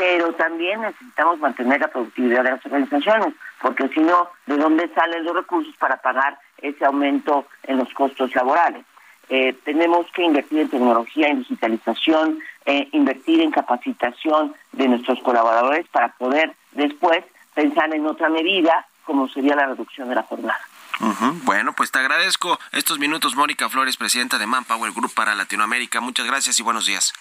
pero 0.00 0.32
también 0.32 0.80
necesitamos 0.80 1.38
mantener 1.40 1.78
la 1.78 1.88
productividad 1.88 2.42
de 2.42 2.52
las 2.52 2.64
organizaciones, 2.64 3.34
porque 3.60 3.86
si 3.88 4.00
no, 4.00 4.30
¿de 4.46 4.56
dónde 4.56 4.88
salen 4.94 5.24
los 5.24 5.36
recursos 5.36 5.74
para 5.76 5.98
pagar 5.98 6.38
ese 6.62 6.86
aumento 6.86 7.44
en 7.64 7.76
los 7.76 7.92
costos 7.92 8.34
laborales? 8.34 8.82
Eh, 9.28 9.54
tenemos 9.62 10.06
que 10.12 10.22
invertir 10.22 10.60
en 10.60 10.70
tecnología, 10.70 11.28
en 11.28 11.40
digitalización, 11.40 12.38
eh, 12.64 12.88
invertir 12.92 13.42
en 13.42 13.50
capacitación 13.50 14.54
de 14.72 14.88
nuestros 14.88 15.20
colaboradores 15.20 15.86
para 15.88 16.08
poder 16.08 16.54
después 16.72 17.22
pensar 17.54 17.94
en 17.94 18.06
otra 18.06 18.30
medida 18.30 18.86
como 19.04 19.28
sería 19.28 19.54
la 19.54 19.66
reducción 19.66 20.08
de 20.08 20.14
la 20.14 20.22
jornada. 20.22 20.60
Bueno, 21.44 21.72
pues 21.74 21.90
te 21.90 21.98
agradezco 21.98 22.58
estos 22.72 22.98
minutos, 22.98 23.34
Mónica 23.34 23.68
Flores, 23.68 23.96
presidenta 23.96 24.38
de 24.38 24.46
Manpower 24.46 24.92
Group 24.92 25.14
para 25.14 25.34
Latinoamérica. 25.34 26.00
Muchas 26.00 26.26
gracias 26.26 26.58
y 26.60 26.62
buenos 26.62 26.86
días. 26.86 27.12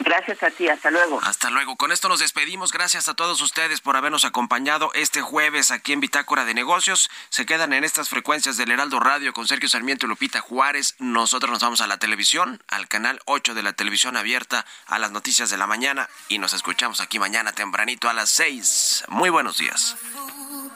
Gracias 0.00 0.42
a 0.44 0.50
ti, 0.50 0.68
hasta 0.68 0.90
luego. 0.90 1.20
Hasta 1.24 1.50
luego. 1.50 1.76
Con 1.76 1.90
esto 1.90 2.08
nos 2.08 2.20
despedimos. 2.20 2.72
Gracias 2.72 3.08
a 3.08 3.14
todos 3.14 3.40
ustedes 3.40 3.80
por 3.80 3.96
habernos 3.96 4.24
acompañado 4.24 4.90
este 4.94 5.22
jueves 5.22 5.72
aquí 5.72 5.92
en 5.92 6.00
Bitácora 6.00 6.44
de 6.44 6.54
Negocios. 6.54 7.10
Se 7.30 7.46
quedan 7.46 7.72
en 7.72 7.82
estas 7.82 8.08
frecuencias 8.08 8.56
del 8.56 8.70
Heraldo 8.70 9.00
Radio 9.00 9.32
con 9.32 9.48
Sergio 9.48 9.68
Sarmiento 9.68 10.06
y 10.06 10.08
Lupita 10.08 10.40
Juárez. 10.40 10.94
Nosotros 10.98 11.50
nos 11.50 11.62
vamos 11.62 11.80
a 11.80 11.88
la 11.88 11.98
televisión, 11.98 12.62
al 12.68 12.86
canal 12.86 13.20
8 13.24 13.54
de 13.54 13.62
la 13.62 13.72
televisión 13.72 14.16
abierta, 14.16 14.64
a 14.86 15.00
las 15.00 15.10
noticias 15.10 15.50
de 15.50 15.58
la 15.58 15.66
mañana 15.66 16.08
y 16.28 16.38
nos 16.38 16.52
escuchamos 16.52 17.00
aquí 17.00 17.18
mañana 17.18 17.52
tempranito 17.52 18.08
a 18.08 18.12
las 18.12 18.30
6. 18.30 19.04
Muy 19.08 19.30
buenos 19.30 19.58
días. 19.58 19.96